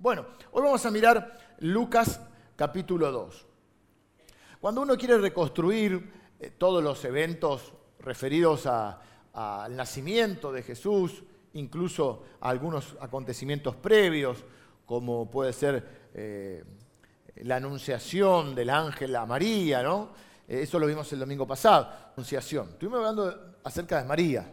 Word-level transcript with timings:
Bueno, 0.00 0.24
hoy 0.52 0.62
vamos 0.62 0.86
a 0.86 0.90
mirar 0.90 1.36
Lucas 1.58 2.22
capítulo 2.56 3.12
2. 3.12 3.46
Cuando 4.58 4.80
uno 4.80 4.96
quiere 4.96 5.18
reconstruir 5.18 6.10
eh, 6.40 6.52
todos 6.56 6.82
los 6.82 7.04
eventos 7.04 7.74
referidos 7.98 8.64
al 8.64 9.76
nacimiento 9.76 10.52
de 10.52 10.62
Jesús, 10.62 11.22
incluso 11.52 12.22
algunos 12.40 12.96
acontecimientos 12.98 13.76
previos, 13.76 14.38
como 14.86 15.30
puede 15.30 15.52
ser 15.52 16.10
eh, 16.14 16.64
la 17.42 17.56
anunciación 17.56 18.54
del 18.54 18.70
ángel 18.70 19.14
a 19.14 19.26
María, 19.26 19.82
¿no? 19.82 20.12
Eh, 20.48 20.62
eso 20.62 20.78
lo 20.78 20.86
vimos 20.86 21.12
el 21.12 21.18
domingo 21.18 21.46
pasado, 21.46 21.90
anunciación. 22.14 22.70
Estuvimos 22.70 23.00
hablando 23.00 23.58
acerca 23.62 24.00
de 24.00 24.08
María, 24.08 24.50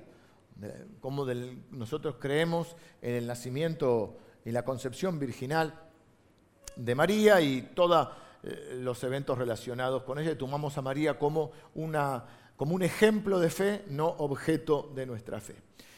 cómo 1.00 1.26
nosotros 1.72 2.16
creemos 2.20 2.76
en 3.02 3.16
el 3.16 3.28
nacimiento 3.28 4.27
y 4.46 4.52
la 4.52 4.64
concepción 4.64 5.20
virginal 5.20 5.74
de 6.76 6.96
María 6.96 7.42
y 7.42 7.62
todos 7.74 8.10
eh, 8.44 8.78
los 8.80 9.04
eventos 9.04 9.38
relacionados 9.38 10.04
con 10.04 10.20
ella. 10.20 10.32
Y 10.32 10.36
tomamos 10.36 10.78
a 10.78 10.82
María 10.82 11.18
como, 11.18 11.52
como 12.56 12.76
un 12.76 12.84
ejemplo 12.84 13.40
de 13.40 13.50
fe, 13.50 13.86
no 13.90 14.08
objeto 14.08 14.92
de 14.96 15.06
nuestra 15.06 15.40
fe. 15.40 15.56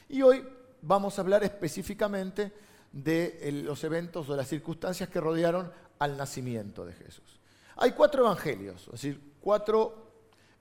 Y 0.08 0.22
hoy 0.22 0.48
vamos 0.82 1.18
a 1.18 1.22
hablar 1.22 1.44
específicamente 1.44 2.52
de 2.92 3.62
los 3.64 3.84
eventos 3.84 4.30
o 4.30 4.36
las 4.36 4.48
circunstancias 4.48 5.10
que 5.10 5.20
rodearon 5.20 5.72
al 6.00 6.18
nacimiento 6.18 6.86
de 6.86 6.94
Jesús. 6.94 7.40
Hay 7.76 7.92
cuatro 7.92 8.24
evangelios, 8.24 8.86
es 8.88 8.92
decir, 8.94 9.22
cuatro 9.40 10.12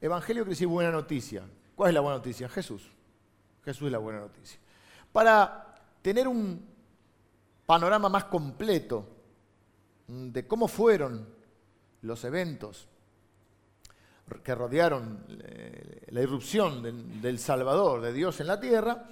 evangelios 0.01 0.45
que 0.45 0.51
dicen 0.51 0.69
buena 0.69 0.91
noticia. 0.91 1.43
¿Cuál 1.75 1.91
es 1.91 1.95
la 1.95 2.01
buena 2.01 2.19
noticia? 2.19 2.49
Jesús. 2.49 2.91
Jesús 3.65 3.87
es 3.87 3.93
la 3.93 3.99
buena 3.99 4.21
noticia. 4.21 4.59
Para 5.13 5.75
tener 6.03 6.29
un 6.29 6.68
panorama 7.69 8.09
más 8.09 8.25
completo 8.25 9.05
de 10.07 10.47
cómo 10.47 10.69
fueron 10.69 11.29
los 12.01 12.25
eventos 12.25 12.89
que 14.43 14.55
rodearon 14.55 15.27
eh, 15.29 16.07
la 16.09 16.23
irrupción 16.23 17.21
del 17.21 17.39
Salvador, 17.39 18.01
de 18.01 18.15
Dios 18.15 18.41
en 18.41 18.47
la 18.47 18.59
tierra, 18.59 19.07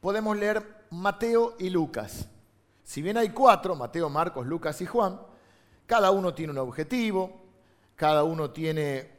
podemos 0.00 0.38
leer 0.38 0.86
Mateo 0.88 1.56
y 1.58 1.68
Lucas. 1.68 2.30
Si 2.82 3.02
bien 3.02 3.18
hay 3.18 3.28
cuatro, 3.28 3.76
Mateo, 3.76 4.08
Marcos, 4.08 4.46
Lucas 4.46 4.80
y 4.80 4.86
Juan, 4.86 5.20
cada 5.84 6.12
uno 6.12 6.32
tiene 6.32 6.52
un 6.52 6.58
objetivo, 6.60 7.42
cada 7.94 8.24
uno 8.24 8.50
tiene 8.52 9.10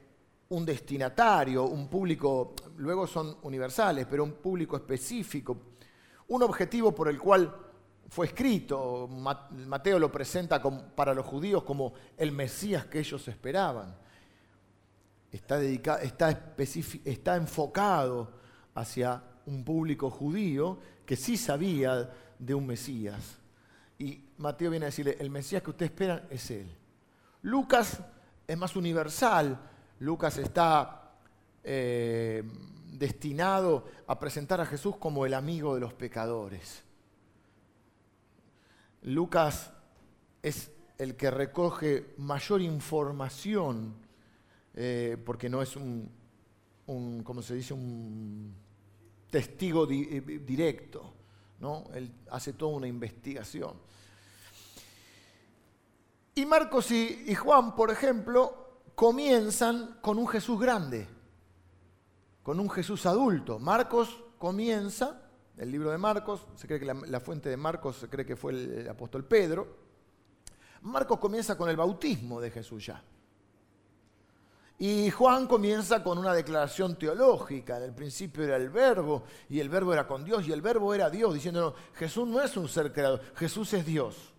un 0.50 0.66
destinatario, 0.66 1.66
un 1.66 1.88
público, 1.88 2.56
luego 2.78 3.06
son 3.06 3.38
universales, 3.44 4.08
pero 4.10 4.24
un 4.24 4.34
público 4.34 4.76
específico, 4.76 5.58
un 6.30 6.42
objetivo 6.42 6.92
por 6.96 7.08
el 7.08 7.20
cual 7.20 7.63
fue 8.14 8.28
escrito. 8.28 9.08
Mateo 9.08 9.98
lo 9.98 10.12
presenta 10.12 10.62
para 10.62 11.16
los 11.16 11.26
judíos 11.26 11.64
como 11.64 11.94
el 12.16 12.32
Mesías 12.32 12.86
que 12.86 13.00
ellos 13.00 13.28
esperaban. 13.28 13.96
Está, 15.32 15.58
dedicado, 15.58 16.00
está, 16.00 17.36
enfocado 17.36 18.32
hacia 18.76 19.24
un 19.48 19.64
público 19.64 20.12
judío 20.12 20.78
que 21.08 21.16
sí 21.16 21.38
sabía 21.38 22.12
de 22.38 22.54
un 22.54 22.68
Mesías. 22.68 23.40
Y 23.98 24.24
Mateo 24.38 24.70
viene 24.70 24.86
a 24.86 24.90
decirle, 24.90 25.18
el 25.20 25.32
Mesías 25.32 25.64
que 25.64 25.72
usted 25.72 25.88
espera 25.88 26.28
es 26.30 26.52
Él. 26.52 26.68
Lucas 27.42 28.00
es 28.46 28.58
más 28.58 28.76
universal. 28.76 29.60
Lucas 29.98 30.38
está 30.38 31.16
eh, 31.64 32.44
destinado 32.92 33.86
a 34.06 34.20
presentar 34.20 34.62
a 34.62 34.68
Jesús 34.68 34.98
como 34.98 35.26
el 35.26 35.34
amigo 35.34 35.74
de 35.74 35.82
los 35.82 35.96
pecadores. 35.96 36.84
Lucas 39.04 39.72
es 40.42 40.72
el 40.98 41.16
que 41.16 41.32
recoge 41.32 42.14
mayor 42.18 42.62
información, 42.62 43.96
eh, 44.74 45.18
porque 45.26 45.50
no 45.50 45.62
es 45.62 45.76
un, 45.76 46.10
¿cómo 47.24 47.42
se 47.42 47.56
dice?, 47.56 47.74
un 47.74 48.54
testigo 49.30 49.88
eh, 49.90 50.22
directo, 50.46 51.14
¿no? 51.60 51.86
Él 51.94 52.12
hace 52.30 52.54
toda 52.54 52.78
una 52.78 52.88
investigación. 52.88 53.74
Y 56.36 56.46
Marcos 56.46 56.92
y, 56.92 57.34
Juan, 57.36 57.76
por 57.76 57.92
ejemplo, 57.92 58.82
comienzan 58.96 59.98
con 60.02 60.18
un 60.18 60.28
Jesús 60.28 60.60
grande, 60.60 61.08
con 62.42 62.60
un 62.60 62.70
Jesús 62.70 63.06
adulto. 63.06 63.60
Marcos 63.60 64.24
comienza, 64.40 65.23
el 65.58 65.72
libro 65.72 65.92
de 65.92 65.98
Marcos, 65.98 66.48
se 66.56 66.68
cree 66.68 66.80
que 66.80 66.86
la, 66.86 67.20
fuente 67.20 67.50
de 67.50 67.58
Marcos 67.58 67.98
se 67.98 68.10
cree 68.10 68.26
que 68.26 68.36
fue 68.36 68.54
el, 68.54 68.90
apóstol 68.90 69.26
Pedro. 69.26 69.78
Marcos 70.82 71.20
comienza 71.20 71.58
con 71.58 71.70
el 71.70 71.78
bautismo 71.78 72.42
de 72.42 72.52
Jesús 72.52 72.86
ya. 72.86 73.04
Y 74.80 75.12
Juan 75.12 75.48
comienza 75.48 76.04
con 76.04 76.18
una 76.18 76.34
declaración 76.34 76.98
teológica. 76.98 77.78
En 77.78 77.84
el 77.84 77.94
principio 77.94 78.44
era 78.44 78.58
el 78.58 78.70
verbo 78.70 79.24
y 79.48 79.60
el 79.60 79.70
verbo 79.70 79.94
era 79.94 80.08
con 80.08 80.26
Dios 80.26 80.48
y 80.48 80.52
el 80.52 80.62
verbo 80.62 80.94
era 80.94 81.10
Dios, 81.10 81.34
diciéndonos, 81.34 81.76
Jesús 81.94 82.28
no 82.28 82.42
es 82.42 82.58
un 82.58 82.68
ser 82.68 82.92
creado, 82.92 83.22
Jesús 83.36 83.72
es 83.74 83.86
Dios. 83.86 84.34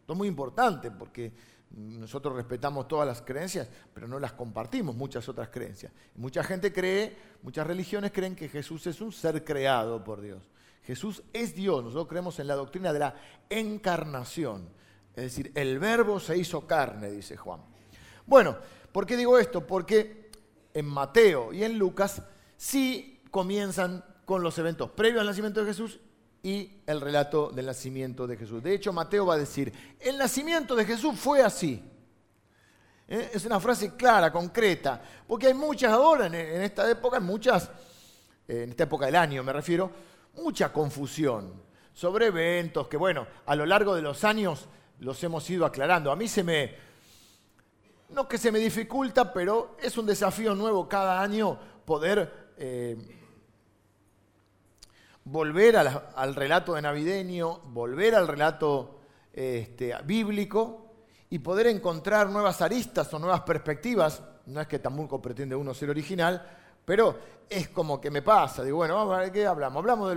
Esto 0.00 0.12
es 0.12 0.16
muy 0.18 0.28
importante 0.28 0.90
porque 0.90 1.32
nosotros 1.70 2.34
respetamos 2.34 2.88
todas 2.88 3.06
las 3.06 3.22
creencias, 3.22 3.68
pero 3.92 4.08
no 4.08 4.18
las 4.18 4.32
compartimos 4.32 4.94
muchas 4.96 5.28
otras 5.28 5.48
creencias. 5.48 5.92
Mucha 6.16 6.42
gente 6.42 6.72
cree, 6.72 7.16
muchas 7.42 7.66
religiones 7.66 8.12
creen 8.12 8.34
que 8.34 8.48
Jesús 8.48 8.86
es 8.86 9.00
un 9.00 9.12
ser 9.12 9.44
creado 9.44 10.02
por 10.02 10.20
Dios. 10.20 10.42
Jesús 10.82 11.22
es 11.32 11.54
Dios. 11.54 11.84
Nosotros 11.84 12.08
creemos 12.08 12.38
en 12.40 12.46
la 12.46 12.54
doctrina 12.54 12.92
de 12.92 12.98
la 12.98 13.14
encarnación. 13.50 14.70
Es 15.14 15.24
decir, 15.24 15.52
el 15.54 15.78
verbo 15.78 16.18
se 16.18 16.38
hizo 16.38 16.66
carne, 16.66 17.10
dice 17.10 17.36
Juan. 17.36 17.60
Bueno, 18.26 18.56
¿por 18.92 19.04
qué 19.04 19.16
digo 19.16 19.38
esto? 19.38 19.66
Porque 19.66 20.30
en 20.72 20.86
Mateo 20.86 21.52
y 21.52 21.64
en 21.64 21.78
Lucas 21.78 22.22
sí 22.56 23.20
comienzan 23.30 24.04
con 24.24 24.42
los 24.42 24.58
eventos 24.58 24.90
previos 24.90 25.20
al 25.20 25.26
nacimiento 25.26 25.60
de 25.60 25.66
Jesús 25.66 26.00
y 26.42 26.82
el 26.86 27.00
relato 27.00 27.50
del 27.50 27.66
nacimiento 27.66 28.26
de 28.26 28.36
Jesús. 28.36 28.62
De 28.62 28.74
hecho, 28.74 28.92
Mateo 28.92 29.26
va 29.26 29.34
a 29.34 29.38
decir, 29.38 29.72
el 30.00 30.16
nacimiento 30.16 30.76
de 30.76 30.84
Jesús 30.84 31.18
fue 31.18 31.42
así. 31.42 31.82
¿Eh? 33.08 33.30
Es 33.34 33.44
una 33.44 33.58
frase 33.58 33.96
clara, 33.96 34.30
concreta, 34.30 35.02
porque 35.26 35.48
hay 35.48 35.54
muchas 35.54 35.92
ahora, 35.92 36.26
en 36.26 36.62
esta 36.62 36.88
época, 36.90 37.18
muchas, 37.20 37.70
eh, 38.46 38.62
en 38.64 38.70
esta 38.70 38.84
época 38.84 39.06
del 39.06 39.16
año 39.16 39.42
me 39.42 39.52
refiero, 39.52 39.90
mucha 40.34 40.72
confusión 40.72 41.62
sobre 41.92 42.26
eventos 42.26 42.86
que, 42.86 42.96
bueno, 42.96 43.26
a 43.46 43.56
lo 43.56 43.66
largo 43.66 43.94
de 43.94 44.02
los 44.02 44.22
años 44.24 44.68
los 45.00 45.22
hemos 45.24 45.48
ido 45.50 45.66
aclarando. 45.66 46.12
A 46.12 46.16
mí 46.16 46.28
se 46.28 46.44
me, 46.44 46.74
no 48.10 48.28
que 48.28 48.38
se 48.38 48.52
me 48.52 48.60
dificulta, 48.60 49.32
pero 49.32 49.76
es 49.82 49.98
un 49.98 50.06
desafío 50.06 50.54
nuevo 50.54 50.88
cada 50.88 51.20
año 51.20 51.58
poder... 51.84 52.52
Eh, 52.56 53.17
volver 55.30 55.76
al 55.76 56.34
relato 56.34 56.74
de 56.74 56.82
navideño, 56.82 57.60
volver 57.66 58.14
al 58.14 58.26
relato 58.26 58.98
este, 59.32 59.94
bíblico 60.04 60.86
y 61.30 61.38
poder 61.40 61.66
encontrar 61.66 62.30
nuevas 62.30 62.62
aristas 62.62 63.12
o 63.12 63.18
nuevas 63.18 63.42
perspectivas. 63.42 64.22
No 64.46 64.60
es 64.60 64.66
que 64.66 64.78
tampoco 64.78 65.20
pretende 65.20 65.54
uno 65.54 65.74
ser 65.74 65.90
original, 65.90 66.42
pero 66.84 67.18
es 67.48 67.68
como 67.68 68.00
que 68.00 68.10
me 68.10 68.22
pasa. 68.22 68.64
Digo, 68.64 68.78
bueno, 68.78 68.94
vamos 68.94 69.16
a 69.16 69.20
ver 69.20 69.32
qué 69.32 69.46
hablamos. 69.46 69.80
Hablamos 69.80 70.08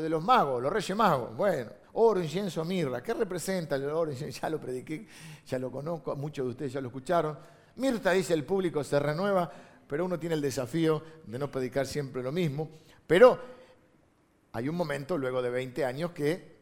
de, 0.00 0.08
los 0.08 0.22
magos, 0.22 0.62
los 0.62 0.72
reyes 0.72 0.96
magos. 0.96 1.36
Bueno, 1.36 1.70
oro, 1.94 2.22
incienso, 2.22 2.64
mirra. 2.64 3.02
¿Qué 3.02 3.14
representa 3.14 3.74
el 3.74 3.86
oro, 3.86 4.12
incienso? 4.12 4.38
Ya 4.42 4.48
lo 4.48 4.60
prediqué, 4.60 5.08
ya 5.44 5.58
lo 5.58 5.72
conozco, 5.72 6.14
muchos 6.14 6.46
de 6.46 6.50
ustedes 6.52 6.72
ya 6.72 6.80
lo 6.80 6.86
escucharon. 6.86 7.36
Mirta 7.76 8.12
dice, 8.12 8.34
el 8.34 8.44
público 8.44 8.84
se 8.84 9.00
renueva, 9.00 9.50
pero 9.88 10.04
uno 10.04 10.20
tiene 10.20 10.36
el 10.36 10.40
desafío 10.40 11.02
de 11.26 11.38
no 11.38 11.50
predicar 11.50 11.86
siempre 11.86 12.22
lo 12.22 12.30
mismo. 12.30 12.68
Pero 13.08 13.61
hay 14.52 14.68
un 14.68 14.76
momento, 14.76 15.16
luego 15.16 15.40
de 15.40 15.50
20 15.50 15.84
años, 15.84 16.12
que 16.12 16.52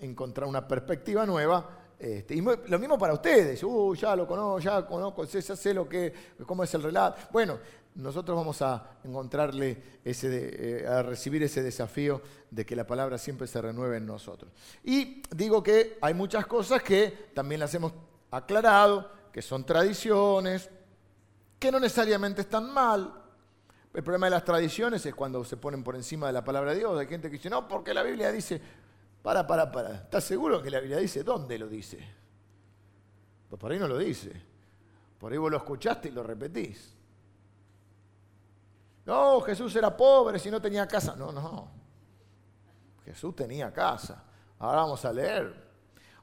encontrar 0.00 0.48
una 0.48 0.66
perspectiva 0.66 1.26
nueva. 1.26 1.80
Este, 1.98 2.34
y 2.34 2.40
lo 2.40 2.78
mismo 2.78 2.98
para 2.98 3.12
ustedes. 3.12 3.62
Uh, 3.62 3.94
ya 3.94 4.16
lo 4.16 4.26
conozco, 4.26 4.58
ya 4.60 4.86
conozco, 4.86 5.24
ya 5.24 5.56
sé 5.56 5.74
lo 5.74 5.88
que, 5.88 6.12
cómo 6.46 6.64
es 6.64 6.74
el 6.74 6.82
relato. 6.82 7.20
Bueno, 7.30 7.58
nosotros 7.94 8.36
vamos 8.36 8.60
a 8.62 8.98
encontrarle 9.04 10.00
ese, 10.04 10.80
eh, 10.82 10.86
a 10.86 11.02
recibir 11.02 11.42
ese 11.42 11.62
desafío 11.62 12.20
de 12.50 12.66
que 12.66 12.74
la 12.74 12.86
palabra 12.86 13.18
siempre 13.18 13.46
se 13.46 13.60
renueve 13.60 13.98
en 13.98 14.06
nosotros. 14.06 14.50
Y 14.82 15.22
digo 15.34 15.62
que 15.62 15.98
hay 16.00 16.14
muchas 16.14 16.46
cosas 16.46 16.82
que 16.82 17.30
también 17.34 17.60
las 17.60 17.72
hemos 17.74 17.92
aclarado, 18.30 19.10
que 19.32 19.42
son 19.42 19.64
tradiciones, 19.64 20.70
que 21.58 21.70
no 21.70 21.78
necesariamente 21.78 22.40
están 22.40 22.72
mal, 22.72 23.23
el 23.94 24.02
problema 24.02 24.26
de 24.26 24.30
las 24.30 24.44
tradiciones 24.44 25.06
es 25.06 25.14
cuando 25.14 25.44
se 25.44 25.56
ponen 25.56 25.84
por 25.84 25.94
encima 25.94 26.26
de 26.26 26.32
la 26.32 26.42
palabra 26.42 26.72
de 26.72 26.78
Dios. 26.78 26.98
Hay 26.98 27.06
gente 27.06 27.30
que 27.30 27.36
dice, 27.36 27.48
no, 27.48 27.68
porque 27.68 27.94
la 27.94 28.02
Biblia 28.02 28.32
dice, 28.32 28.60
para, 29.22 29.46
para, 29.46 29.70
para. 29.70 29.94
¿Estás 29.94 30.24
seguro 30.24 30.60
que 30.60 30.68
la 30.68 30.80
Biblia 30.80 30.98
dice? 30.98 31.22
¿Dónde 31.22 31.56
lo 31.56 31.68
dice? 31.68 32.04
Pues 33.48 33.60
por 33.60 33.70
ahí 33.70 33.78
no 33.78 33.86
lo 33.86 33.96
dice. 33.96 34.32
Por 35.16 35.30
ahí 35.30 35.38
vos 35.38 35.48
lo 35.48 35.58
escuchaste 35.58 36.08
y 36.08 36.10
lo 36.10 36.24
repetís. 36.24 36.92
No, 39.06 39.40
Jesús 39.42 39.76
era 39.76 39.96
pobre 39.96 40.40
si 40.40 40.50
no 40.50 40.60
tenía 40.60 40.88
casa. 40.88 41.14
No, 41.14 41.30
no. 41.30 41.68
Jesús 43.04 43.36
tenía 43.36 43.72
casa. 43.72 44.24
Ahora 44.58 44.80
vamos 44.80 45.04
a 45.04 45.12
leer. 45.12 45.54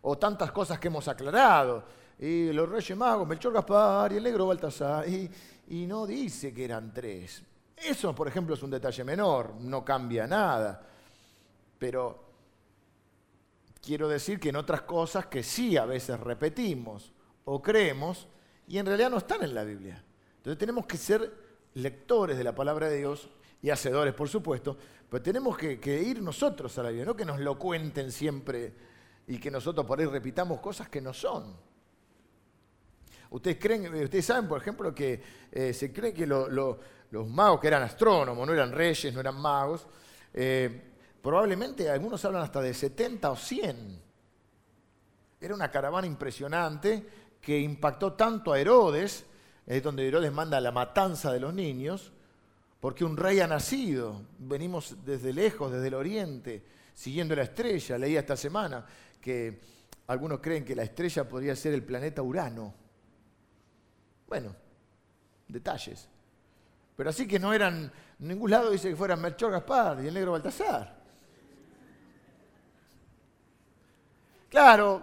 O 0.02 0.18
tantas 0.18 0.52
cosas 0.52 0.78
que 0.78 0.90
hemos 0.90 1.08
aclarado. 1.08 1.86
Y 2.20 2.52
los 2.52 2.68
Reyes 2.68 2.98
Magos, 2.98 3.26
Melchor 3.26 3.54
Gaspar 3.54 4.12
y 4.12 4.18
el 4.18 4.24
negro 4.24 4.48
Baltasar. 4.48 5.08
Y, 5.08 5.32
y 5.70 5.88
no 5.88 6.06
dice 6.06 6.54
que 6.54 6.66
eran 6.66 6.94
tres. 6.94 7.46
Eso, 7.84 8.14
por 8.14 8.28
ejemplo, 8.28 8.56
es 8.56 8.64
un 8.64 8.70
detalle 8.70 9.04
menor, 9.04 9.56
no 9.60 9.84
cambia 9.84 10.28
nada. 10.28 10.88
Pero 11.80 12.32
quiero 13.82 14.08
decir 14.08 14.40
que 14.40 14.50
en 14.50 14.56
otras 14.56 14.82
cosas 14.82 15.26
que 15.26 15.44
sí 15.44 15.78
a 15.78 15.86
veces 15.86 16.20
repetimos 16.20 17.12
o 17.46 17.62
creemos 17.62 18.28
y 18.68 18.78
en 18.78 18.86
realidad 18.86 19.10
no 19.10 19.18
están 19.18 19.44
en 19.44 19.56
la 19.56 19.64
Biblia. 19.64 20.04
Entonces 20.38 20.58
tenemos 20.58 20.86
que 20.86 20.98
ser 20.98 21.32
lectores 21.74 22.38
de 22.38 22.44
la 22.44 22.54
palabra 22.54 22.88
de 22.88 22.98
Dios 22.98 23.30
y 23.62 23.70
hacedores, 23.70 24.14
por 24.14 24.30
supuesto, 24.30 24.78
pero 25.10 25.22
tenemos 25.22 25.58
que, 25.58 26.02
ir 26.02 26.22
nosotros 26.22 26.78
a 26.78 26.84
la 26.84 26.90
Biblia, 26.90 27.06
no 27.06 27.16
que 27.16 27.26
nos 27.26 27.40
lo 27.40 27.58
cuenten 27.60 28.12
siempre 28.12 28.74
y 29.28 29.40
que 29.40 29.52
nosotros 29.52 29.86
por 29.86 30.00
ahí 30.00 30.06
repitamos 30.06 30.60
cosas 30.60 30.90
que 30.90 31.02
no 31.02 31.14
son. 31.14 31.56
Ustedes 33.32 33.58
creen, 33.58 33.94
ustedes 34.04 34.26
saben, 34.26 34.48
por 34.48 34.60
ejemplo, 34.60 34.94
que 34.94 35.22
eh, 35.52 35.74
se 35.74 35.94
cree 35.94 36.14
que 36.14 36.28
los 36.28 37.28
magos 37.30 37.62
que 37.62 37.68
eran 37.68 37.82
astrónomos, 37.82 38.46
no 38.46 38.54
eran 38.54 38.74
reyes, 38.74 39.14
no 39.14 39.22
eran 39.22 39.40
magos, 39.40 39.88
eh, 40.34 40.82
probablemente 41.22 41.90
algunos 41.90 42.24
hablan 42.26 42.44
hasta 42.44 42.62
de 42.62 42.74
70 42.74 43.32
o 43.32 43.36
100. 43.38 44.02
Era 45.40 45.56
una 45.56 45.72
caravana 45.72 46.08
impresionante 46.08 47.08
que 47.42 47.58
impactó 47.58 48.14
tanto 48.14 48.52
a 48.52 48.60
Herodes, 48.60 49.26
es 49.66 49.82
donde 49.82 50.06
Herodes 50.06 50.32
manda 50.34 50.60
la 50.60 50.72
matanza 50.72 51.32
de 51.32 51.40
los 51.40 51.54
niños, 51.54 52.12
porque 52.82 53.06
un 53.06 53.16
rey 53.16 53.40
ha 53.40 53.48
nacido. 53.48 54.24
Venimos 54.40 54.98
desde 55.06 55.32
lejos, 55.32 55.72
desde 55.72 55.88
el 55.88 55.94
oriente, 55.94 56.64
siguiendo 56.94 57.34
la 57.34 57.44
estrella. 57.44 57.98
Leí 57.98 58.18
esta 58.18 58.36
semana 58.36 58.86
que 59.22 59.62
algunos 60.08 60.42
creen 60.42 60.66
que 60.66 60.76
la 60.76 60.84
estrella 60.84 61.30
podría 61.30 61.56
ser 61.56 61.74
el 61.74 61.84
planeta 61.84 62.22
Urano. 62.22 62.81
Bueno, 64.32 64.56
detalles. 65.46 66.08
Pero 66.96 67.10
así 67.10 67.28
que 67.28 67.38
no 67.38 67.52
eran, 67.52 67.92
en 68.18 68.28
ningún 68.30 68.50
lado 68.50 68.70
dice 68.70 68.88
que 68.88 68.96
fueran 68.96 69.20
Melchor 69.20 69.52
Gaspar 69.52 70.02
y 70.02 70.08
el 70.08 70.14
negro 70.14 70.32
Baltasar. 70.32 70.96
Claro, 74.48 75.02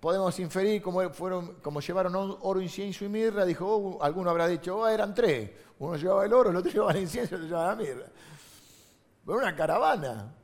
podemos 0.00 0.38
inferir 0.38 0.80
cómo, 0.80 1.10
fueron, 1.10 1.56
como 1.56 1.82
llevaron 1.82 2.38
oro, 2.40 2.58
incienso 2.58 3.04
y 3.04 3.10
mirra, 3.10 3.44
dijo, 3.44 3.66
oh, 3.66 4.02
alguno 4.02 4.30
habrá 4.30 4.48
dicho, 4.48 4.74
oh, 4.78 4.88
eran 4.88 5.14
tres. 5.14 5.50
Uno 5.78 5.96
llevaba 5.96 6.24
el 6.24 6.32
oro, 6.32 6.48
el 6.48 6.56
otro 6.56 6.70
llevaba 6.72 6.92
el 6.92 7.00
incienso, 7.00 7.34
el 7.34 7.42
otro 7.42 7.48
llevaba 7.48 7.74
la 7.74 7.76
mirra. 7.76 8.06
Pero 9.26 9.38
una 9.38 9.54
caravana. 9.54 10.34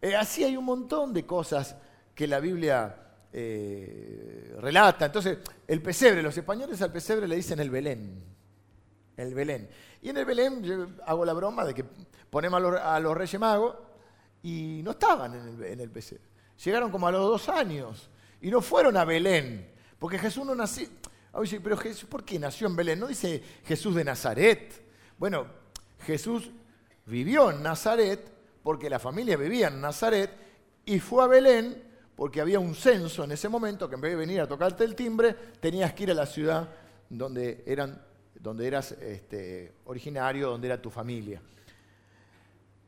Eh, 0.00 0.16
así 0.16 0.44
hay 0.44 0.56
un 0.56 0.64
montón 0.64 1.12
de 1.12 1.26
cosas 1.26 1.76
que 2.14 2.26
la 2.26 2.40
Biblia 2.40 2.96
eh, 3.32 4.54
relata. 4.60 5.06
Entonces, 5.06 5.38
el 5.66 5.80
pesebre, 5.80 6.22
los 6.22 6.36
españoles 6.36 6.82
al 6.82 6.92
pesebre 6.92 7.26
le 7.26 7.36
dicen 7.36 7.58
el 7.60 7.70
Belén. 7.70 8.22
El 9.16 9.34
Belén. 9.34 9.68
Y 10.02 10.10
en 10.10 10.16
el 10.18 10.24
Belén 10.24 10.96
hago 11.06 11.24
la 11.24 11.32
broma 11.32 11.64
de 11.64 11.74
que 11.74 11.84
ponemos 12.28 12.62
a 12.80 13.00
los, 13.00 13.16
Reyes 13.16 13.40
Magos 13.40 13.76
y 14.42 14.80
no 14.82 14.92
estaban 14.92 15.62
en 15.64 15.80
el, 15.80 15.90
pesebre. 15.90 16.24
Llegaron 16.62 16.90
como 16.90 17.06
a 17.06 17.12
los 17.12 17.22
dos 17.22 17.48
años 17.48 18.10
y 18.40 18.50
no 18.50 18.60
fueron 18.60 18.96
a 18.96 19.04
Belén, 19.04 19.70
porque 19.98 20.18
Jesús 20.18 20.44
no 20.44 20.54
nació. 20.54 20.88
Pero 21.62 21.76
Jesús, 21.76 22.08
¿por 22.08 22.24
qué 22.24 22.38
nació 22.38 22.66
en 22.66 22.76
Belén? 22.76 23.00
No 23.00 23.06
dice 23.06 23.42
Jesús 23.64 23.94
de 23.94 24.04
Nazaret. 24.04 24.82
Bueno, 25.16 25.46
Jesús 26.04 26.50
vivió 27.06 27.50
en 27.50 27.62
Nazaret 27.62 28.30
porque 28.62 28.90
la 28.90 28.98
familia 28.98 29.36
vivía 29.36 29.68
en 29.68 29.80
Nazaret 29.80 30.30
y 30.84 31.00
fue 31.00 31.24
a 31.24 31.28
Belén 31.28 31.91
porque 32.16 32.40
había 32.40 32.60
un 32.60 32.74
censo 32.74 33.24
en 33.24 33.32
ese 33.32 33.48
momento 33.48 33.88
que 33.88 33.94
en 33.94 34.00
vez 34.00 34.12
de 34.12 34.16
venir 34.16 34.40
a 34.40 34.46
tocarte 34.46 34.84
el 34.84 34.94
timbre, 34.94 35.34
tenías 35.60 35.92
que 35.92 36.04
ir 36.04 36.10
a 36.10 36.14
la 36.14 36.26
ciudad 36.26 36.68
donde, 37.08 37.62
eran, 37.66 38.00
donde 38.34 38.66
eras 38.66 38.92
este, 38.92 39.74
originario, 39.84 40.50
donde 40.50 40.68
era 40.68 40.80
tu 40.80 40.90
familia. 40.90 41.40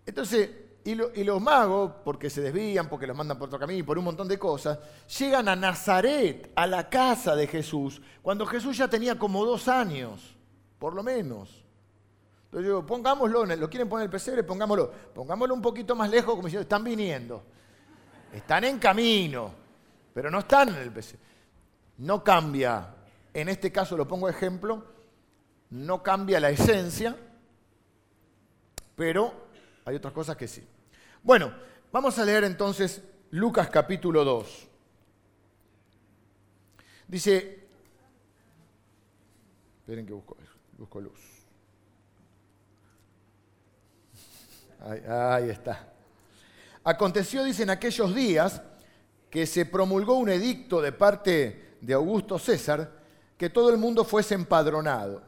Entonces, 0.06 0.50
y, 0.85 0.94
los 1.25 1.41
magos, 1.41 1.93
porque 2.05 2.29
se 2.29 2.43
desvían, 2.43 2.88
porque 2.91 3.06
los 3.06 3.17
mandan 3.17 3.38
por 3.38 3.49
otro 3.49 3.59
camino 3.59 3.81
y 3.81 3.82
por 3.82 3.97
un 3.97 4.05
montón 4.05 4.29
de 4.29 4.38
cosas, 4.38 4.79
llegan 5.19 5.49
a 5.49 5.56
Nazaret, 5.56 6.53
a 6.55 6.67
la 6.67 6.91
casa 6.91 7.35
de 7.35 7.47
Jesús, 7.47 8.03
cuando 8.21 8.44
Jesús 8.44 8.76
ya 8.76 8.87
tenía 8.87 9.19
como 9.19 9.47
dos 9.47 9.67
años, 9.69 10.37
por 10.79 10.94
lo 10.94 11.03
menos. 11.03 11.65
Entonces 12.44 12.69
yo 12.69 12.76
digo, 12.76 12.87
pongámoslo, 12.87 13.47
lo 13.47 13.71
quieren 13.71 13.88
poner 13.88 14.05
el 14.05 14.11
pesebre, 14.11 14.44
pongámoslo. 14.44 14.93
Pongámoslo 15.15 15.55
un 15.55 15.62
poquito 15.62 15.97
más 15.97 16.11
lejos, 16.11 16.35
como 16.35 16.47
diciendo, 16.47 16.62
están 16.62 16.85
viniendo. 16.85 17.43
Están 18.34 18.64
en 18.64 18.81
camino, 18.81 19.54
pero 20.12 20.28
no 20.28 20.40
están 20.40 20.70
en 20.70 20.75
el 20.75 20.90
pesebre. 20.90 21.25
No 21.98 22.25
cambia, 22.25 22.92
en 23.32 23.48
este 23.48 23.70
caso 23.70 23.96
lo 23.96 24.08
pongo 24.08 24.28
ejemplo, 24.28 24.84
no 25.70 26.02
cambia 26.02 26.40
la 26.40 26.50
esencia, 26.50 27.16
pero 28.96 29.32
hay 29.84 29.94
otras 29.94 30.12
cosas 30.12 30.36
que 30.36 30.48
sí. 30.48 30.66
Bueno, 31.22 31.54
vamos 31.92 32.19
a 32.19 32.25
leer 32.25 32.42
entonces 32.42 33.02
Lucas 33.31 33.70
capítulo 33.70 34.25
2. 34.25 34.69
Dice, 37.06 37.69
esperen 39.78 40.04
que 40.04 40.12
busco, 40.12 40.37
busco 40.76 41.00
luz. 41.00 41.20
Ahí, 44.80 45.00
ahí 45.08 45.50
está. 45.50 45.94
Aconteció, 46.84 47.42
dicen, 47.42 47.70
aquellos 47.70 48.14
días 48.14 48.62
que 49.31 49.46
se 49.46 49.66
promulgó 49.66 50.14
un 50.14 50.28
edicto 50.28 50.81
de 50.81 50.92
parte 50.92 51.76
de 51.81 51.94
Augusto 51.94 52.38
César 52.38 53.02
que 53.36 53.50
todo 53.50 53.70
el 53.70 53.78
mundo 53.78 54.04
fuese 54.04 54.34
empadronado. 54.34 55.22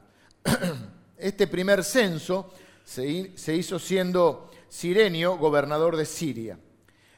Este 1.17 1.47
primer 1.47 1.83
censo 1.83 2.53
se 2.85 3.57
hizo 3.57 3.79
siendo 3.79 4.51
Sirenio, 4.69 5.39
gobernador 5.39 5.97
de 5.97 6.05
Siria. 6.05 6.59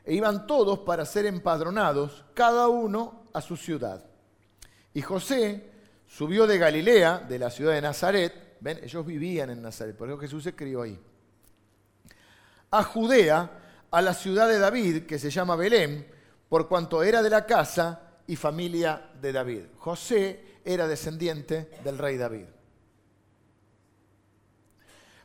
E 0.04 0.14
iban 0.14 0.46
todos 0.46 0.78
para 0.80 1.04
ser 1.04 1.26
empadronados, 1.26 2.24
cada 2.32 2.68
uno 2.68 3.24
a 3.32 3.40
su 3.40 3.56
ciudad. 3.56 4.04
Y 4.94 5.02
José 5.02 5.70
subió 6.06 6.46
de 6.46 6.58
Galilea, 6.58 7.18
de 7.18 7.38
la 7.38 7.50
ciudad 7.50 7.72
de 7.72 7.82
Nazaret, 7.82 8.56
ven, 8.60 8.78
ellos 8.82 9.04
vivían 9.04 9.50
en 9.50 9.60
Nazaret, 9.60 9.96
por 9.96 10.08
eso 10.08 10.18
Jesús 10.18 10.44
se 10.44 10.54
crió 10.54 10.82
ahí, 10.82 10.98
a 12.70 12.82
Judea, 12.82 13.50
a 13.90 14.02
la 14.02 14.14
ciudad 14.14 14.48
de 14.48 14.58
David, 14.58 15.06
que 15.06 15.18
se 15.18 15.30
llama 15.30 15.56
Belén, 15.56 16.06
por 16.48 16.68
cuanto 16.68 17.02
era 17.02 17.22
de 17.22 17.30
la 17.30 17.46
casa 17.46 18.00
y 18.26 18.36
familia 18.36 19.10
de 19.20 19.32
David. 19.32 19.62
José 19.78 20.60
era 20.64 20.86
descendiente 20.86 21.70
del 21.84 21.98
rey 21.98 22.16
David 22.16 22.46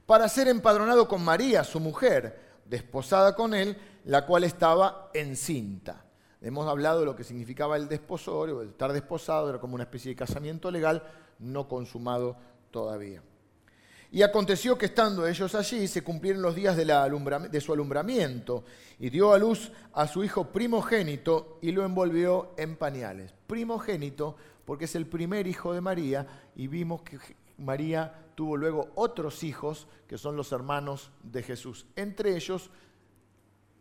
para 0.05 0.27
ser 0.27 0.47
empadronado 0.47 1.07
con 1.07 1.23
María, 1.23 1.63
su 1.63 1.79
mujer, 1.79 2.39
desposada 2.65 3.35
con 3.35 3.53
él, 3.53 3.77
la 4.05 4.25
cual 4.25 4.43
estaba 4.43 5.09
encinta. 5.13 6.05
Hemos 6.41 6.67
hablado 6.67 6.99
de 6.99 7.05
lo 7.05 7.15
que 7.15 7.23
significaba 7.23 7.77
el 7.77 7.87
desposorio, 7.87 8.61
el 8.61 8.69
estar 8.69 8.91
desposado, 8.91 9.49
era 9.49 9.59
como 9.59 9.75
una 9.75 9.85
especie 9.85 10.09
de 10.09 10.15
casamiento 10.15 10.69
legal 10.69 11.03
no 11.39 11.67
consumado 11.67 12.35
todavía. 12.69 13.21
Y 14.13 14.21
aconteció 14.21 14.77
que 14.77 14.85
estando 14.85 15.25
ellos 15.25 15.55
allí, 15.55 15.87
se 15.87 16.03
cumplieron 16.03 16.43
los 16.43 16.53
días 16.53 16.77
de, 16.77 16.85
de, 17.49 17.61
su 17.61 17.73
alumbramiento, 17.73 18.63
y 18.99 19.09
dio 19.09 19.33
a 19.33 19.39
luz 19.39 19.71
a 19.91 20.07
su 20.07 20.23
hijo 20.23 20.51
primogénito 20.51 21.57
y 21.63 21.71
lo 21.71 21.83
envolvió 21.83 22.53
en 22.55 22.75
pañales. 22.75 23.33
Primogénito 23.47 24.35
porque 24.65 24.85
es 24.85 24.93
el 24.93 25.07
primer 25.07 25.47
hijo 25.47 25.73
de 25.73 25.81
María, 25.81 26.27
y 26.55 26.67
vimos 26.67 27.01
que 27.01 27.17
María 27.57 28.13
tuvo 28.35 28.55
luego 28.55 28.91
otros 28.93 29.43
hijos 29.43 29.87
que 30.07 30.19
son 30.19 30.35
los 30.35 30.51
hermanos 30.51 31.09
de 31.23 31.41
Jesús. 31.41 31.87
Entre 31.95 32.35
ellos, 32.35 32.69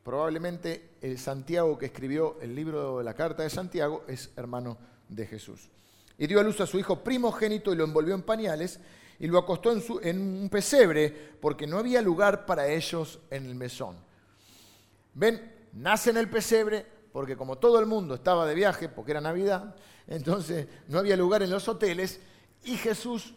probablemente 0.02 0.92
el 1.02 1.18
Santiago 1.18 1.76
que 1.76 1.86
escribió 1.86 2.38
el 2.40 2.54
libro 2.54 2.96
de 2.96 3.04
la 3.04 3.12
carta 3.12 3.42
de 3.42 3.50
Santiago 3.50 4.04
es 4.08 4.30
hermano 4.34 4.78
de 5.10 5.26
Jesús. 5.26 5.68
Y 6.16 6.26
dio 6.26 6.40
a 6.40 6.42
luz 6.42 6.58
a 6.62 6.66
su 6.66 6.78
hijo 6.78 7.04
primogénito 7.04 7.70
y 7.70 7.76
lo 7.76 7.84
envolvió 7.84 8.14
en 8.14 8.22
pañales 8.22 8.80
y 9.22 9.28
lo 9.28 9.38
acostó 9.38 9.72
en, 10.02 10.20
un 10.20 10.48
pesebre 10.50 11.08
porque 11.40 11.66
no 11.66 11.78
había 11.78 12.02
lugar 12.02 12.44
para 12.44 12.66
ellos 12.68 13.20
en 13.30 13.46
el 13.46 13.54
mesón. 13.54 13.96
Ven, 15.14 15.68
nace 15.72 16.10
en 16.10 16.18
el 16.18 16.28
pesebre 16.28 16.84
porque 17.10 17.36
como 17.36 17.56
todo 17.56 17.78
el 17.78 17.86
mundo 17.86 18.16
estaba 18.16 18.44
de 18.46 18.54
viaje, 18.54 18.90
porque 18.90 19.12
era 19.12 19.20
Navidad, 19.20 19.74
entonces 20.06 20.66
no 20.88 20.98
había 20.98 21.16
lugar 21.16 21.42
en 21.42 21.50
los 21.50 21.68
hoteles 21.68 22.20
y 22.64 22.76
Jesús 22.76 23.34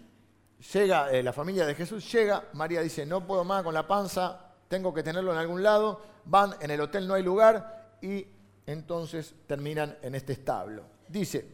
Llega, 0.74 1.12
eh, 1.12 1.22
la 1.22 1.34
familia 1.34 1.66
de 1.66 1.76
Jesús 1.76 2.12
llega, 2.12 2.46
María 2.54 2.82
dice, 2.82 3.06
no 3.06 3.28
puedo 3.28 3.44
más 3.44 3.62
con 3.62 3.74
la 3.74 3.86
panza, 3.86 4.54
tengo 4.68 4.94
que 4.94 5.04
tenerlo 5.04 5.32
en 5.32 5.38
algún 5.38 5.62
lado, 5.62 6.02
van, 6.26 6.56
en 6.60 6.72
el 6.72 6.82
hotel 6.82 7.08
no 7.08 7.14
hay 7.14 7.24
lugar 7.24 7.98
y 8.02 8.26
entonces 8.66 9.36
terminan 9.46 9.98
en 10.02 10.16
este 10.16 10.34
establo. 10.34 10.84
Dice, 11.08 11.46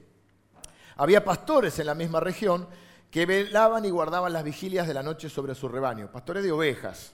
había 0.96 1.26
pastores 1.26 1.78
en 1.80 1.88
la 1.88 1.96
misma 1.96 2.20
región 2.20 2.68
que 3.12 3.25
velaban 3.25 3.84
y 3.84 3.89
guardaban 3.89 4.32
las 4.32 4.44
vigilias 4.44 4.88
de 4.88 4.94
la 4.94 5.03
noche 5.03 5.30
sobre 5.30 5.53
su 5.53 5.68
rebaño, 5.68 6.10
pastores 6.10 6.44
de 6.44 6.51
ovejas. 6.51 7.12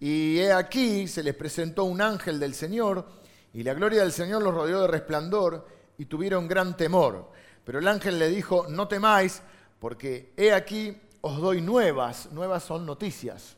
Y 0.00 0.40
he 0.40 0.52
aquí 0.52 1.06
se 1.06 1.22
les 1.22 1.36
presentó 1.36 1.84
un 1.84 2.02
ángel 2.02 2.40
del 2.40 2.54
Señor 2.54 3.06
y 3.54 3.62
la 3.62 3.72
gloria 3.72 4.00
del 4.00 4.10
Señor 4.10 4.42
los 4.42 4.52
rodeó 4.52 4.82
de 4.82 4.88
resplandor 4.88 5.64
y 5.96 6.06
tuvieron 6.06 6.48
gran 6.48 6.76
temor. 6.76 7.30
Pero 7.64 7.78
el 7.78 7.86
ángel 7.86 8.18
le 8.18 8.28
dijo, 8.28 8.66
no 8.68 8.88
temáis, 8.88 9.42
porque 9.78 10.32
he 10.36 10.52
aquí 10.52 11.00
os 11.20 11.40
doy 11.40 11.60
nuevas, 11.60 12.32
nuevas 12.32 12.64
son 12.64 12.84
noticias. 12.84 13.56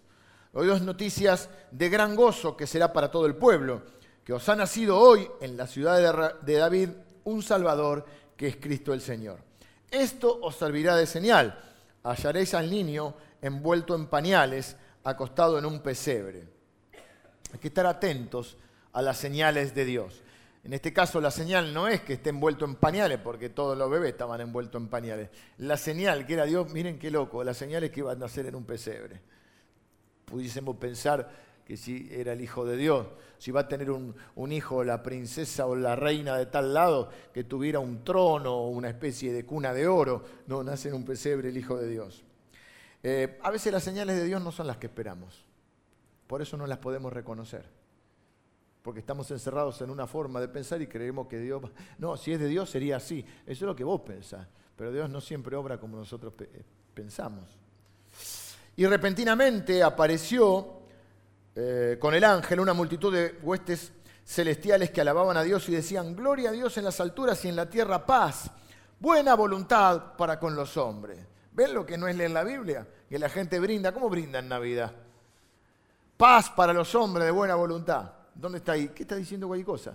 Os 0.52 0.66
doy 0.66 0.80
noticias 0.82 1.48
de 1.70 1.88
gran 1.88 2.14
gozo 2.14 2.58
que 2.58 2.66
será 2.66 2.92
para 2.92 3.10
todo 3.10 3.24
el 3.24 3.36
pueblo, 3.36 3.82
que 4.22 4.34
os 4.34 4.46
ha 4.50 4.54
nacido 4.54 4.98
hoy 4.98 5.26
en 5.40 5.56
la 5.56 5.66
ciudad 5.66 6.42
de 6.42 6.54
David 6.54 6.90
un 7.24 7.42
Salvador 7.42 8.04
que 8.36 8.48
es 8.48 8.56
Cristo 8.56 8.92
el 8.92 9.00
Señor. 9.00 9.53
Esto 9.94 10.40
os 10.42 10.56
servirá 10.56 10.96
de 10.96 11.06
señal. 11.06 11.56
Hallaréis 12.02 12.52
al 12.54 12.68
niño 12.68 13.14
envuelto 13.40 13.94
en 13.94 14.08
pañales, 14.08 14.76
acostado 15.04 15.56
en 15.56 15.64
un 15.64 15.80
pesebre. 15.80 16.48
Hay 17.52 17.60
que 17.60 17.68
estar 17.68 17.86
atentos 17.86 18.56
a 18.92 19.00
las 19.02 19.16
señales 19.18 19.72
de 19.72 19.84
Dios. 19.84 20.20
En 20.64 20.72
este 20.72 20.92
caso 20.92 21.20
la 21.20 21.30
señal 21.30 21.72
no 21.72 21.86
es 21.86 22.00
que 22.00 22.14
esté 22.14 22.30
envuelto 22.30 22.64
en 22.64 22.74
pañales, 22.74 23.20
porque 23.22 23.50
todos 23.50 23.78
los 23.78 23.88
bebés 23.88 24.10
estaban 24.10 24.40
envueltos 24.40 24.82
en 24.82 24.88
pañales. 24.88 25.30
La 25.58 25.76
señal 25.76 26.26
que 26.26 26.32
era 26.32 26.44
Dios, 26.44 26.68
miren 26.72 26.98
qué 26.98 27.12
loco, 27.12 27.44
la 27.44 27.54
señal 27.54 27.84
es 27.84 27.92
que 27.92 28.00
iba 28.00 28.10
a 28.10 28.16
nacer 28.16 28.46
en 28.46 28.56
un 28.56 28.64
pesebre. 28.64 29.20
Pudiésemos 30.24 30.76
pensar 30.76 31.30
que 31.64 31.76
si 31.76 32.08
era 32.10 32.32
el 32.32 32.40
hijo 32.40 32.64
de 32.64 32.76
Dios, 32.76 33.06
si 33.38 33.50
va 33.50 33.60
a 33.60 33.68
tener 33.68 33.90
un, 33.90 34.14
hijo 34.52 34.84
la 34.84 35.02
princesa 35.02 35.66
o 35.66 35.74
la 35.74 35.96
reina 35.96 36.36
de 36.36 36.46
tal 36.46 36.74
lado, 36.74 37.10
que 37.32 37.44
tuviera 37.44 37.78
un 37.78 38.04
trono 38.04 38.54
o 38.54 38.68
una 38.68 38.88
especie 38.88 39.32
de 39.32 39.46
cuna 39.46 39.72
de 39.72 39.86
oro, 39.86 40.24
no, 40.46 40.62
nace 40.62 40.88
en 40.88 40.94
un 40.94 41.04
pesebre 41.04 41.48
el 41.48 41.56
hijo 41.56 41.76
de 41.76 41.88
Dios. 41.88 42.24
Eh, 43.02 43.38
a 43.42 43.50
veces 43.50 43.72
las 43.72 43.82
señales 43.82 44.16
de 44.16 44.24
Dios 44.24 44.42
no 44.42 44.52
son 44.52 44.66
las 44.66 44.76
que 44.76 44.86
esperamos, 44.86 45.44
por 46.26 46.42
eso 46.42 46.56
no 46.56 46.66
las 46.66 46.78
podemos 46.78 47.12
reconocer 47.12 47.64
porque 48.84 49.00
estamos 49.00 49.30
encerrados 49.30 49.80
en 49.80 49.88
una 49.88 50.06
forma 50.06 50.42
de 50.42 50.48
pensar 50.48 50.82
y 50.82 50.86
creemos 50.86 51.26
que 51.26 51.38
Dios... 51.38 51.62
No, 51.96 52.18
si 52.18 52.34
es 52.34 52.38
de 52.38 52.48
Dios 52.48 52.68
sería 52.68 52.98
así. 52.98 53.24
Eso 53.46 53.46
es 53.46 53.62
lo 53.62 53.74
que 53.74 53.82
vos 53.82 54.02
pensás, 54.02 54.46
pero 54.76 54.92
Dios 54.92 55.08
no 55.08 55.22
siempre 55.22 55.56
obra 55.56 55.80
como 55.80 55.96
nosotros 55.96 56.34
eh, 56.40 56.62
pensamos. 56.92 57.58
Y 58.76 58.84
repentinamente 58.84 59.82
apareció 59.82 60.83
eh, 61.56 61.98
con 62.00 62.14
el 62.14 62.24
ángel 62.24 62.60
una 62.60 62.74
multitud 62.74 63.12
de 63.12 63.38
huestes 63.42 63.92
celestiales 64.24 64.90
que 64.90 65.00
alababan 65.00 65.36
a 65.36 65.42
Dios 65.42 65.68
y 65.68 65.72
decían, 65.72 66.16
gloria 66.16 66.50
a 66.50 66.52
Dios 66.52 66.76
en 66.78 66.84
las 66.84 66.98
alturas 67.00 67.44
y 67.44 67.48
en 67.48 67.56
la 67.56 67.68
tierra 67.70 68.04
paz, 68.04 68.50
buena 68.98 69.34
voluntad 69.34 70.16
para 70.16 70.40
con 70.40 70.56
los 70.56 70.76
hombres. 70.76 71.18
¿Ven 71.52 71.74
lo 71.74 71.86
que 71.86 71.96
no 71.96 72.08
es 72.08 72.16
leer 72.16 72.32
la 72.32 72.42
Biblia? 72.42 72.86
Que 73.08 73.18
la 73.18 73.28
gente 73.28 73.60
brinda, 73.60 73.92
¿cómo 73.92 74.08
brinda 74.08 74.40
en 74.40 74.48
Navidad? 74.48 74.92
Paz 76.16 76.50
para 76.50 76.72
los 76.72 76.92
hombres 76.94 77.26
de 77.26 77.30
buena 77.30 77.54
voluntad. 77.54 78.10
¿Dónde 78.34 78.58
está 78.58 78.72
ahí? 78.72 78.88
¿Qué 78.88 79.04
está 79.04 79.14
diciendo 79.14 79.46
cualquier 79.46 79.66
cosa? 79.66 79.92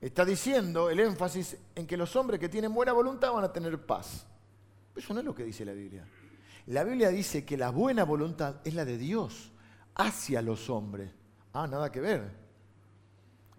Está 0.00 0.24
diciendo 0.24 0.88
el 0.88 1.00
énfasis 1.00 1.56
en 1.74 1.86
que 1.86 1.96
los 1.96 2.14
hombres 2.14 2.38
que 2.38 2.48
tienen 2.48 2.72
buena 2.72 2.92
voluntad 2.92 3.32
van 3.32 3.44
a 3.44 3.52
tener 3.52 3.84
paz. 3.84 4.24
Eso 4.94 5.12
no 5.14 5.20
es 5.20 5.26
lo 5.26 5.34
que 5.34 5.42
dice 5.42 5.64
la 5.64 5.72
Biblia. 5.72 6.06
La 6.66 6.84
Biblia 6.84 7.08
dice 7.08 7.44
que 7.44 7.56
la 7.56 7.70
buena 7.70 8.04
voluntad 8.04 8.56
es 8.64 8.74
la 8.74 8.84
de 8.84 8.98
Dios 8.98 9.52
hacia 9.96 10.42
los 10.42 10.70
hombres. 10.70 11.10
Ah, 11.52 11.66
nada 11.66 11.90
que 11.90 12.00
ver. 12.00 12.30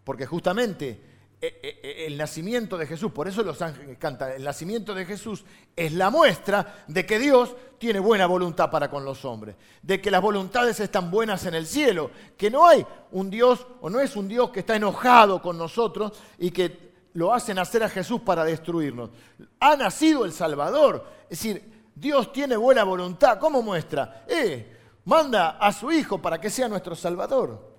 Porque 0.03 0.25
justamente 0.25 1.01
eh, 1.39 1.59
eh, 1.61 1.79
eh, 1.83 2.05
el 2.07 2.17
nacimiento 2.17 2.77
de 2.77 2.87
Jesús, 2.87 3.11
por 3.11 3.27
eso 3.27 3.43
los 3.43 3.61
ángeles 3.61 3.97
cantan, 3.99 4.31
el 4.31 4.43
nacimiento 4.43 4.95
de 4.95 5.05
Jesús 5.05 5.45
es 5.75 5.93
la 5.93 6.09
muestra 6.09 6.83
de 6.87 7.05
que 7.05 7.19
Dios 7.19 7.55
tiene 7.77 7.99
buena 7.99 8.25
voluntad 8.25 8.71
para 8.71 8.89
con 8.89 9.05
los 9.05 9.23
hombres, 9.25 9.55
de 9.83 10.01
que 10.01 10.09
las 10.09 10.21
voluntades 10.21 10.79
están 10.79 11.11
buenas 11.11 11.45
en 11.45 11.53
el 11.53 11.67
cielo, 11.67 12.09
que 12.35 12.49
no 12.49 12.67
hay 12.67 12.85
un 13.11 13.29
Dios 13.29 13.67
o 13.81 13.89
no 13.89 13.99
es 13.99 14.15
un 14.15 14.27
Dios 14.27 14.49
que 14.49 14.61
está 14.61 14.75
enojado 14.75 15.41
con 15.41 15.57
nosotros 15.57 16.13
y 16.39 16.49
que 16.49 16.87
lo 17.13 17.33
hace 17.33 17.53
nacer 17.53 17.83
a 17.83 17.89
Jesús 17.89 18.21
para 18.21 18.43
destruirnos. 18.43 19.11
Ha 19.59 19.75
nacido 19.75 20.25
el 20.25 20.31
Salvador, 20.31 21.05
es 21.29 21.41
decir, 21.41 21.89
Dios 21.93 22.31
tiene 22.31 22.55
buena 22.57 22.83
voluntad, 22.83 23.37
¿cómo 23.39 23.61
muestra? 23.61 24.23
Eh, 24.27 24.76
manda 25.07 25.51
a 25.57 25.71
su 25.71 25.91
Hijo 25.91 26.21
para 26.21 26.39
que 26.39 26.49
sea 26.49 26.67
nuestro 26.67 26.95
Salvador. 26.95 27.75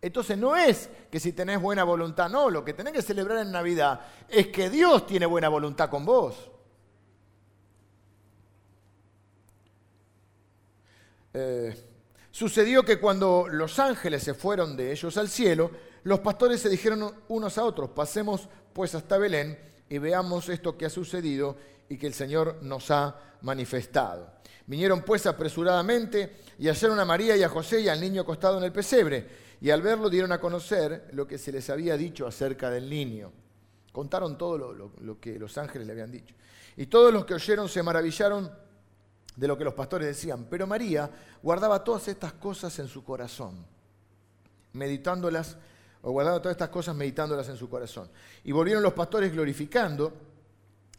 Entonces 0.00 0.36
no 0.36 0.54
es 0.54 0.90
que 1.10 1.18
si 1.18 1.32
tenés 1.32 1.60
buena 1.60 1.84
voluntad, 1.84 2.28
no, 2.28 2.50
lo 2.50 2.64
que 2.64 2.74
tenés 2.74 2.92
que 2.92 3.02
celebrar 3.02 3.38
en 3.38 3.50
Navidad 3.50 4.00
es 4.28 4.48
que 4.48 4.68
Dios 4.68 5.06
tiene 5.06 5.24
buena 5.24 5.48
voluntad 5.48 5.88
con 5.88 6.04
vos. 6.04 6.50
Eh, 11.32 11.74
sucedió 12.30 12.82
que 12.82 13.00
cuando 13.00 13.46
los 13.48 13.78
ángeles 13.78 14.22
se 14.22 14.34
fueron 14.34 14.76
de 14.76 14.92
ellos 14.92 15.16
al 15.16 15.28
cielo, 15.28 15.70
los 16.04 16.20
pastores 16.20 16.60
se 16.60 16.68
dijeron 16.68 17.10
unos 17.28 17.56
a 17.56 17.64
otros, 17.64 17.90
pasemos 17.90 18.48
pues 18.74 18.94
hasta 18.94 19.16
Belén 19.16 19.58
y 19.88 19.96
veamos 19.96 20.48
esto 20.50 20.76
que 20.76 20.84
ha 20.84 20.90
sucedido 20.90 21.56
y 21.88 21.96
que 21.96 22.06
el 22.06 22.14
Señor 22.14 22.58
nos 22.60 22.90
ha 22.90 23.18
manifestado. 23.40 24.35
Vinieron 24.66 25.02
pues 25.02 25.26
apresuradamente 25.26 26.38
y 26.58 26.68
hallaron 26.68 26.98
a 26.98 27.04
María 27.04 27.36
y 27.36 27.42
a 27.42 27.48
José 27.48 27.80
y 27.80 27.88
al 27.88 28.00
niño 28.00 28.22
acostado 28.22 28.58
en 28.58 28.64
el 28.64 28.72
pesebre 28.72 29.46
y 29.60 29.70
al 29.70 29.80
verlo 29.80 30.10
dieron 30.10 30.32
a 30.32 30.40
conocer 30.40 31.08
lo 31.12 31.26
que 31.26 31.38
se 31.38 31.52
les 31.52 31.70
había 31.70 31.96
dicho 31.96 32.26
acerca 32.26 32.70
del 32.70 32.90
niño. 32.90 33.32
Contaron 33.92 34.36
todo 34.36 34.58
lo, 34.58 35.20
que 35.20 35.38
los 35.38 35.56
ángeles 35.56 35.86
le 35.86 35.92
habían 35.92 36.10
dicho. 36.10 36.34
Y 36.76 36.86
todos 36.86 37.12
los 37.12 37.24
que 37.24 37.34
oyeron 37.34 37.68
se 37.68 37.82
maravillaron 37.82 38.50
de 39.34 39.48
lo 39.48 39.56
que 39.56 39.64
los 39.64 39.72
pastores 39.72 40.08
decían. 40.08 40.46
Pero 40.50 40.66
María 40.66 41.10
guardaba 41.42 41.82
todas 41.82 42.06
estas 42.08 42.34
cosas 42.34 42.78
en 42.78 42.88
su 42.88 43.02
corazón, 43.02 43.64
meditándolas, 44.74 45.56
o 46.02 46.10
guardando 46.10 46.42
todas 46.42 46.54
estas 46.54 46.68
cosas, 46.68 46.94
meditándolas 46.94 47.48
en 47.48 47.56
su 47.56 47.70
corazón. 47.70 48.10
Y 48.44 48.52
volvieron 48.52 48.82
los 48.82 48.92
pastores 48.92 49.32
glorificando 49.32 50.12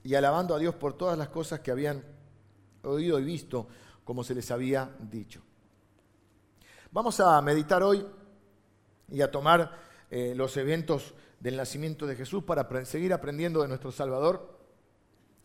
y 0.03 0.15
alabando 0.15 0.55
a 0.55 0.59
Dios 0.59 0.73
por 0.73 0.97
todas 0.97 1.17
las 1.17 1.29
cosas 1.29 1.59
que 1.59 1.69
habían 1.69 2.03
oído 2.91 3.19
y 3.19 3.23
visto, 3.23 3.67
como 4.03 4.23
se 4.23 4.35
les 4.35 4.49
había 4.51 4.89
dicho. 4.99 5.41
Vamos 6.91 7.19
a 7.19 7.41
meditar 7.41 7.83
hoy 7.83 8.05
y 9.09 9.21
a 9.21 9.29
tomar 9.29 9.71
eh, 10.09 10.33
los 10.35 10.55
eventos 10.57 11.13
del 11.39 11.57
nacimiento 11.57 12.07
de 12.07 12.15
Jesús 12.15 12.43
para 12.43 12.85
seguir 12.85 13.13
aprendiendo 13.13 13.61
de 13.61 13.67
nuestro 13.67 13.91
Salvador, 13.91 14.57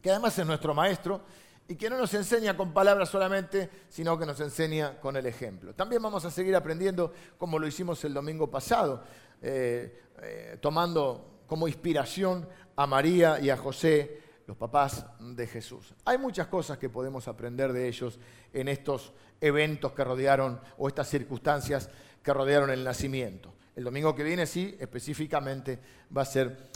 que 0.00 0.10
además 0.10 0.38
es 0.38 0.46
nuestro 0.46 0.74
Maestro 0.74 1.22
y 1.68 1.76
que 1.76 1.88
no 1.88 1.96
nos 1.96 2.12
enseña 2.14 2.56
con 2.56 2.72
palabras 2.72 3.08
solamente, 3.08 3.70
sino 3.88 4.18
que 4.18 4.26
nos 4.26 4.40
enseña 4.40 5.00
con 5.00 5.16
el 5.16 5.26
ejemplo. 5.26 5.74
También 5.74 6.02
vamos 6.02 6.24
a 6.24 6.30
seguir 6.30 6.56
aprendiendo 6.56 7.12
como 7.38 7.58
lo 7.58 7.66
hicimos 7.66 8.04
el 8.04 8.14
domingo 8.14 8.50
pasado, 8.50 9.02
eh, 9.40 10.02
eh, 10.22 10.58
tomando 10.60 11.42
como 11.46 11.68
inspiración 11.68 12.48
a 12.76 12.86
María 12.86 13.38
y 13.40 13.50
a 13.50 13.56
José, 13.56 14.21
los 14.46 14.56
papás 14.56 15.06
de 15.20 15.46
Jesús. 15.46 15.94
Hay 16.04 16.18
muchas 16.18 16.46
cosas 16.48 16.78
que 16.78 16.88
podemos 16.88 17.28
aprender 17.28 17.72
de 17.72 17.88
ellos 17.88 18.18
en 18.52 18.68
estos 18.68 19.12
eventos 19.40 19.92
que 19.92 20.04
rodearon 20.04 20.60
o 20.78 20.88
estas 20.88 21.08
circunstancias 21.08 21.88
que 22.22 22.32
rodearon 22.32 22.70
el 22.70 22.84
nacimiento. 22.84 23.54
El 23.74 23.84
domingo 23.84 24.14
que 24.14 24.22
viene 24.22 24.46
sí, 24.46 24.76
específicamente 24.78 25.78
va 26.16 26.22
a 26.22 26.26
ser 26.26 26.70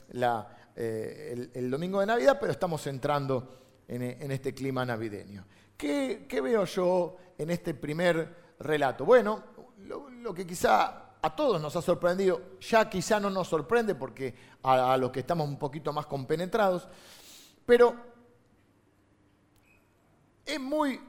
eh, 0.74 1.50
el, 1.54 1.70
domingo 1.70 2.00
de 2.00 2.06
Navidad, 2.06 2.38
pero 2.40 2.52
estamos 2.52 2.86
entrando 2.86 3.56
en, 3.86 4.30
este 4.30 4.54
clima 4.54 4.84
navideño. 4.84 5.44
¿Qué, 5.76 6.26
veo 6.42 6.64
yo 6.64 7.16
en 7.36 7.50
este 7.50 7.74
primer 7.74 8.54
relato? 8.58 9.04
Bueno, 9.04 9.44
lo, 9.84 10.34
que 10.34 10.46
quizá 10.46 11.12
a 11.20 11.36
todos 11.36 11.60
nos 11.60 11.76
ha 11.76 11.82
sorprendido, 11.82 12.40
ya 12.60 12.88
quizá 12.88 13.20
no 13.20 13.30
nos 13.30 13.48
sorprende 13.48 13.94
porque 13.94 14.34
a 14.62 14.96
los 14.96 15.10
que 15.10 15.20
estamos 15.20 15.46
un 15.46 15.58
poquito 15.58 15.92
más 15.92 16.06
compenetrados, 16.06 16.88
pero 17.66 17.96
es 20.44 20.60
muy 20.60 21.00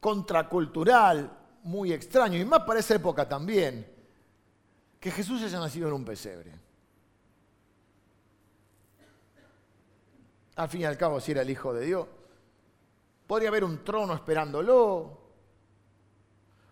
contracultural, 0.00 1.30
muy 1.62 1.92
extraño, 1.92 2.38
y 2.38 2.44
más 2.44 2.64
para 2.64 2.80
esa 2.80 2.96
época 2.96 3.26
también, 3.26 3.90
que 5.00 5.10
Jesús 5.10 5.42
haya 5.42 5.60
nacido 5.60 5.88
en 5.88 5.94
un 5.94 6.04
pesebre. 6.04 6.52
Al 10.56 10.68
fin 10.68 10.82
y 10.82 10.84
al 10.84 10.98
cabo, 10.98 11.20
si 11.20 11.32
era 11.32 11.42
el 11.42 11.50
Hijo 11.50 11.72
de 11.72 11.86
Dios, 11.86 12.06
podría 13.26 13.48
haber 13.48 13.64
un 13.64 13.82
trono 13.82 14.14
esperándolo, 14.14 15.20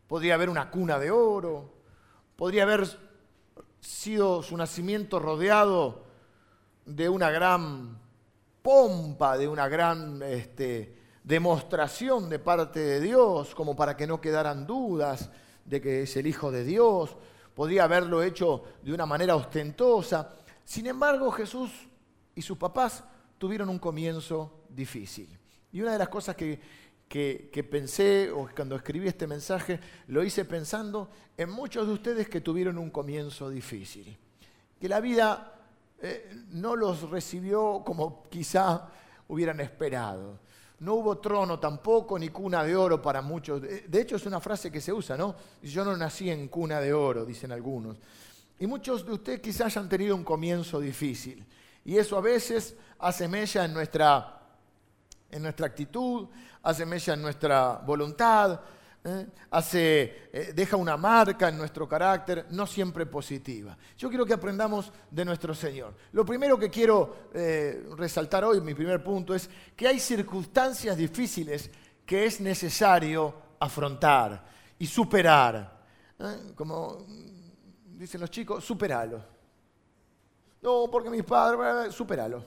podría 0.06 0.34
haber 0.34 0.50
una 0.50 0.70
cuna 0.70 0.98
de 0.98 1.10
oro, 1.10 1.72
podría 2.36 2.64
haber 2.64 2.86
sido 3.80 4.42
su 4.42 4.56
nacimiento 4.56 5.18
rodeado 5.18 6.04
de 6.84 7.08
una 7.08 7.30
gran 7.30 8.01
pompa, 8.62 9.36
de 9.36 9.48
una 9.48 9.68
gran 9.68 10.22
este, 10.22 10.94
demostración 11.24 12.28
de 12.28 12.38
parte 12.38 12.80
de 12.80 13.00
Dios, 13.00 13.54
como 13.54 13.76
para 13.76 13.96
que 13.96 14.06
no 14.06 14.20
quedaran 14.20 14.66
dudas 14.66 15.30
de 15.64 15.80
que 15.80 16.02
es 16.02 16.16
el 16.16 16.26
Hijo 16.26 16.50
de 16.50 16.64
Dios. 16.64 17.16
Podría 17.54 17.84
haberlo 17.84 18.22
hecho 18.22 18.64
de 18.82 18.92
una 18.92 19.06
manera 19.06 19.36
ostentosa. 19.36 20.32
Sin 20.64 20.86
embargo, 20.86 21.30
Jesús 21.30 21.70
y 22.34 22.42
sus 22.42 22.56
papás 22.56 23.04
tuvieron 23.38 23.68
un 23.68 23.78
comienzo 23.78 24.64
difícil. 24.68 25.38
Y 25.72 25.80
una 25.80 25.92
de 25.92 25.98
las 25.98 26.08
cosas 26.08 26.36
que, 26.36 26.60
que, 27.08 27.66
pensé, 27.70 28.30
o 28.30 28.48
cuando 28.54 28.76
escribí 28.76 29.06
este 29.06 29.26
mensaje, 29.26 29.78
lo 30.06 30.24
hice 30.24 30.44
pensando 30.44 31.10
en 31.36 31.50
muchos 31.50 31.86
de 31.86 31.92
ustedes 31.92 32.28
que 32.28 32.40
tuvieron 32.40 32.78
un 32.78 32.90
comienzo 32.90 33.50
difícil. 33.50 34.16
Que 34.80 34.88
la 34.88 35.00
vida 35.00 35.61
eh, 36.02 36.44
no 36.50 36.74
los 36.74 37.08
recibió 37.08 37.82
como 37.84 38.24
quizá 38.24 38.88
hubieran 39.28 39.60
esperado. 39.60 40.40
No 40.80 40.94
hubo 40.94 41.18
trono 41.18 41.60
tampoco, 41.60 42.18
ni 42.18 42.28
cuna 42.28 42.64
de 42.64 42.74
oro 42.74 43.00
para 43.00 43.22
muchos. 43.22 43.62
De 43.62 44.00
hecho, 44.00 44.16
es 44.16 44.26
una 44.26 44.40
frase 44.40 44.72
que 44.72 44.80
se 44.80 44.92
usa, 44.92 45.16
¿no? 45.16 45.36
Yo 45.62 45.84
no 45.84 45.96
nací 45.96 46.28
en 46.28 46.48
cuna 46.48 46.80
de 46.80 46.92
oro, 46.92 47.24
dicen 47.24 47.52
algunos. 47.52 47.98
Y 48.58 48.66
muchos 48.66 49.06
de 49.06 49.12
ustedes 49.12 49.40
quizás 49.40 49.66
hayan 49.66 49.88
tenido 49.88 50.16
un 50.16 50.24
comienzo 50.24 50.80
difícil. 50.80 51.46
Y 51.84 51.96
eso 51.96 52.16
a 52.16 52.20
veces 52.20 52.74
hace 52.98 53.24
en 53.24 53.72
nuestra, 53.72 54.40
en 55.30 55.42
nuestra 55.42 55.66
actitud, 55.66 56.26
hace 56.64 56.82
en 56.82 57.22
nuestra 57.22 57.80
voluntad, 57.86 58.60
¿eh? 59.04 59.26
hace, 59.50 60.28
eh, 60.32 60.52
deja 60.54 60.76
una 60.76 60.96
marca 60.96 61.48
en 61.48 61.56
nuestro 61.56 61.88
carácter, 61.88 62.46
no 62.50 62.66
siempre 62.66 63.06
positiva. 63.06 63.76
Yo 63.96 64.08
quiero 64.08 64.24
que 64.26 64.34
aprendamos 64.34 64.92
de 65.10 65.24
nuestro 65.24 65.54
Señor. 65.54 65.94
Lo 66.12 66.24
primero 66.24 66.58
que 66.58 66.70
quiero 66.70 67.28
eh, 67.34 67.86
resaltar 67.96 68.44
hoy, 68.44 68.60
mi 68.60 68.74
primer 68.74 69.02
punto, 69.02 69.34
es 69.34 69.48
que 69.76 69.88
hay 69.88 69.98
circunstancias 69.98 70.96
difíciles 70.96 71.70
que 72.04 72.26
es 72.26 72.40
necesario 72.40 73.34
afrontar 73.58 74.44
y 74.78 74.86
superar. 74.86 75.82
Como 76.54 77.04
dicen 77.86 78.20
los 78.20 78.30
chicos, 78.30 78.64
superalo. 78.64 79.24
No, 80.60 80.88
porque 80.90 81.10
mis 81.10 81.24
padres, 81.24 81.92
superalo. 81.92 82.44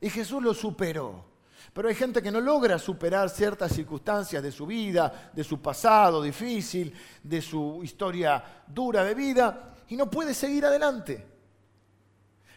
Y 0.00 0.08
Jesús 0.08 0.42
lo 0.42 0.54
superó. 0.54 1.27
Pero 1.72 1.88
hay 1.88 1.94
gente 1.94 2.22
que 2.22 2.30
no 2.30 2.40
logra 2.40 2.78
superar 2.78 3.30
ciertas 3.30 3.72
circunstancias 3.72 4.42
de 4.42 4.50
su 4.52 4.66
vida, 4.66 5.30
de 5.32 5.44
su 5.44 5.60
pasado 5.60 6.22
difícil, 6.22 6.92
de 7.22 7.40
su 7.40 7.80
historia 7.82 8.64
dura 8.66 9.04
de 9.04 9.14
vida, 9.14 9.74
y 9.88 9.96
no 9.96 10.10
puede 10.10 10.34
seguir 10.34 10.64
adelante. 10.66 11.26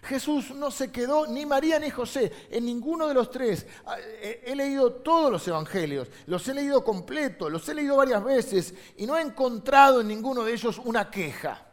Jesús 0.03 0.51
no 0.55 0.71
se 0.71 0.91
quedó, 0.91 1.27
ni 1.27 1.45
María 1.45 1.77
ni 1.77 1.91
José, 1.91 2.31
en 2.49 2.65
ninguno 2.65 3.07
de 3.07 3.13
los 3.13 3.29
tres. 3.29 3.67
Ah, 3.85 3.97
he 3.99 4.55
leído 4.55 4.93
todos 4.93 5.31
los 5.31 5.47
evangelios, 5.47 6.07
los 6.25 6.47
he 6.47 6.55
leído 6.55 6.83
completos, 6.83 7.51
los 7.51 7.67
he 7.69 7.75
leído 7.75 7.97
varias 7.97 8.23
veces, 8.23 8.73
y 8.97 9.05
no 9.05 9.15
he 9.15 9.21
encontrado 9.21 10.01
en 10.01 10.07
ninguno 10.07 10.43
de 10.43 10.53
ellos 10.53 10.79
una 10.83 11.11
queja. 11.11 11.67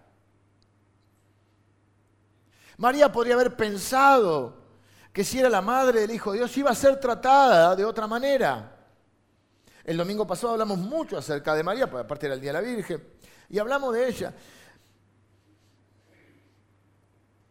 María 2.76 3.10
podría 3.10 3.34
haber 3.34 3.56
pensado 3.56 4.67
que 5.12 5.24
si 5.24 5.38
era 5.38 5.48
la 5.48 5.60
madre 5.60 6.00
del 6.00 6.10
Hijo 6.10 6.32
de 6.32 6.38
Dios 6.38 6.56
iba 6.56 6.70
a 6.70 6.74
ser 6.74 7.00
tratada 7.00 7.74
de 7.74 7.84
otra 7.84 8.06
manera. 8.06 8.76
El 9.84 9.96
domingo 9.96 10.26
pasado 10.26 10.52
hablamos 10.52 10.78
mucho 10.78 11.16
acerca 11.16 11.54
de 11.54 11.62
María, 11.62 11.90
porque 11.90 12.04
aparte 12.04 12.26
era 12.26 12.34
el 12.34 12.40
Día 12.40 12.52
de 12.52 12.60
la 12.60 12.68
Virgen, 12.68 13.02
y 13.48 13.58
hablamos 13.58 13.94
de 13.94 14.08
ella 14.08 14.34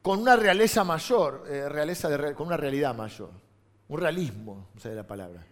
con 0.02 0.22
una 0.22 0.38
realeza 0.38 0.86
mayor, 0.86 1.44
eh, 1.50 2.34
con 2.34 2.48
una 2.48 2.56
realidad 2.56 2.96
mayor, 2.96 3.32
un 3.90 4.00
realismo, 4.00 4.70
no 4.74 4.80
sé 4.80 4.96
la 4.96 5.06
palabra. 5.06 5.46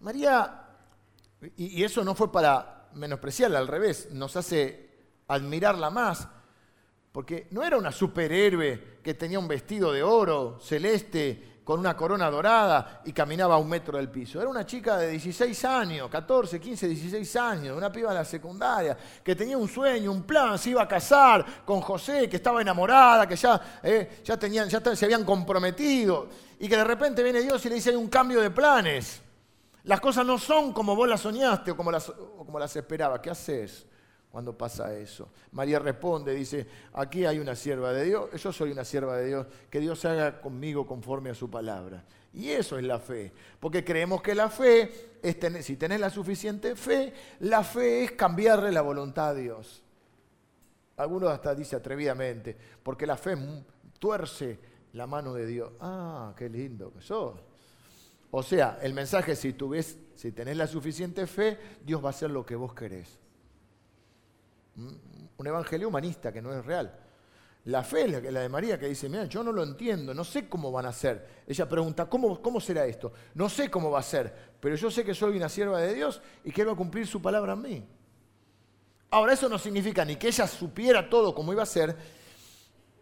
María, 0.00 0.64
y 1.56 1.84
eso 1.84 2.02
no 2.02 2.14
fue 2.14 2.32
para 2.32 2.88
menospreciarla, 2.94 3.58
al 3.58 3.68
revés, 3.68 4.10
nos 4.12 4.36
hace 4.36 4.88
admirarla 5.26 5.90
más, 5.90 6.28
porque 7.18 7.48
no 7.50 7.64
era 7.64 7.76
una 7.76 7.90
superhéroe 7.90 9.00
que 9.02 9.14
tenía 9.14 9.40
un 9.40 9.48
vestido 9.48 9.92
de 9.92 10.04
oro 10.04 10.60
celeste 10.62 11.62
con 11.64 11.80
una 11.80 11.96
corona 11.96 12.30
dorada 12.30 13.02
y 13.04 13.12
caminaba 13.12 13.56
a 13.56 13.58
un 13.58 13.68
metro 13.68 13.98
del 13.98 14.08
piso. 14.08 14.40
Era 14.40 14.48
una 14.48 14.64
chica 14.64 14.96
de 14.98 15.10
16 15.10 15.64
años, 15.64 16.08
14, 16.08 16.60
15, 16.60 16.86
16 16.86 17.34
años, 17.34 17.76
una 17.76 17.90
piba 17.90 18.10
de 18.10 18.18
la 18.18 18.24
secundaria, 18.24 18.96
que 19.24 19.34
tenía 19.34 19.58
un 19.58 19.66
sueño, 19.66 20.12
un 20.12 20.22
plan, 20.22 20.56
se 20.60 20.70
iba 20.70 20.80
a 20.80 20.86
casar 20.86 21.64
con 21.64 21.80
José, 21.80 22.28
que 22.28 22.36
estaba 22.36 22.62
enamorada, 22.62 23.26
que 23.26 23.34
ya, 23.34 23.80
eh, 23.82 24.20
ya, 24.22 24.36
tenían, 24.36 24.68
ya 24.68 24.80
se 24.94 25.04
habían 25.04 25.24
comprometido, 25.24 26.28
y 26.60 26.68
que 26.68 26.76
de 26.76 26.84
repente 26.84 27.24
viene 27.24 27.42
Dios 27.42 27.66
y 27.66 27.68
le 27.68 27.74
dice 27.74 27.90
hay 27.90 27.96
un 27.96 28.06
cambio 28.06 28.40
de 28.40 28.52
planes. 28.52 29.20
Las 29.82 30.00
cosas 30.00 30.24
no 30.24 30.38
son 30.38 30.72
como 30.72 30.94
vos 30.94 31.08
las 31.08 31.22
soñaste 31.22 31.72
o 31.72 31.76
como 31.76 31.90
las, 31.90 32.10
o 32.10 32.44
como 32.46 32.60
las 32.60 32.76
esperabas. 32.76 33.18
¿Qué 33.18 33.30
haces? 33.30 33.87
Cuando 34.30 34.56
pasa 34.56 34.94
eso. 34.94 35.28
María 35.52 35.78
responde, 35.78 36.34
dice, 36.34 36.66
aquí 36.92 37.24
hay 37.24 37.38
una 37.38 37.54
sierva 37.54 37.92
de 37.92 38.04
Dios, 38.04 38.30
yo 38.40 38.52
soy 38.52 38.72
una 38.72 38.84
sierva 38.84 39.16
de 39.16 39.26
Dios, 39.26 39.46
que 39.70 39.80
Dios 39.80 40.04
haga 40.04 40.40
conmigo 40.40 40.86
conforme 40.86 41.30
a 41.30 41.34
su 41.34 41.50
palabra. 41.50 42.04
Y 42.34 42.50
eso 42.50 42.78
es 42.78 42.84
la 42.84 42.98
fe, 42.98 43.32
porque 43.58 43.84
creemos 43.84 44.20
que 44.20 44.34
la 44.34 44.50
fe, 44.50 45.18
es 45.22 45.64
si 45.64 45.76
tenés 45.76 45.98
la 45.98 46.10
suficiente 46.10 46.76
fe, 46.76 47.12
la 47.40 47.64
fe 47.64 48.04
es 48.04 48.12
cambiarle 48.12 48.70
la 48.70 48.82
voluntad 48.82 49.30
a 49.30 49.34
Dios. 49.34 49.82
Algunos 50.98 51.30
hasta 51.30 51.54
dice 51.54 51.76
atrevidamente, 51.76 52.56
porque 52.82 53.06
la 53.06 53.16
fe 53.16 53.34
tuerce 53.98 54.58
la 54.92 55.06
mano 55.06 55.32
de 55.32 55.46
Dios. 55.46 55.72
Ah, 55.80 56.34
qué 56.36 56.48
lindo 56.48 56.92
que 56.92 57.00
sos. 57.00 57.40
O 58.30 58.42
sea, 58.42 58.78
el 58.82 58.92
mensaje 58.92 59.34
si 59.34 59.54
tú 59.54 59.74
si 60.14 60.32
tenés 60.32 60.56
la 60.56 60.66
suficiente 60.66 61.26
fe, 61.26 61.58
Dios 61.82 62.02
va 62.02 62.08
a 62.08 62.10
hacer 62.10 62.30
lo 62.30 62.44
que 62.44 62.56
vos 62.56 62.74
querés 62.74 63.18
un 65.36 65.46
evangelio 65.46 65.88
humanista 65.88 66.32
que 66.32 66.42
no 66.42 66.52
es 66.52 66.64
real. 66.64 66.92
La 67.64 67.84
fe 67.84 68.04
es 68.04 68.32
la 68.32 68.40
de 68.40 68.48
María 68.48 68.78
que 68.78 68.88
dice, 68.88 69.10
mira, 69.10 69.26
yo 69.26 69.42
no 69.42 69.52
lo 69.52 69.62
entiendo, 69.62 70.14
no 70.14 70.24
sé 70.24 70.48
cómo 70.48 70.72
van 70.72 70.86
a 70.86 70.92
ser. 70.92 71.42
Ella 71.46 71.68
pregunta, 71.68 72.08
¿cómo, 72.08 72.40
¿cómo 72.40 72.60
será 72.60 72.86
esto? 72.86 73.12
No 73.34 73.50
sé 73.50 73.70
cómo 73.70 73.90
va 73.90 73.98
a 73.98 74.02
ser, 74.02 74.54
pero 74.58 74.74
yo 74.74 74.90
sé 74.90 75.04
que 75.04 75.14
soy 75.14 75.36
una 75.36 75.50
sierva 75.50 75.78
de 75.80 75.92
Dios 75.92 76.22
y 76.44 76.50
que 76.50 76.62
Él 76.62 76.68
va 76.68 76.72
a 76.72 76.76
cumplir 76.76 77.06
su 77.06 77.20
palabra 77.20 77.52
en 77.52 77.62
mí. 77.62 77.86
Ahora, 79.10 79.34
eso 79.34 79.50
no 79.50 79.58
significa 79.58 80.04
ni 80.04 80.16
que 80.16 80.28
ella 80.28 80.46
supiera 80.46 81.10
todo 81.10 81.34
cómo 81.34 81.52
iba 81.52 81.62
a 81.62 81.66
ser, 81.66 81.94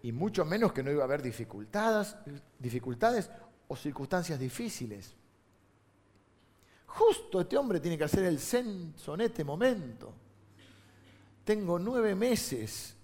y 0.03 0.13
mucho 0.13 0.45
menos 0.45 0.73
que 0.73 0.83
no 0.83 0.91
iba 0.91 1.03
a 1.03 1.05
haber 1.05 1.23
dificultades 1.23 3.31
o 3.69 3.77
circunstancias 3.77 4.39
difíciles. 4.39 5.15
Justo 6.87 7.41
este 7.41 7.57
hombre 7.57 7.79
tiene 7.79 7.99
que 7.99 8.05
hacer 8.05 8.25
el 8.25 8.39
censo 8.39 9.15
en 9.15 9.21
este 9.21 9.45
momento 9.45 10.26
tengo 11.47 11.79
nueve 11.79 12.17
meses 12.17 12.95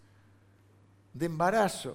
de 1.15 1.27
embarazo. 1.27 1.95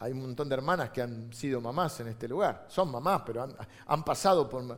Hay 0.00 0.10
un 0.10 0.22
montón 0.22 0.48
de 0.48 0.56
hermanas 0.56 0.90
que 0.90 1.00
han 1.00 1.32
sido 1.32 1.60
mamás 1.60 2.00
en 2.00 2.08
este 2.08 2.26
lugar. 2.26 2.66
Son 2.68 2.90
mamás, 2.90 3.22
pero 3.24 3.48
han, 3.86 4.04
pasado 4.04 4.50
por... 4.50 4.76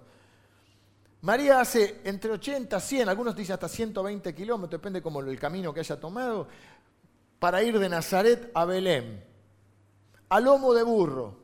María 1.22 1.62
hace 1.62 2.02
entre 2.04 2.32
80, 2.32 2.78
100, 2.78 3.08
algunos 3.08 3.34
dicen 3.34 3.54
hasta 3.54 3.66
120 3.66 4.34
kilómetros, 4.34 4.78
depende 4.78 5.00
como 5.00 5.20
el 5.20 5.38
camino 5.40 5.72
que 5.72 5.80
haya 5.80 5.98
tomado, 5.98 6.46
para 7.38 7.62
ir 7.62 7.78
de 7.78 7.88
Nazaret 7.88 8.50
a 8.52 8.66
Belén, 8.66 9.24
a 10.28 10.38
lomo 10.38 10.74
de 10.74 10.82
burro. 10.82 11.38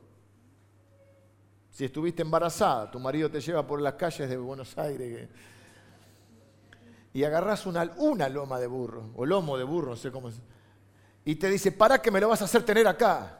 Si 1.71 1.85
estuviste 1.85 2.21
embarazada, 2.21 2.91
tu 2.91 2.99
marido 2.99 3.31
te 3.31 3.41
lleva 3.41 3.65
por 3.65 3.81
las 3.81 3.95
calles 3.95 4.29
de 4.29 4.37
Buenos 4.37 4.77
Aires 4.77 5.27
y 7.13 7.23
agarras 7.23 7.65
una, 7.65 7.85
loma 8.29 8.59
de 8.59 8.67
burro, 8.67 9.11
o 9.15 9.25
lomo 9.25 9.57
de 9.57 9.63
burro, 9.63 9.91
no 9.91 9.95
sé 9.95 10.11
cómo 10.11 10.29
es, 10.29 10.35
y 11.25 11.35
te 11.35 11.49
dice, 11.49 11.71
para 11.71 12.01
que 12.01 12.09
me 12.09 12.19
lo 12.19 12.29
vas 12.29 12.41
a 12.41 12.45
hacer 12.45 12.63
tener 12.63 12.87
acá. 12.87 13.37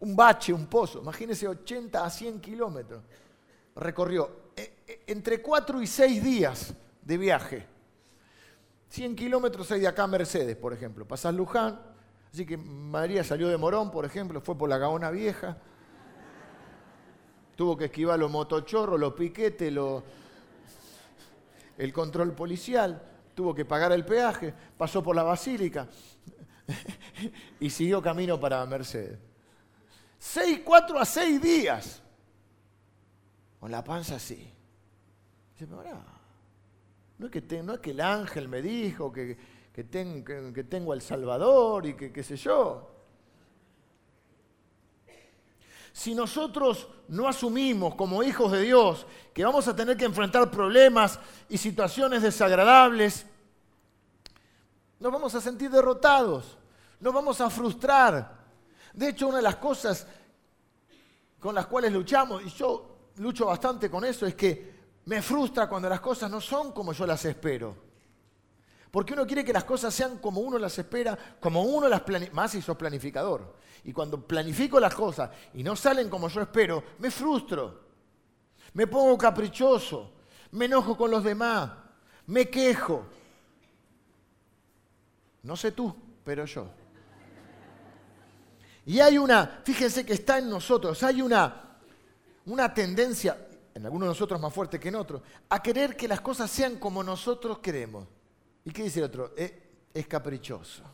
Un 0.00 0.14
bache, 0.14 0.52
un 0.52 0.66
pozo, 0.66 1.00
imagínese 1.00 1.48
80 1.48 2.04
a 2.04 2.08
100 2.08 2.40
kilómetros. 2.40 3.02
Recorrió 3.74 4.52
eh, 4.56 4.82
eh, 4.86 5.04
entre 5.08 5.42
4 5.42 5.82
y 5.82 5.86
6 5.86 6.22
días 6.22 6.74
de 7.02 7.18
viaje. 7.18 7.66
100 8.88 9.16
kilómetros 9.16 9.70
hay 9.72 9.80
de 9.80 9.88
acá 9.88 10.04
a 10.04 10.06
Mercedes, 10.06 10.56
por 10.56 10.72
ejemplo. 10.72 11.06
Pasás 11.06 11.34
Luján, 11.34 11.80
así 12.32 12.46
que 12.46 12.56
María 12.56 13.24
salió 13.24 13.48
de 13.48 13.56
Morón, 13.56 13.90
por 13.90 14.04
ejemplo, 14.04 14.40
fue 14.40 14.56
por 14.56 14.68
la 14.68 14.78
Gaona 14.78 15.10
Vieja. 15.10 15.58
Tuvo 17.56 17.76
que 17.76 17.86
esquivar 17.86 18.18
los 18.18 18.30
motochorros, 18.30 18.98
los 18.98 19.12
piquetes, 19.12 19.72
los, 19.72 20.02
el 21.80 21.94
control 21.94 22.34
policial, 22.34 23.02
tuvo 23.34 23.54
que 23.54 23.64
pagar 23.64 23.90
el 23.92 24.04
peaje, 24.04 24.52
pasó 24.76 25.02
por 25.02 25.16
la 25.16 25.22
basílica 25.22 25.88
y 27.60 27.70
siguió 27.70 28.02
camino 28.02 28.38
para 28.38 28.64
Mercedes. 28.66 29.18
Seis, 30.18 30.60
cuatro 30.62 30.98
a 30.98 31.06
seis 31.06 31.40
días, 31.40 32.02
con 33.58 33.70
la 33.70 33.82
panza 33.82 34.16
así. 34.16 34.52
no 35.60 35.82
es, 35.82 37.30
que 37.30 37.62
no 37.62 37.80
que 37.80 37.90
el 37.92 38.00
ángel 38.02 38.46
me 38.46 38.60
dijo 38.60 39.10
que, 39.10 39.38
que, 39.72 40.52
que 40.54 40.64
tengo 40.64 40.92
al 40.92 41.00
Salvador 41.00 41.86
y 41.86 41.94
que 41.94 42.12
qué 42.12 42.22
sé 42.22 42.36
yo. 42.36 42.89
Si 46.00 46.14
nosotros 46.14 46.88
no 47.08 47.28
asumimos 47.28 47.94
como 47.94 48.22
hijos 48.22 48.50
de 48.52 48.62
Dios 48.62 49.04
que 49.34 49.44
vamos 49.44 49.68
a 49.68 49.76
tener 49.76 49.98
que 49.98 50.06
enfrentar 50.06 50.50
problemas 50.50 51.18
y 51.46 51.58
situaciones 51.58 52.22
desagradables, 52.22 53.26
nos 54.98 55.12
vamos 55.12 55.34
a 55.34 55.42
sentir 55.42 55.70
derrotados, 55.70 56.56
nos 57.00 57.12
vamos 57.12 57.38
a 57.42 57.50
frustrar. 57.50 58.34
De 58.94 59.10
hecho, 59.10 59.28
una 59.28 59.36
de 59.36 59.42
las 59.42 59.56
cosas 59.56 60.06
con 61.38 61.54
las 61.54 61.66
cuales 61.66 61.92
luchamos, 61.92 62.44
y 62.46 62.48
yo 62.48 63.10
lucho 63.16 63.44
bastante 63.44 63.90
con 63.90 64.02
eso, 64.02 64.24
es 64.24 64.34
que 64.34 64.80
me 65.04 65.20
frustra 65.20 65.68
cuando 65.68 65.90
las 65.90 66.00
cosas 66.00 66.30
no 66.30 66.40
son 66.40 66.72
como 66.72 66.94
yo 66.94 67.04
las 67.06 67.22
espero. 67.26 67.89
Porque 68.90 69.12
uno 69.12 69.26
quiere 69.26 69.44
que 69.44 69.52
las 69.52 69.64
cosas 69.64 69.94
sean 69.94 70.18
como 70.18 70.40
uno 70.40 70.58
las 70.58 70.76
espera, 70.78 71.16
como 71.38 71.62
uno 71.62 71.88
las 71.88 72.00
planifica, 72.00 72.34
más 72.34 72.50
si 72.50 72.60
sos 72.60 72.76
planificador. 72.76 73.54
Y 73.84 73.92
cuando 73.92 74.26
planifico 74.26 74.80
las 74.80 74.94
cosas 74.94 75.30
y 75.54 75.62
no 75.62 75.76
salen 75.76 76.10
como 76.10 76.28
yo 76.28 76.42
espero, 76.42 76.82
me 76.98 77.10
frustro, 77.10 77.80
me 78.74 78.86
pongo 78.86 79.16
caprichoso, 79.16 80.12
me 80.52 80.64
enojo 80.64 80.96
con 80.96 81.10
los 81.10 81.22
demás, 81.22 81.70
me 82.26 82.48
quejo. 82.48 83.06
No 85.42 85.56
sé 85.56 85.72
tú, 85.72 85.94
pero 86.24 86.44
yo. 86.44 86.66
Y 88.86 88.98
hay 88.98 89.18
una, 89.18 89.60
fíjense 89.64 90.04
que 90.04 90.14
está 90.14 90.38
en 90.38 90.50
nosotros, 90.50 91.00
hay 91.04 91.22
una, 91.22 91.78
una 92.46 92.74
tendencia, 92.74 93.46
en 93.72 93.84
algunos 93.86 94.06
de 94.06 94.10
nosotros 94.10 94.40
más 94.40 94.52
fuerte 94.52 94.80
que 94.80 94.88
en 94.88 94.96
otros, 94.96 95.22
a 95.48 95.62
querer 95.62 95.96
que 95.96 96.08
las 96.08 96.20
cosas 96.20 96.50
sean 96.50 96.76
como 96.76 97.04
nosotros 97.04 97.60
queremos. 97.60 98.08
¿Y 98.70 98.72
qué 98.72 98.84
dice 98.84 99.00
el 99.00 99.06
otro? 99.06 99.32
Eh, 99.36 99.88
es 99.92 100.06
caprichoso. 100.06 100.84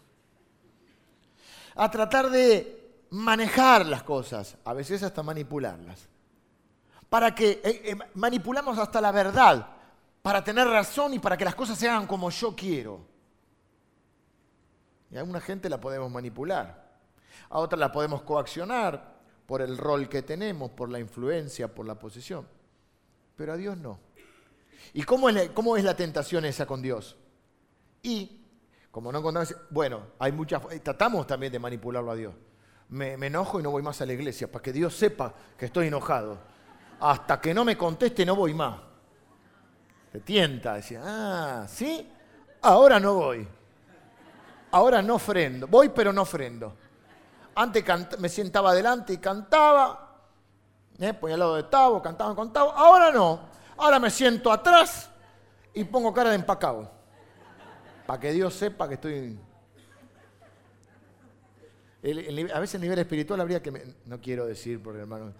A 1.75 1.91
tratar 1.91 2.31
de 2.31 3.05
manejar 3.11 3.85
las 3.85 4.03
cosas, 4.03 4.57
a 4.65 4.73
veces 4.73 5.03
hasta 5.03 5.23
manipularlas. 5.23 6.09
Para 7.11 7.35
que 7.35 7.61
eh, 7.63 7.83
eh, 7.85 7.97
manipulamos 8.15 8.79
hasta 8.79 8.99
la 8.99 9.13
verdad, 9.13 9.67
para 10.23 10.43
tener 10.43 10.67
razón 10.67 11.13
y 11.13 11.19
para 11.19 11.37
que 11.37 11.45
las 11.45 11.55
cosas 11.55 11.77
se 11.79 11.87
hagan 11.87 12.07
como 12.07 12.31
yo 12.31 12.57
quiero. 12.57 13.07
Y 15.11 15.19
a 15.19 15.23
una 15.23 15.43
gente 15.43 15.69
la 15.69 15.79
podemos 15.79 16.11
manipular, 16.11 16.99
a 17.51 17.59
otra 17.59 17.79
la 17.79 17.93
podemos 17.93 18.23
coaccionar 18.23 19.17
por 19.45 19.61
el 19.61 19.77
rol 19.77 20.09
que 20.09 20.23
tenemos, 20.23 20.71
por 20.71 20.89
la 20.89 20.99
influencia, 20.99 21.69
por 21.69 21.85
la 21.85 21.97
posición. 21.97 22.49
Pero 23.37 23.53
a 23.53 23.57
Dios 23.59 23.77
no. 23.77 23.99
¿Y 24.95 25.03
cómo 25.03 25.29
es 25.29 25.35
la, 25.35 25.49
cómo 25.53 25.77
es 25.77 25.85
la 25.85 25.95
tentación 25.95 26.47
esa 26.47 26.65
con 26.65 26.81
Dios? 26.81 27.19
Y, 28.07 28.41
como 28.93 29.11
no 29.11 29.19
encontramos, 29.19 29.53
bueno, 29.69 30.01
hay 30.21 30.31
muchas, 30.31 30.63
eh, 30.71 30.79
tratamos 30.79 31.27
también 31.27 31.51
de 31.51 31.59
manipularlo 31.59 32.13
a 32.13 32.15
Dios. 32.15 32.33
Me, 32.91 33.15
enojo 33.15 33.59
y 33.59 33.65
no 33.65 33.73
voy 33.73 33.83
más 33.83 34.01
a 34.01 34.07
la 34.07 34.13
iglesia, 34.13 34.51
para 34.51 34.63
que 34.63 34.73
Dios 34.73 34.95
sepa 34.95 35.35
que 35.59 35.67
estoy 35.67 35.89
enojado. 35.89 36.39
Hasta 37.01 37.41
que 37.41 37.53
no 37.53 37.65
me 37.65 37.77
conteste 37.77 38.25
no 38.25 38.37
voy 38.37 38.55
más. 38.55 38.79
Se 40.13 40.21
tienta, 40.21 40.75
decía, 40.75 41.03
ah, 41.05 41.67
¿sí? 41.69 42.09
Ahora 42.63 43.01
no 43.01 43.15
voy. 43.15 43.49
Ahora 44.71 45.03
no 45.03 45.19
frendo. 45.19 45.67
Voy 45.67 45.89
pero 45.89 46.13
no 46.13 46.25
frendo. 46.25 46.77
Antes 47.57 47.85
me 48.21 48.29
sentaba 48.29 48.71
adelante 48.71 49.15
y 49.15 49.19
cantaba. 49.19 50.15
¿eh? 51.01 51.13
Ponía 51.13 51.35
al 51.35 51.41
lado 51.41 51.57
de 51.57 51.65
Tavo, 51.65 52.01
cantaba 52.01 52.37
con 52.37 52.53
Tavo. 52.53 52.71
Ahora 52.71 53.11
no. 53.11 53.41
Ahora 53.79 53.99
me 53.99 54.11
siento 54.11 54.53
atrás 54.53 55.11
y 55.75 55.83
pongo 55.83 56.15
cara 56.15 56.31
de 56.31 56.37
empacado 56.37 56.96
para 58.07 58.21
que 58.21 58.33
Dios 58.33 58.55
sepa 58.55 58.89
que 58.89 58.95
estoy... 58.95 59.39
a 62.55 62.61
veces 62.61 62.75
a 62.77 62.79
nivel 62.79 62.99
espiritual 62.99 63.41
habría 63.41 63.61
que... 63.61 63.95
no 64.05 64.21
quiero 64.21 64.47
decir 64.47 64.83
por 64.83 64.95
el 64.95 65.03
hermano... 65.03 65.33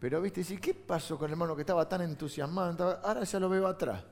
Pero 0.00 0.20
viste, 0.20 0.42
¿sí? 0.42 0.58
¿qué 0.58 0.74
pasó 0.74 1.16
con 1.16 1.26
el 1.26 1.32
hermano 1.32 1.54
que 1.54 1.62
estaba 1.62 1.88
tan 1.88 2.00
entusiasmado? 2.00 3.00
Ahora 3.04 3.22
ya 3.22 3.38
lo 3.38 3.48
veo 3.48 3.68
atrás. 3.68 4.02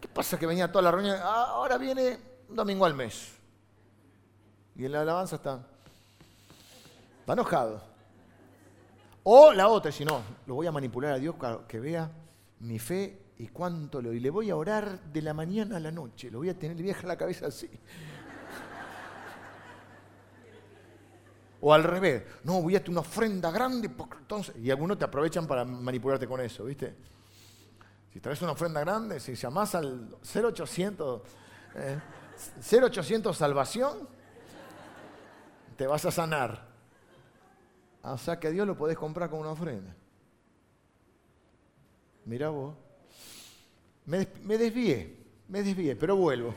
¿Qué 0.00 0.08
pasa 0.08 0.36
que 0.36 0.46
venía 0.46 0.72
toda 0.72 0.82
la 0.82 0.90
reunión? 0.90 1.16
Ah, 1.22 1.50
ahora 1.50 1.78
viene 1.78 2.18
un 2.48 2.56
domingo 2.56 2.84
al 2.84 2.94
mes. 2.94 3.32
Y 4.74 4.86
en 4.86 4.92
la 4.92 5.02
alabanza 5.02 5.36
está, 5.36 5.64
está 7.20 7.32
enojado. 7.32 7.80
O 9.22 9.52
la 9.52 9.68
otra, 9.68 9.92
si 9.92 10.04
no, 10.04 10.20
lo 10.46 10.56
voy 10.56 10.66
a 10.66 10.72
manipular 10.72 11.12
a 11.12 11.18
Dios 11.18 11.36
que 11.68 11.78
vea 11.78 12.10
mi 12.58 12.80
fe 12.80 13.19
y 13.40 13.48
cuánto 13.48 14.02
lo. 14.02 14.12
Y 14.12 14.20
le 14.20 14.28
voy 14.28 14.50
a 14.50 14.56
orar 14.56 15.00
de 15.00 15.22
la 15.22 15.32
mañana 15.32 15.78
a 15.78 15.80
la 15.80 15.90
noche. 15.90 16.30
Lo 16.30 16.38
voy 16.38 16.50
a 16.50 16.58
tener, 16.58 16.78
le 16.78 16.94
la 17.04 17.16
cabeza 17.16 17.46
así. 17.46 17.70
O 21.62 21.72
al 21.72 21.84
revés, 21.84 22.22
no, 22.44 22.60
voy 22.60 22.74
a 22.74 22.78
hacer 22.78 22.90
una 22.90 23.00
ofrenda 23.00 23.50
grande, 23.50 23.90
entonces. 24.18 24.54
Y 24.56 24.70
algunos 24.70 24.98
te 24.98 25.06
aprovechan 25.06 25.46
para 25.46 25.64
manipularte 25.64 26.26
con 26.26 26.40
eso, 26.42 26.64
¿viste? 26.66 26.94
Si 28.12 28.20
traes 28.20 28.42
una 28.42 28.52
ofrenda 28.52 28.80
grande, 28.80 29.18
si 29.20 29.34
llamás 29.34 29.74
al 29.74 30.16
0800, 30.22 31.22
0800 32.70 33.36
eh, 33.36 33.38
salvación, 33.38 34.06
te 35.76 35.86
vas 35.86 36.04
a 36.04 36.10
sanar. 36.10 36.68
O 38.02 38.18
sea 38.18 38.38
que 38.38 38.48
a 38.48 38.50
Dios 38.50 38.66
lo 38.66 38.76
podés 38.76 38.98
comprar 38.98 39.30
con 39.30 39.40
una 39.40 39.52
ofrenda. 39.52 39.96
Mira 42.26 42.50
vos. 42.50 42.89
Me, 44.10 44.58
desvié, 44.58 45.16
me 45.46 45.62
desvié, 45.62 45.94
pero 45.94 46.16
vuelvo. 46.16 46.52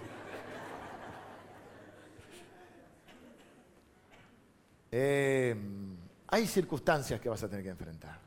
Eh, 4.89 5.55
hay 6.29 6.47
circunstancias 6.47 7.21
que 7.21 7.29
vas 7.29 7.43
a 7.43 7.47
tener 7.47 7.63
que 7.63 7.69
enfrentar. 7.69 8.19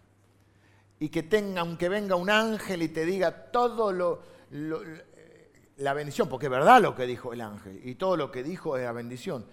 Y 1.00 1.08
que 1.08 1.24
tenga, 1.24 1.62
aunque 1.62 1.88
venga 1.88 2.14
un 2.14 2.30
ángel 2.30 2.82
y 2.82 2.88
te 2.88 3.04
diga 3.04 3.50
todo 3.50 3.90
lo, 3.90 4.22
la 5.78 5.92
bendición, 5.92 6.28
porque 6.28 6.46
es 6.46 6.50
verdad 6.52 6.80
lo 6.80 6.94
que 6.94 7.04
dijo 7.04 7.32
el 7.32 7.40
ángel, 7.40 7.80
y 7.82 7.96
todo 7.96 8.16
lo 8.16 8.30
que 8.30 8.44
dijo 8.44 8.76
es 8.76 8.84
la 8.84 8.92
bendición. 8.92 9.44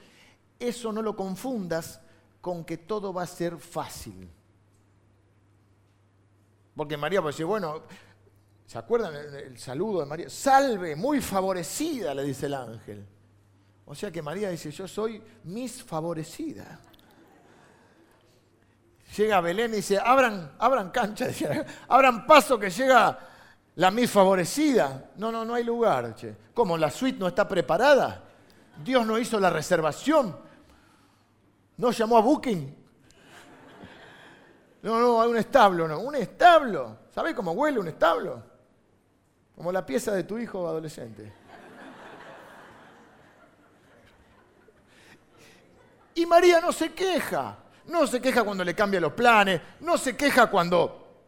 Eso 0.59 0.93
no 0.93 1.01
lo 1.01 1.15
confundas 1.15 1.99
con 2.41 2.63
que 2.63 2.77
todo 2.77 3.11
va 3.11 3.23
a 3.23 3.27
ser 3.27 3.57
fácil. 3.57 4.29
Porque 6.75 6.95
María 6.95 7.21
puede 7.21 7.33
decir, 7.33 7.47
bueno, 7.47 7.81
¿Se 8.73 8.79
acuerdan 8.79 9.13
el, 9.15 9.55
saludo 9.59 9.99
de 9.99 10.07
María? 10.07 10.29
Salve, 10.31 10.95
muy 10.95 11.21
favorecida, 11.21 12.11
le 12.15 12.23
dice 12.23 12.47
el 12.47 12.55
ángel. 12.55 13.05
O 13.85 13.93
sea 13.93 14.09
que 14.09 14.19
María 14.19 14.49
dice, 14.49 14.71
yo 14.71 14.87
soy 14.87 15.21
mis 15.43 15.83
favorecida. 15.83 16.79
Llega 19.15 19.41
Belén 19.41 19.73
y 19.73 19.75
dice, 19.75 19.99
abran, 20.03 20.53
abran 20.57 20.89
cancha, 20.89 21.27
abran 21.87 22.25
paso 22.25 22.57
que 22.57 22.71
llega 22.71 23.19
la 23.75 23.91
mis 23.91 24.09
favorecida. 24.09 25.11
No, 25.17 25.31
no, 25.31 25.45
no 25.45 25.53
hay 25.53 25.63
lugar. 25.63 26.15
Che. 26.15 26.35
¿Cómo? 26.55 26.75
¿La 26.75 26.89
suite 26.89 27.19
no 27.19 27.27
está 27.27 27.47
preparada? 27.47 28.23
¿Dios 28.83 29.05
no 29.05 29.19
hizo 29.19 29.39
la 29.39 29.51
reservación? 29.51 30.35
¿No 31.77 31.91
llamó 31.91 32.17
a 32.17 32.21
Booking? 32.21 32.75
No, 34.81 34.99
no, 34.99 35.21
hay 35.21 35.29
un 35.29 35.37
establo, 35.37 35.87
no. 35.87 35.99
¿Un 35.99 36.15
establo? 36.15 36.97
¿Sabe 37.13 37.35
cómo 37.35 37.51
huele 37.51 37.77
un 37.77 37.89
establo? 37.89 38.52
Como 39.55 39.71
la 39.71 39.85
pieza 39.85 40.13
de 40.13 40.23
tu 40.23 40.37
hijo 40.37 40.67
adolescente. 40.67 41.31
Y 46.15 46.25
María 46.25 46.59
no 46.61 46.71
se 46.71 46.93
queja. 46.93 47.57
No 47.85 48.07
se 48.07 48.21
queja 48.21 48.43
cuando 48.43 48.63
le 48.63 48.75
cambia 48.75 48.99
los 48.99 49.13
planes. 49.13 49.61
No 49.81 49.97
se 49.97 50.15
queja 50.15 50.47
cuando, 50.47 51.25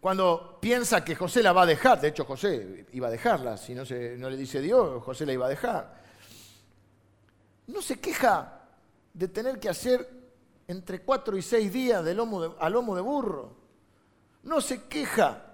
cuando 0.00 0.58
piensa 0.60 1.04
que 1.04 1.14
José 1.14 1.42
la 1.42 1.52
va 1.52 1.62
a 1.62 1.66
dejar. 1.66 2.00
De 2.00 2.08
hecho, 2.08 2.24
José 2.24 2.86
iba 2.92 3.08
a 3.08 3.10
dejarla. 3.10 3.56
Si 3.56 3.74
no, 3.74 3.84
se, 3.84 4.16
no 4.16 4.28
le 4.28 4.36
dice 4.36 4.60
Dios, 4.60 5.02
José 5.02 5.26
la 5.26 5.32
iba 5.32 5.46
a 5.46 5.50
dejar. 5.50 6.02
No 7.68 7.80
se 7.80 7.98
queja 8.00 8.62
de 9.12 9.28
tener 9.28 9.58
que 9.58 9.68
hacer 9.68 10.08
entre 10.66 11.02
cuatro 11.02 11.36
y 11.36 11.42
seis 11.42 11.72
días 11.72 12.04
de 12.04 12.14
lomo 12.14 12.40
de 12.40 13.00
burro. 13.00 13.56
No 14.42 14.60
se 14.60 14.84
queja 14.84 15.53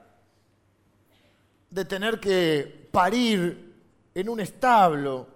de 1.70 1.84
tener 1.84 2.18
que 2.18 2.88
parir 2.90 3.74
en 4.14 4.28
un 4.28 4.40
establo. 4.40 5.28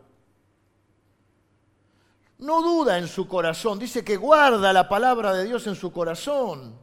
No 2.39 2.61
duda 2.63 2.99
en 2.99 3.09
su 3.09 3.29
corazón, 3.29 3.79
dice 3.79 4.05
que 4.05 4.17
guarda 4.17 4.73
la 4.73 4.89
palabra 4.89 5.33
de 5.33 5.45
Dios 5.45 5.67
en 5.67 5.77
su 5.77 5.93
corazón. 5.93 6.79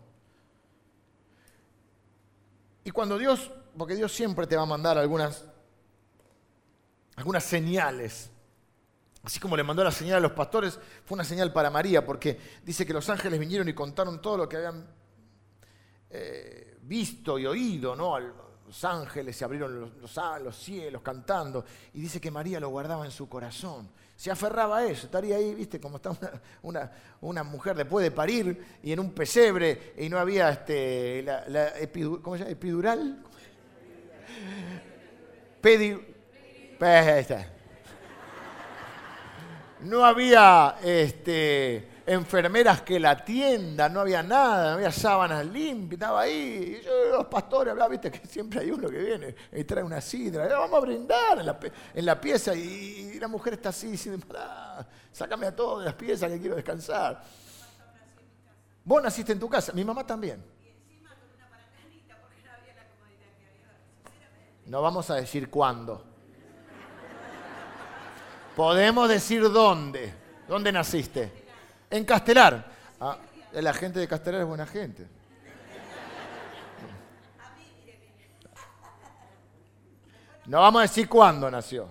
Y 2.84 2.92
cuando 2.92 3.18
Dios, 3.18 3.52
porque 3.78 3.96
Dios 3.96 4.12
siempre 4.12 4.48
te 4.48 4.56
va 4.56 4.64
a 4.64 4.66
mandar 4.66 4.98
algunas, 4.98 5.46
algunas 7.16 7.44
señales, 7.44 8.32
así 9.24 9.40
como 9.40 9.56
le 9.56 9.64
mandó 9.64 9.84
la 9.84 9.92
señal 9.92 10.18
a 10.18 10.22
los 10.22 10.32
pastores, 10.32 10.80
fue 11.06 11.16
una 11.16 11.26
señal 11.26 11.54
para 11.54 11.70
María, 11.70 12.04
porque 12.06 12.40
dice 12.64 12.86
que 12.86 12.94
los 12.94 13.08
ángeles 13.10 13.40
vinieron 13.40 13.68
y 13.70 13.74
contaron 13.74 14.22
todo 14.22 14.38
lo 14.38 14.50
que 14.50 14.58
habían 14.58 14.88
eh, 16.10 16.80
visto 16.82 17.38
y 17.38 17.46
oído, 17.46 17.96
¿no? 17.96 18.18
Los 18.71 18.86
ángeles 18.86 19.36
se 19.36 19.43
abrieron 19.43 19.91
los, 20.01 20.57
cielos 20.57 21.01
cantando, 21.01 21.65
y 21.93 21.99
dice 21.99 22.21
que 22.21 22.31
María 22.31 22.57
lo 22.57 22.69
guardaba 22.69 23.03
en 23.03 23.12
su 23.12 23.27
corazón. 23.27 23.89
Se 24.15 24.31
aferraba 24.31 24.77
a 24.77 24.86
eso, 24.86 25.07
estaría 25.07 25.36
ahí, 25.36 25.53
viste, 25.53 25.77
como 25.77 25.97
está 25.97 26.15
una, 26.62 27.43
mujer 27.43 27.75
después 27.75 28.01
de 28.01 28.12
parir 28.12 28.79
y 28.81 28.93
en 28.93 29.01
un 29.01 29.12
pesebre 29.12 29.93
y 29.97 30.07
no 30.07 30.17
había 30.17 30.51
este, 30.51 31.25
¿cómo 32.21 32.38
se 32.38 32.43
llama? 32.43 32.51
epidural. 32.51 33.21
Pedi, 35.60 35.99
no 39.81 40.05
había 40.05 40.77
este, 40.81 41.90
enfermeras 42.12 42.82
que 42.82 43.00
la 43.00 43.12
atiendan, 43.12 43.93
no 43.93 44.02
había 44.02 44.21
nada, 44.21 44.74
había 44.74 44.91
sábanas 44.91 45.45
limpias, 45.45 45.93
estaba 45.93 46.21
ahí. 46.21 46.80
Y 46.82 46.86
yo, 46.86 47.17
los 47.17 47.26
pastores 47.28 47.71
hablaban, 47.71 47.91
viste 47.91 48.12
que 48.12 48.28
siempre 48.28 48.60
hay 48.60 48.71
uno 48.71 48.89
que 48.89 48.97
viene 48.97 49.36
y 49.52 49.63
trae 49.63 49.84
una 49.84 50.02
sidra, 50.02 50.45
vamos 50.47 50.78
a 50.78 50.82
brindar 50.82 51.39
en 51.39 52.06
la, 52.06 52.19
pieza 52.19 52.54
y, 52.54 53.17
la 53.17 53.30
mujer 53.30 53.54
está 53.54 53.69
así 53.69 53.88
diciendo, 53.88 54.26
sácame 55.12 55.47
a 55.47 55.56
todos 55.56 55.80
de 55.80 55.86
las 55.86 55.93
piezas 55.93 56.30
que 56.30 56.39
quiero 56.39 56.56
descansar. 56.56 57.24
Vos 58.84 59.02
naciste 59.02 59.32
en 59.32 59.39
tu 59.39 59.47
casa, 59.47 59.71
mi 59.71 59.86
mamá 59.86 60.06
también. 60.06 60.43
No 64.65 64.82
vamos 64.82 65.10
a 65.10 65.15
decir 65.15 65.50
cuándo. 65.50 66.04
Podemos 68.56 69.08
decir 69.08 69.50
dónde. 69.50 70.13
¿Dónde 70.47 70.71
naciste? 70.74 71.40
En 71.91 72.06
Castelar. 72.06 72.65
Ah, 72.99 73.17
la 73.54 73.73
gente 73.73 73.99
de 73.99 74.08
Castelar 74.08 74.41
es 74.41 74.47
buena 74.47 74.65
gente. 74.65 75.08
No 80.47 80.60
vamos 80.60 80.80
a 80.80 80.84
decir 80.84 81.08
cuándo 81.08 81.49
nació, 81.51 81.88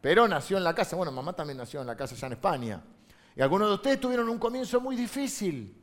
pero 0.00 0.26
nació 0.26 0.56
en 0.56 0.64
la 0.64 0.74
casa. 0.74 0.96
Bueno, 0.96 1.12
mamá 1.12 1.32
también 1.32 1.58
nació 1.58 1.80
en 1.80 1.86
la 1.86 1.96
casa 1.96 2.14
allá 2.14 2.26
en 2.26 2.32
España. 2.32 2.82
Y 3.36 3.42
algunos 3.42 3.68
de 3.68 3.74
ustedes 3.74 4.00
tuvieron 4.00 4.28
un 4.28 4.38
comienzo 4.38 4.80
muy 4.80 4.96
difícil. 4.96 5.80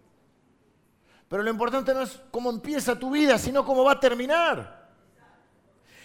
Pero 1.27 1.43
lo 1.43 1.49
importante 1.49 1.93
no 1.93 2.01
es 2.01 2.19
cómo 2.29 2.49
empieza 2.49 2.99
tu 2.99 3.11
vida, 3.11 3.37
sino 3.37 3.65
cómo 3.65 3.83
va 3.83 3.93
a 3.93 3.99
terminar. 3.99 4.89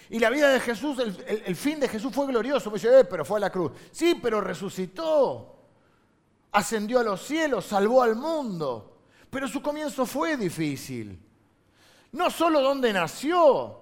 Y 0.08 0.18
la 0.20 0.30
vida 0.30 0.50
de 0.50 0.60
Jesús, 0.60 0.98
el, 0.98 1.56
fin 1.56 1.80
de 1.80 1.88
Jesús 1.88 2.14
fue 2.14 2.26
glorioso. 2.26 2.70
Dice, 2.70 3.00
eh, 3.00 3.04
pero 3.04 3.24
fue 3.24 3.38
a 3.38 3.40
la 3.40 3.50
cruz. 3.50 3.72
Sí, 3.90 4.18
pero 4.22 4.40
resucitó. 4.40 5.55
Ascendió 6.52 7.00
a 7.00 7.04
los 7.04 7.22
cielos, 7.22 7.66
salvó 7.66 8.02
al 8.02 8.16
mundo. 8.16 8.98
Pero 9.30 9.48
su 9.48 9.60
comienzo 9.60 10.06
fue 10.06 10.36
difícil. 10.36 11.20
No 12.12 12.30
solo 12.30 12.60
donde 12.62 12.92
nació, 12.92 13.80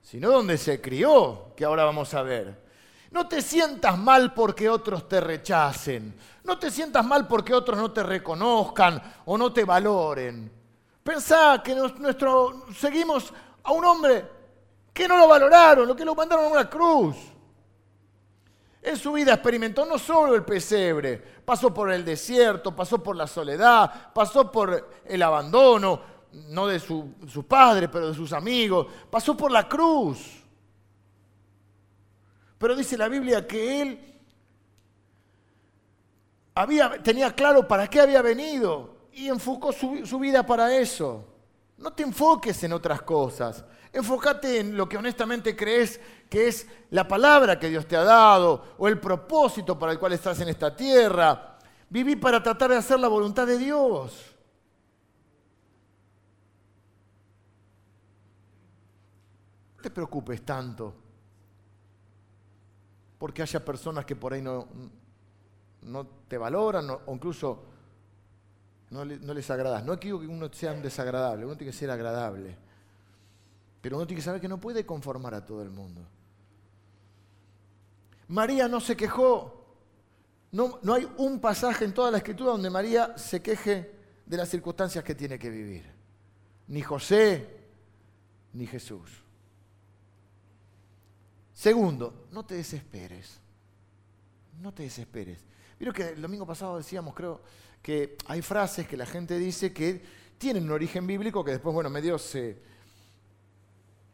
sino 0.00 0.30
donde 0.30 0.56
se 0.56 0.80
crió, 0.80 1.52
que 1.56 1.64
ahora 1.64 1.84
vamos 1.84 2.14
a 2.14 2.22
ver. 2.22 2.64
No 3.10 3.28
te 3.28 3.42
sientas 3.42 3.98
mal 3.98 4.34
porque 4.34 4.68
otros 4.68 5.08
te 5.08 5.20
rechacen. 5.20 6.16
No 6.44 6.58
te 6.58 6.70
sientas 6.70 7.04
mal 7.04 7.26
porque 7.26 7.54
otros 7.54 7.78
no 7.78 7.90
te 7.92 8.02
reconozcan 8.02 9.02
o 9.24 9.36
no 9.36 9.52
te 9.52 9.64
valoren. 9.64 10.52
Pensá 11.02 11.62
que 11.62 11.74
nuestro, 11.74 12.66
seguimos 12.74 13.32
a 13.62 13.72
un 13.72 13.84
hombre 13.84 14.24
que 14.92 15.06
no 15.06 15.16
lo 15.16 15.28
valoraron, 15.28 15.86
lo 15.86 15.94
que 15.94 16.04
lo 16.04 16.14
mandaron 16.14 16.46
a 16.46 16.48
una 16.48 16.70
cruz. 16.70 17.16
En 18.86 18.96
su 18.96 19.10
vida 19.14 19.32
experimentó 19.34 19.84
no 19.84 19.98
solo 19.98 20.36
el 20.36 20.44
pesebre, 20.44 21.20
pasó 21.44 21.74
por 21.74 21.90
el 21.90 22.04
desierto, 22.04 22.76
pasó 22.76 23.02
por 23.02 23.16
la 23.16 23.26
soledad, 23.26 24.12
pasó 24.12 24.52
por 24.52 24.90
el 25.04 25.22
abandono, 25.24 26.00
no 26.50 26.68
de 26.68 26.78
su, 26.78 27.14
su 27.26 27.44
padre, 27.44 27.88
pero 27.88 28.10
de 28.10 28.14
sus 28.14 28.32
amigos, 28.32 28.86
pasó 29.10 29.36
por 29.36 29.50
la 29.50 29.68
cruz. 29.68 30.40
Pero 32.58 32.76
dice 32.76 32.96
la 32.96 33.08
Biblia 33.08 33.44
que 33.44 33.82
él 33.82 34.14
había, 36.54 37.02
tenía 37.02 37.34
claro 37.34 37.66
para 37.66 37.88
qué 37.90 38.00
había 38.00 38.22
venido 38.22 39.08
y 39.10 39.26
enfocó 39.26 39.72
su, 39.72 40.06
su 40.06 40.20
vida 40.20 40.46
para 40.46 40.72
eso. 40.76 41.24
No 41.76 41.92
te 41.92 42.04
enfoques 42.04 42.62
en 42.62 42.72
otras 42.72 43.02
cosas. 43.02 43.64
Enfócate 43.96 44.60
en 44.60 44.76
lo 44.76 44.86
que 44.86 44.98
honestamente 44.98 45.56
crees 45.56 45.98
que 46.28 46.48
es 46.48 46.66
la 46.90 47.08
palabra 47.08 47.58
que 47.58 47.70
Dios 47.70 47.86
te 47.86 47.96
ha 47.96 48.04
dado 48.04 48.74
o 48.76 48.88
el 48.88 49.00
propósito 49.00 49.78
para 49.78 49.90
el 49.90 49.98
cual 49.98 50.12
estás 50.12 50.38
en 50.40 50.48
esta 50.48 50.76
tierra. 50.76 51.56
Viví 51.88 52.14
para 52.16 52.42
tratar 52.42 52.68
de 52.72 52.76
hacer 52.76 53.00
la 53.00 53.08
voluntad 53.08 53.46
de 53.46 53.56
Dios. 53.56 54.36
No 59.76 59.82
te 59.82 59.88
preocupes 59.88 60.44
tanto 60.44 60.94
porque 63.16 63.40
haya 63.40 63.64
personas 63.64 64.04
que 64.04 64.14
por 64.14 64.34
ahí 64.34 64.42
no, 64.42 64.68
no 65.80 66.06
te 66.28 66.36
valoran 66.36 66.90
o 66.90 67.14
incluso 67.14 67.64
no, 68.90 69.06
les 69.06 69.50
agradas. 69.50 69.82
No 69.86 69.98
quiero 69.98 70.20
que 70.20 70.26
uno 70.26 70.52
sea 70.52 70.74
desagradable, 70.74 71.46
uno 71.46 71.56
tiene 71.56 71.72
que 71.72 71.78
ser 71.78 71.90
agradable. 71.90 72.65
Pero 73.86 73.98
uno 73.98 74.06
tiene 74.08 74.18
que 74.18 74.24
saber 74.24 74.40
que 74.40 74.48
no 74.48 74.60
puede 74.60 74.84
conformar 74.84 75.32
a 75.32 75.44
todo 75.44 75.62
el 75.62 75.70
mundo. 75.70 76.04
María 78.26 78.66
no 78.66 78.80
se 78.80 78.96
quejó. 78.96 79.64
No, 80.50 80.80
no 80.82 80.94
hay 80.94 81.08
un 81.18 81.38
pasaje 81.38 81.84
en 81.84 81.94
toda 81.94 82.10
la 82.10 82.16
escritura 82.16 82.50
donde 82.50 82.68
María 82.68 83.16
se 83.16 83.40
queje 83.40 83.94
de 84.26 84.36
las 84.36 84.48
circunstancias 84.48 85.04
que 85.04 85.14
tiene 85.14 85.38
que 85.38 85.50
vivir. 85.50 85.84
Ni 86.66 86.82
José, 86.82 87.46
ni 88.54 88.66
Jesús. 88.66 89.22
Segundo, 91.54 92.26
no 92.32 92.44
te 92.44 92.56
desesperes. 92.56 93.38
No 94.60 94.74
te 94.74 94.82
desesperes. 94.82 95.44
Vieron 95.78 95.94
que 95.94 96.08
el 96.08 96.22
domingo 96.22 96.44
pasado 96.44 96.76
decíamos, 96.76 97.14
creo, 97.14 97.40
que 97.80 98.16
hay 98.26 98.42
frases 98.42 98.88
que 98.88 98.96
la 98.96 99.06
gente 99.06 99.38
dice 99.38 99.72
que 99.72 100.02
tienen 100.38 100.64
un 100.64 100.72
origen 100.72 101.06
bíblico 101.06 101.44
que 101.44 101.52
después, 101.52 101.72
bueno, 101.72 101.88
medio 101.88 102.18
se, 102.18 102.74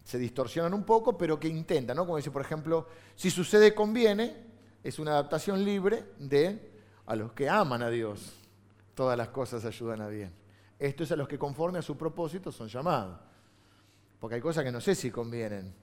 se 0.04 0.18
distorsionan 0.18 0.74
un 0.74 0.84
poco, 0.84 1.16
pero 1.16 1.38
que 1.38 1.48
intentan, 1.48 1.96
¿no? 1.96 2.04
Como 2.04 2.16
dice, 2.16 2.30
por 2.30 2.42
ejemplo, 2.42 2.88
si 3.14 3.30
sucede 3.30 3.74
conviene, 3.74 4.36
es 4.82 4.98
una 4.98 5.12
adaptación 5.12 5.64
libre 5.64 6.04
de 6.18 6.72
a 7.06 7.16
los 7.16 7.32
que 7.32 7.48
aman 7.48 7.82
a 7.82 7.90
Dios. 7.90 8.34
Todas 8.94 9.16
las 9.16 9.28
cosas 9.28 9.64
ayudan 9.64 10.00
a 10.00 10.08
bien. 10.08 10.32
Esto 10.78 11.04
es 11.04 11.12
a 11.12 11.16
los 11.16 11.28
que 11.28 11.38
conforme 11.38 11.78
a 11.78 11.82
su 11.82 11.96
propósito 11.96 12.50
son 12.50 12.68
llamados. 12.68 13.18
Porque 14.18 14.36
hay 14.36 14.40
cosas 14.40 14.64
que 14.64 14.72
no 14.72 14.80
sé 14.80 14.94
si 14.94 15.10
convienen. 15.10 15.74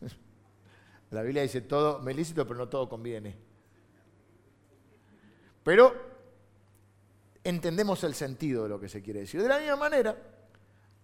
La 1.10 1.22
Biblia 1.22 1.42
dice 1.42 1.62
todo 1.62 2.00
me 2.00 2.12
lícito, 2.12 2.46
pero 2.46 2.58
no 2.58 2.68
todo 2.68 2.88
conviene. 2.88 3.36
Pero 5.62 5.94
entendemos 7.44 8.02
el 8.04 8.14
sentido 8.14 8.64
de 8.64 8.68
lo 8.68 8.80
que 8.80 8.88
se 8.88 9.02
quiere 9.02 9.20
decir. 9.20 9.42
De 9.42 9.48
la 9.48 9.58
misma 9.58 9.76
manera, 9.76 10.16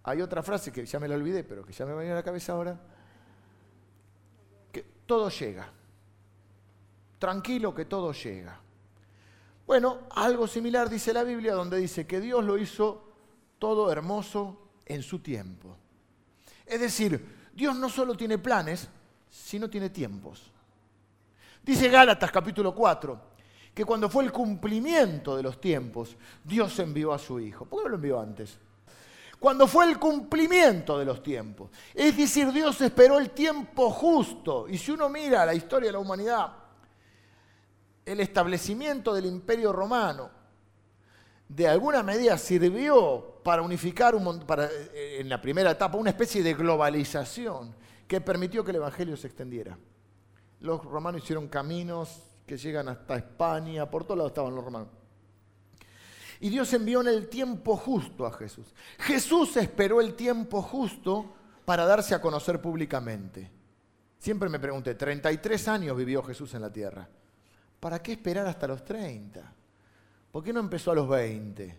hay 0.04 0.20
otra 0.20 0.42
frase 0.42 0.70
que 0.70 0.84
ya 0.84 1.00
me 1.00 1.08
la 1.08 1.14
olvidé, 1.14 1.44
pero 1.44 1.64
que 1.64 1.72
ya 1.72 1.86
me 1.86 1.94
venía 1.94 2.12
a 2.12 2.16
la 2.16 2.22
cabeza 2.22 2.52
ahora, 2.52 2.78
que 4.70 4.84
todo 5.06 5.30
llega. 5.30 5.66
Tranquilo 7.18 7.74
que 7.74 7.86
todo 7.86 8.12
llega. 8.12 8.60
Bueno, 9.66 10.00
algo 10.10 10.46
similar 10.46 10.90
dice 10.90 11.14
la 11.14 11.24
Biblia 11.24 11.54
donde 11.54 11.78
dice 11.78 12.06
que 12.06 12.20
Dios 12.20 12.44
lo 12.44 12.58
hizo 12.58 13.02
todo 13.58 13.90
hermoso 13.90 14.68
en 14.84 15.02
su 15.02 15.20
tiempo. 15.20 15.74
Es 16.66 16.80
decir, 16.80 17.48
Dios 17.54 17.74
no 17.74 17.88
solo 17.88 18.14
tiene 18.14 18.36
planes, 18.36 18.86
sino 19.30 19.70
tiene 19.70 19.88
tiempos. 19.88 20.50
Dice 21.62 21.88
Gálatas 21.88 22.30
capítulo 22.30 22.74
4, 22.74 23.20
que 23.72 23.86
cuando 23.86 24.10
fue 24.10 24.24
el 24.24 24.32
cumplimiento 24.32 25.34
de 25.34 25.42
los 25.42 25.58
tiempos, 25.58 26.14
Dios 26.44 26.78
envió 26.78 27.14
a 27.14 27.18
su 27.18 27.40
Hijo. 27.40 27.64
¿Por 27.64 27.78
qué 27.78 27.84
no 27.84 27.88
lo 27.88 27.96
envió 27.96 28.20
antes? 28.20 28.58
Cuando 29.44 29.66
fue 29.66 29.84
el 29.84 29.98
cumplimiento 29.98 30.98
de 30.98 31.04
los 31.04 31.22
tiempos. 31.22 31.70
Es 31.92 32.16
decir, 32.16 32.50
Dios 32.50 32.80
esperó 32.80 33.18
el 33.18 33.28
tiempo 33.32 33.90
justo. 33.90 34.66
Y 34.70 34.78
si 34.78 34.92
uno 34.92 35.10
mira 35.10 35.44
la 35.44 35.52
historia 35.52 35.88
de 35.88 35.92
la 35.92 35.98
humanidad, 35.98 36.50
el 38.06 38.20
establecimiento 38.20 39.12
del 39.12 39.26
imperio 39.26 39.70
romano, 39.70 40.30
de 41.46 41.68
alguna 41.68 42.02
medida 42.02 42.38
sirvió 42.38 43.42
para 43.44 43.60
unificar 43.60 44.14
para, 44.46 44.64
eh, 44.64 45.18
en 45.20 45.28
la 45.28 45.42
primera 45.42 45.72
etapa 45.72 45.98
una 45.98 46.08
especie 46.08 46.42
de 46.42 46.54
globalización 46.54 47.76
que 48.08 48.22
permitió 48.22 48.64
que 48.64 48.70
el 48.70 48.78
Evangelio 48.78 49.14
se 49.14 49.26
extendiera. 49.26 49.76
Los 50.60 50.82
romanos 50.82 51.22
hicieron 51.22 51.48
caminos 51.48 52.22
que 52.46 52.56
llegan 52.56 52.88
hasta 52.88 53.16
España, 53.16 53.90
por 53.90 54.04
todos 54.04 54.16
lados 54.16 54.30
estaban 54.30 54.54
los 54.54 54.64
romanos. 54.64 55.03
Y 56.44 56.50
Dios 56.50 56.70
envió 56.74 57.00
en 57.00 57.08
el 57.08 57.30
tiempo 57.30 57.74
justo 57.74 58.26
a 58.26 58.30
Jesús. 58.30 58.66
Jesús 58.98 59.56
esperó 59.56 60.02
el 60.02 60.12
tiempo 60.12 60.60
justo 60.60 61.32
para 61.64 61.86
darse 61.86 62.14
a 62.14 62.20
conocer 62.20 62.60
públicamente. 62.60 63.50
Siempre 64.18 64.50
me 64.50 64.58
pregunté, 64.58 64.94
33 64.94 65.68
años 65.68 65.96
vivió 65.96 66.22
Jesús 66.22 66.52
en 66.52 66.60
la 66.60 66.70
tierra. 66.70 67.08
¿Para 67.80 68.02
qué 68.02 68.12
esperar 68.12 68.46
hasta 68.46 68.66
los 68.66 68.84
30? 68.84 69.40
¿Por 70.30 70.44
qué 70.44 70.52
no 70.52 70.60
empezó 70.60 70.90
a 70.90 70.96
los 70.96 71.08
20? 71.08 71.78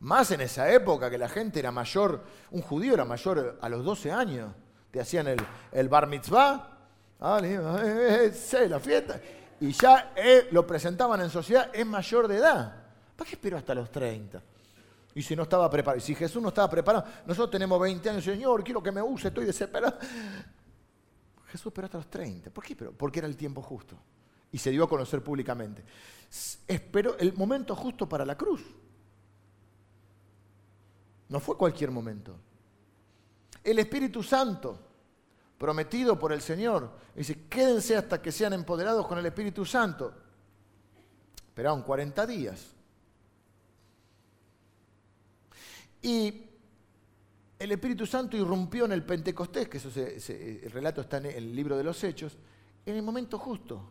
Más 0.00 0.30
en 0.30 0.42
esa 0.42 0.70
época 0.70 1.08
que 1.08 1.16
la 1.16 1.30
gente 1.30 1.58
era 1.58 1.72
mayor, 1.72 2.22
un 2.50 2.60
judío 2.60 2.92
era 2.92 3.06
mayor 3.06 3.58
a 3.62 3.68
los 3.70 3.82
12 3.82 4.12
años. 4.12 4.52
Te 4.90 5.00
hacían 5.00 5.26
el, 5.72 5.88
bar 5.88 6.06
mitzvah, 6.06 6.80
ah, 7.18 7.40
eh, 7.42 8.30
eh, 8.52 8.68
la 8.68 8.78
fiesta, 8.78 9.18
y 9.58 9.72
ya 9.72 10.12
eh, 10.14 10.48
lo 10.50 10.66
presentaban 10.66 11.22
en 11.22 11.30
sociedad, 11.30 11.70
es 11.72 11.86
mayor 11.86 12.28
de 12.28 12.36
edad. 12.36 12.85
¿Para 13.16 13.28
qué 13.28 13.36
esperó 13.36 13.56
hasta 13.56 13.74
los 13.74 13.90
30? 13.90 14.42
Y 15.14 15.22
si 15.22 15.34
no 15.34 15.44
estaba 15.44 15.70
preparado, 15.70 16.00
si 16.00 16.14
Jesús 16.14 16.42
no 16.42 16.48
estaba 16.48 16.68
preparado, 16.68 17.06
nosotros 17.24 17.50
tenemos 17.50 17.80
20 17.80 18.10
años, 18.10 18.22
Señor, 18.22 18.62
quiero 18.62 18.82
que 18.82 18.92
me 18.92 19.00
use, 19.00 19.28
estoy 19.28 19.46
desesperado. 19.46 19.98
Jesús 21.46 21.66
esperó 21.68 21.86
hasta 21.86 21.98
los 21.98 22.10
30. 22.10 22.50
¿Por 22.50 22.62
qué? 22.62 22.76
Porque 22.76 23.20
era 23.20 23.26
el 23.26 23.36
tiempo 23.36 23.62
justo. 23.62 23.96
y 24.52 24.58
se 24.58 24.70
dio 24.70 24.84
a 24.84 24.88
conocer 24.88 25.22
públicamente. 25.22 25.82
Esperó 26.66 27.16
el 27.18 27.32
momento 27.32 27.74
justo 27.74 28.08
para 28.08 28.24
la 28.24 28.36
cruz. 28.36 28.62
No 31.28 31.40
fue 31.40 31.56
cualquier 31.56 31.90
momento. 31.90 32.36
El 33.64 33.78
Espíritu 33.78 34.22
Santo, 34.22 34.78
prometido 35.58 36.18
por 36.18 36.32
el 36.32 36.40
Señor, 36.40 36.90
dice, 37.14 37.46
quédense 37.48 37.96
hasta 37.96 38.20
que 38.22 38.30
sean 38.30 38.52
empoderados 38.52 39.06
con 39.06 39.18
el 39.18 39.26
Espíritu 39.26 39.64
Santo. 39.64 40.14
Esperaron 41.48 41.82
40 41.82 42.26
días. 42.26 42.75
Y 46.06 46.44
el 47.58 47.72
Espíritu 47.72 48.06
Santo 48.06 48.36
irrumpió 48.36 48.84
en 48.84 48.92
el 48.92 49.02
Pentecostés, 49.02 49.68
que 49.68 49.78
eso 49.78 49.90
el 49.96 50.70
relato 50.70 51.00
está 51.00 51.16
en 51.16 51.26
el 51.26 51.52
libro 51.52 51.76
de 51.76 51.82
los 51.82 52.04
Hechos, 52.04 52.38
en 52.86 52.94
el 52.94 53.02
momento 53.02 53.40
justo. 53.40 53.90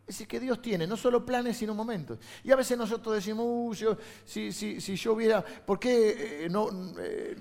Es 0.00 0.14
decir, 0.14 0.26
que 0.26 0.40
Dios 0.40 0.62
tiene 0.62 0.86
no 0.86 0.96
solo 0.96 1.26
planes, 1.26 1.58
sino 1.58 1.74
momentos. 1.74 2.18
Y 2.42 2.50
a 2.50 2.56
veces 2.56 2.78
nosotros 2.78 3.16
decimos, 3.16 3.82
uh, 3.82 3.96
si, 4.24 4.50
si, 4.50 4.96
yo 4.96 5.12
hubiera, 5.12 5.44
¿por 5.44 5.78
qué 5.78 6.46
eh, 6.46 6.48
eh, 6.48 7.36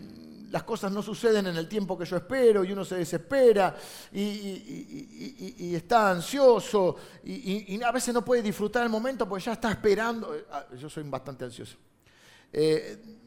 las 0.49 0.63
cosas 0.63 0.91
no 0.91 1.01
suceden 1.01 1.47
en 1.47 1.55
el 1.55 1.69
tiempo 1.69 1.97
que 1.97 2.03
yo 2.03 2.17
espero 2.17 2.65
y 2.65 2.73
uno 2.73 2.83
se 2.83 2.95
desespera 2.97 3.73
y, 4.11 5.73
está 5.73 6.11
ansioso 6.11 6.97
y, 7.23 7.81
a 7.81 7.93
veces 7.93 8.13
no 8.13 8.25
puede 8.25 8.41
disfrutar 8.41 8.83
el 8.83 8.89
momento 8.89 9.25
porque 9.25 9.45
ya 9.45 9.53
está 9.53 9.71
esperando? 9.71 10.35
Ah, 10.51 10.65
yo 10.77 10.89
soy 10.89 11.03
bastante 11.03 11.45
ansioso. 11.45 11.77
Eh, 12.53 13.20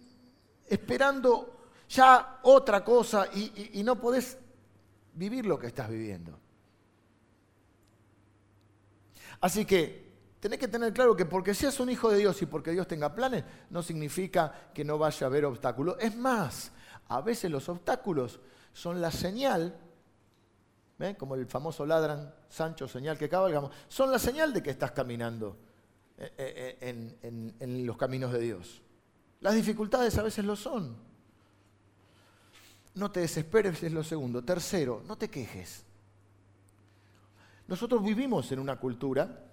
esperando 0.68 1.68
ya 1.88 2.40
otra 2.42 2.84
cosa 2.84 3.28
y 3.32 3.82
no 3.84 4.00
podés 4.00 4.38
vivir 5.14 5.46
lo 5.46 5.58
que 5.58 5.68
estás 5.68 5.88
viviendo. 5.88 6.38
Así 9.40 9.64
que 9.64 10.04
tenés 10.40 10.58
que 10.58 10.68
tener 10.68 10.92
claro 10.92 11.16
que 11.16 11.26
porque 11.26 11.54
seas 11.54 11.78
un 11.80 11.90
hijo 11.90 12.10
de 12.10 12.18
Dios 12.18 12.40
y 12.42 12.46
porque 12.46 12.70
Dios 12.70 12.86
tenga 12.86 13.14
planes, 13.14 13.44
no 13.70 13.82
significa 13.82 14.70
que 14.72 14.84
no 14.84 14.98
vaya 14.98 15.26
a 15.26 15.28
haber 15.28 15.44
obstáculos. 15.44 15.96
Es 16.00 16.16
más, 16.16 16.72
a 17.08 17.20
veces 17.20 17.50
los 17.50 17.68
obstáculos 17.68 18.40
son 18.72 19.00
la 19.00 19.10
señal, 19.10 19.78
como 21.18 21.34
el 21.34 21.46
famoso 21.46 21.84
ladran, 21.84 22.34
Sancho, 22.48 22.88
señal 22.88 23.18
que 23.18 23.28
cabalgamos, 23.28 23.70
son 23.88 24.10
la 24.10 24.18
señal 24.18 24.52
de 24.52 24.62
que 24.62 24.70
estás 24.70 24.92
caminando 24.92 25.58
eh, 26.16 26.32
eh, 26.38 26.78
eh, 26.80 27.54
en 27.60 27.86
los 27.86 27.96
caminos 27.96 28.32
de 28.32 28.40
Dios. 28.40 28.83
Las 29.44 29.54
dificultades 29.54 30.16
a 30.16 30.22
veces 30.22 30.42
lo 30.42 30.56
son. 30.56 30.96
No 32.94 33.10
te 33.10 33.20
desesperes, 33.20 33.82
es 33.82 33.92
lo 33.92 34.02
segundo. 34.02 34.42
Tercero, 34.42 35.02
no 35.06 35.18
te 35.18 35.28
quejes. 35.28 35.84
Nosotros 37.68 38.02
vivimos 38.02 38.50
en 38.52 38.58
una 38.58 38.76
cultura 38.76 39.44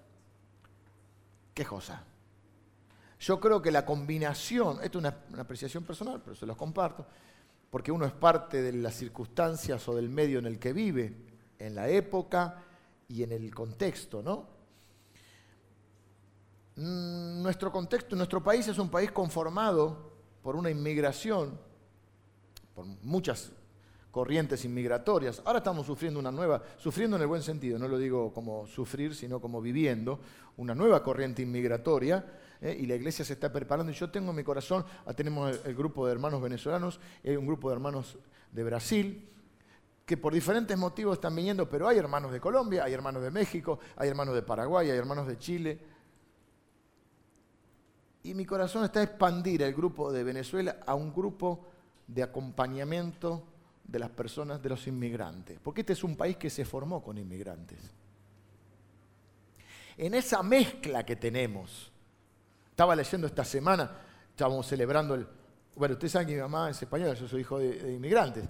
quejosa. 1.52 2.04
Yo 3.20 3.38
creo 3.38 3.60
que 3.60 3.70
la 3.70 3.84
combinación, 3.84 4.78
esto 4.82 4.98
es 4.98 5.04
una, 5.04 5.42
apreciación 5.42 5.84
personal, 5.84 6.22
pero 6.24 6.36
se 6.36 6.46
los 6.46 6.56
comparto, 6.56 7.06
porque 7.68 7.92
uno 7.92 8.06
es 8.06 8.12
parte 8.12 8.62
de 8.62 8.72
las 8.72 8.94
circunstancias 8.94 9.86
o 9.88 9.94
del 9.94 10.08
medio 10.08 10.38
en 10.38 10.46
el 10.46 10.58
que 10.58 10.72
vive, 10.72 11.14
en 11.58 11.74
la 11.74 11.90
época 11.90 12.64
y 13.08 13.24
en 13.24 13.32
el 13.32 13.54
contexto, 13.54 14.22
¿no? 14.22 14.61
Nuestro 16.74 17.70
contexto, 17.70 18.16
nuestro 18.16 18.42
país 18.42 18.66
es 18.68 18.78
un 18.78 18.88
país 18.88 19.12
conformado 19.12 20.12
por 20.42 20.56
una 20.56 20.70
inmigración, 20.70 21.58
por 22.74 22.86
muchas 23.02 23.52
corrientes 24.10 24.64
inmigratorias. 24.64 25.42
Ahora 25.44 25.58
estamos 25.58 25.86
sufriendo 25.86 26.20
una 26.20 26.30
nueva, 26.30 26.62
sufriendo 26.78 27.16
en 27.16 27.22
el 27.22 27.28
buen 27.28 27.42
sentido, 27.42 27.78
no 27.78 27.88
lo 27.88 27.98
digo 27.98 28.32
como 28.32 28.66
sufrir, 28.66 29.14
sino 29.14 29.40
como 29.40 29.60
viviendo, 29.60 30.20
una 30.58 30.74
nueva 30.74 31.02
corriente 31.02 31.42
inmigratoria, 31.42 32.24
¿eh? 32.60 32.76
y 32.78 32.86
la 32.86 32.94
iglesia 32.94 33.24
se 33.24 33.32
está 33.32 33.52
preparando. 33.52 33.90
Y 33.90 33.94
yo 33.94 34.10
tengo 34.10 34.30
en 34.30 34.36
mi 34.36 34.44
corazón, 34.44 34.84
ah, 35.06 35.14
tenemos 35.14 35.58
el, 35.64 35.74
grupo 35.74 36.06
de 36.06 36.12
hermanos 36.12 36.42
venezolanos, 36.42 37.00
y 37.24 37.30
hay 37.30 37.36
un 37.36 37.46
grupo 37.46 37.70
de 37.70 37.74
hermanos 37.74 38.18
de 38.50 38.64
Brasil, 38.64 39.28
que 40.04 40.16
por 40.16 40.34
diferentes 40.34 40.76
motivos 40.76 41.14
están 41.14 41.34
viniendo, 41.34 41.68
pero 41.68 41.88
hay 41.88 41.96
hermanos 41.96 42.32
de 42.32 42.40
Colombia, 42.40 42.84
hay 42.84 42.92
hermanos 42.92 43.22
de 43.22 43.30
México, 43.30 43.78
hay 43.96 44.08
hermanos 44.08 44.34
de 44.34 44.42
Paraguay, 44.42 44.90
hay 44.90 44.98
hermanos 44.98 45.26
de 45.26 45.38
Chile. 45.38 45.91
Y 48.24 48.34
mi 48.34 48.44
corazón 48.44 48.84
está 48.84 49.00
a 49.00 49.04
expandir 49.04 49.62
el 49.62 49.74
grupo 49.74 50.12
de 50.12 50.22
Venezuela 50.22 50.78
a 50.86 50.94
un 50.94 51.12
grupo 51.12 51.66
de 52.06 52.22
acompañamiento 52.22 53.42
de 53.84 53.98
las 53.98 54.10
personas, 54.10 54.62
de 54.62 54.68
los 54.68 54.86
inmigrantes, 54.86 55.58
porque 55.62 55.80
este 55.80 55.94
es 55.94 56.04
un 56.04 56.16
país 56.16 56.36
que 56.36 56.50
se 56.50 56.64
formó 56.64 57.02
con 57.02 57.18
inmigrantes. 57.18 57.78
En 59.96 60.14
esa 60.14 60.42
mezcla 60.42 61.04
que 61.04 61.16
tenemos, 61.16 61.90
estaba 62.70 62.94
leyendo 62.94 63.26
esta 63.26 63.44
semana, 63.44 63.90
estábamos 64.30 64.66
celebrando 64.66 65.14
el... 65.14 65.26
Bueno, 65.74 65.94
ustedes 65.94 66.12
saben 66.12 66.28
que 66.28 66.34
mi 66.34 66.40
mamá 66.40 66.70
es 66.70 66.80
española, 66.80 67.14
yo 67.14 67.26
soy 67.26 67.40
hijo 67.40 67.58
de, 67.58 67.92
inmigrantes, 67.92 68.44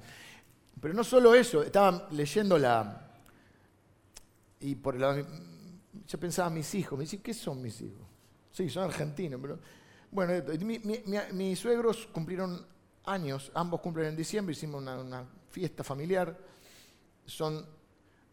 pero 0.80 0.92
no 0.92 1.02
solo 1.02 1.34
eso, 1.34 1.62
estaba 1.62 2.08
leyendo 2.10 2.58
la... 2.58 3.08
Y 4.60 4.76
por 4.76 4.94
el, 4.94 5.26
yo 6.06 6.20
pensaba 6.20 6.50
mis 6.50 6.72
hijos, 6.74 6.98
me 6.98 7.04
dicen, 7.04 7.20
¿qué 7.20 7.34
son 7.34 7.60
mis 7.60 7.80
hijos? 7.80 8.11
Sí, 8.52 8.68
son 8.68 8.84
argentinos, 8.84 9.40
pero... 9.40 9.58
Bueno, 10.12 10.44
mis 11.32 11.58
suegros 11.58 12.06
cumplieron 12.12 12.66
años, 13.06 13.50
ambos 13.54 13.80
cumplen 13.80 14.08
en 14.08 14.16
diciembre, 14.16 14.52
hicimos 14.52 14.82
una, 14.82 15.24
fiesta 15.48 15.82
familiar, 15.82 16.36
son 17.24 17.64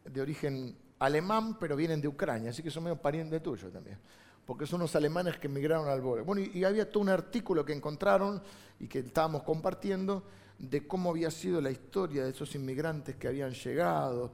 de 0.03 0.21
origen 0.21 0.77
alemán, 0.99 1.57
pero 1.57 1.77
vienen 1.77 2.01
de 2.01 2.07
Ucrania, 2.09 2.49
así 2.49 2.61
que 2.61 2.69
son 2.69 2.83
medio 2.83 2.97
parientes 2.97 3.41
tuyos 3.41 3.71
también, 3.71 3.97
porque 4.45 4.65
son 4.65 4.81
unos 4.81 4.95
alemanes 4.95 5.37
que 5.37 5.47
emigraron 5.47 5.87
al 5.87 6.01
borde. 6.01 6.23
Bueno, 6.23 6.41
y, 6.53 6.65
había 6.65 6.89
todo 6.89 7.01
un 7.01 7.09
artículo 7.09 7.63
que 7.63 7.71
encontraron 7.71 8.41
y 8.79 8.87
que 8.87 8.99
estábamos 8.99 9.43
compartiendo 9.43 10.23
de 10.57 10.85
cómo 10.85 11.11
había 11.11 11.31
sido 11.31 11.61
la 11.61 11.71
historia 11.71 12.25
de 12.25 12.31
esos 12.31 12.53
inmigrantes 12.55 13.15
que 13.15 13.29
habían 13.29 13.53
llegado. 13.53 14.33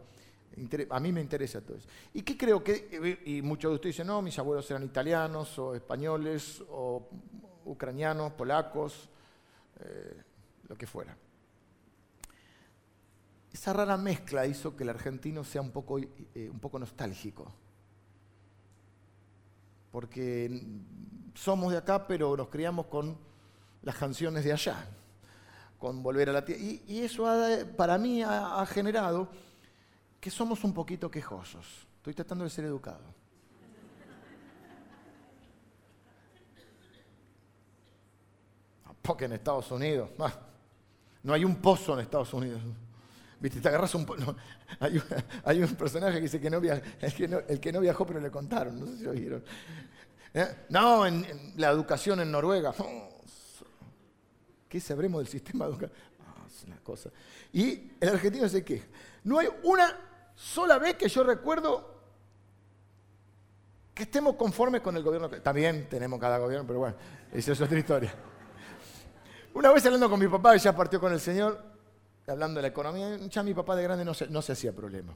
A 0.90 1.00
mí 1.00 1.12
me 1.12 1.22
interesa 1.22 1.62
todo 1.62 1.78
eso. 1.78 1.88
¿Y 2.14 2.22
qué 2.22 2.38
creo 2.38 2.64
que, 2.64 3.22
y 3.26 3.42
muchos 3.42 3.72
de 3.72 3.76
ustedes 3.76 3.96
dicen, 3.96 4.08
no, 4.08 4.22
mis 4.22 4.38
abuelos 4.40 4.70
eran 4.72 4.84
italianos 4.84 5.60
o 5.60 5.76
españoles 5.76 6.64
o 6.70 7.10
ucranianos, 7.66 8.34
polacos, 8.34 9.10
eh, 9.80 10.24
lo 10.70 10.78
que 10.78 10.88
fuera. 10.88 11.18
Esa 13.52 13.74
rara 13.74 13.98
mezcla 13.98 14.46
hizo 14.46 14.76
que 14.76 14.84
el 14.84 14.90
argentino 14.90 15.44
sea 15.44 15.62
un 15.62 15.72
poco, 15.72 16.00
eh, 16.00 16.50
un 16.50 16.60
poco 16.60 16.80
nostálgico. 16.80 17.52
Porque 19.92 20.62
somos 21.34 21.72
de 21.72 21.80
acá, 21.80 22.08
pero 22.08 22.36
nos 22.36 22.50
criamos 22.50 22.86
con 22.88 23.18
las 23.82 23.96
canciones 23.96 24.44
de 24.44 24.54
allá, 24.54 24.88
con 25.80 26.02
volver 26.02 26.30
a 26.30 26.34
la 26.34 26.46
tierra. 26.46 26.62
Y, 26.62 27.00
eso 27.00 27.26
para 27.78 27.98
mí 27.98 28.22
ha 28.22 28.66
generado 28.66 29.30
que 30.26 30.32
somos 30.32 30.64
un 30.64 30.74
poquito 30.74 31.12
quejosos. 31.12 31.86
Estoy 31.98 32.16
tratando 32.16 32.46
de 32.46 32.50
ser 32.50 32.66
educado. 32.66 33.04
Porque 39.04 39.26
en 39.26 39.34
Estados 39.34 39.70
Unidos, 39.70 40.10
ah, 40.18 40.34
no 41.22 41.32
hay 41.32 41.46
un 41.46 41.58
pozo 41.58 41.94
en 41.94 42.00
Estados 42.00 42.34
Unidos. 42.34 42.60
¿Viste? 43.40 43.62
Te 43.62 43.68
agarras 43.68 43.94
un 43.94 44.04
pozo. 44.04 44.36
hay, 44.80 45.62
un 45.62 45.76
personaje 45.76 46.16
que 46.16 46.22
dice 46.22 46.42
que 46.42 46.50
no, 46.50 46.58
el 47.48 47.60
que 47.60 47.72
no 47.72 47.80
viajó, 47.82 48.04
pero 48.08 48.20
le 48.20 48.32
contaron. 48.32 48.80
No 48.80 48.88
sé 48.88 48.98
si 48.98 49.06
oyeron. 49.06 49.44
¿Eh? 50.34 50.66
No, 50.70 51.06
la 51.58 51.70
educación 51.70 52.20
en 52.22 52.32
Noruega. 52.32 52.74
¿Qué 54.68 54.80
sabremos 54.80 55.20
del 55.20 55.28
sistema 55.28 55.66
educativo? 55.66 56.00
Ah, 56.26 56.48
es 56.48 56.64
una 56.64 56.78
cosa. 56.78 57.12
Y 57.54 57.92
el 58.00 58.10
argentino 58.10 58.50
se 58.50 58.66
queja. 58.66 58.88
No 59.24 59.38
hay 59.38 59.50
una 59.64 60.05
sola 60.36 60.78
vez 60.78 60.96
que 60.96 61.08
yo 61.08 61.24
recuerdo 61.24 61.96
que 63.94 64.04
estemos 64.04 64.36
conformes 64.36 64.82
con 64.82 64.96
el 64.98 65.04
gobierno. 65.04 65.30
También 65.30 65.88
tenemos 65.90 66.20
cada 66.20 66.38
gobierno, 66.38 66.68
pero 66.68 66.80
bueno, 66.80 66.96
esa 67.32 67.54
es 67.54 67.62
otra 67.62 67.80
historia. 67.80 68.14
Una 69.54 69.72
vez 69.72 69.86
hablando 69.86 70.10
con 70.10 70.20
mi 70.20 70.28
papá, 70.28 70.52
que 70.54 70.60
ya 70.60 70.76
partió 70.76 71.00
con 71.00 71.14
el 71.14 71.20
Señor, 71.22 71.64
hablando 72.28 72.58
de 72.58 72.64
la 72.64 72.68
economía, 72.68 73.16
ya 73.18 73.42
mi 73.42 73.54
papá 73.54 73.76
de 73.76 73.84
grande 73.84 74.04
no 74.04 74.14
se, 74.14 74.28
no 74.28 74.42
se 74.42 74.52
hacía 74.52 74.74
problema. 74.74 75.16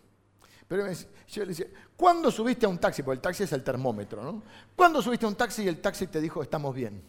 Pero 0.65 0.87
yo 1.27 1.41
le 1.43 1.49
decía, 1.49 1.65
¿cuándo 1.97 2.31
subiste 2.31 2.65
a 2.65 2.69
un 2.69 2.77
taxi? 2.77 3.01
Porque 3.01 3.15
el 3.15 3.21
taxi 3.21 3.43
es 3.43 3.51
el 3.51 3.63
termómetro, 3.63 4.23
¿no? 4.23 4.43
¿Cuándo 4.75 5.01
subiste 5.01 5.25
a 5.25 5.29
un 5.29 5.35
taxi 5.35 5.63
y 5.63 5.67
el 5.67 5.81
taxi 5.81 6.07
te 6.07 6.21
dijo, 6.21 6.41
estamos 6.41 6.73
bien? 6.73 7.03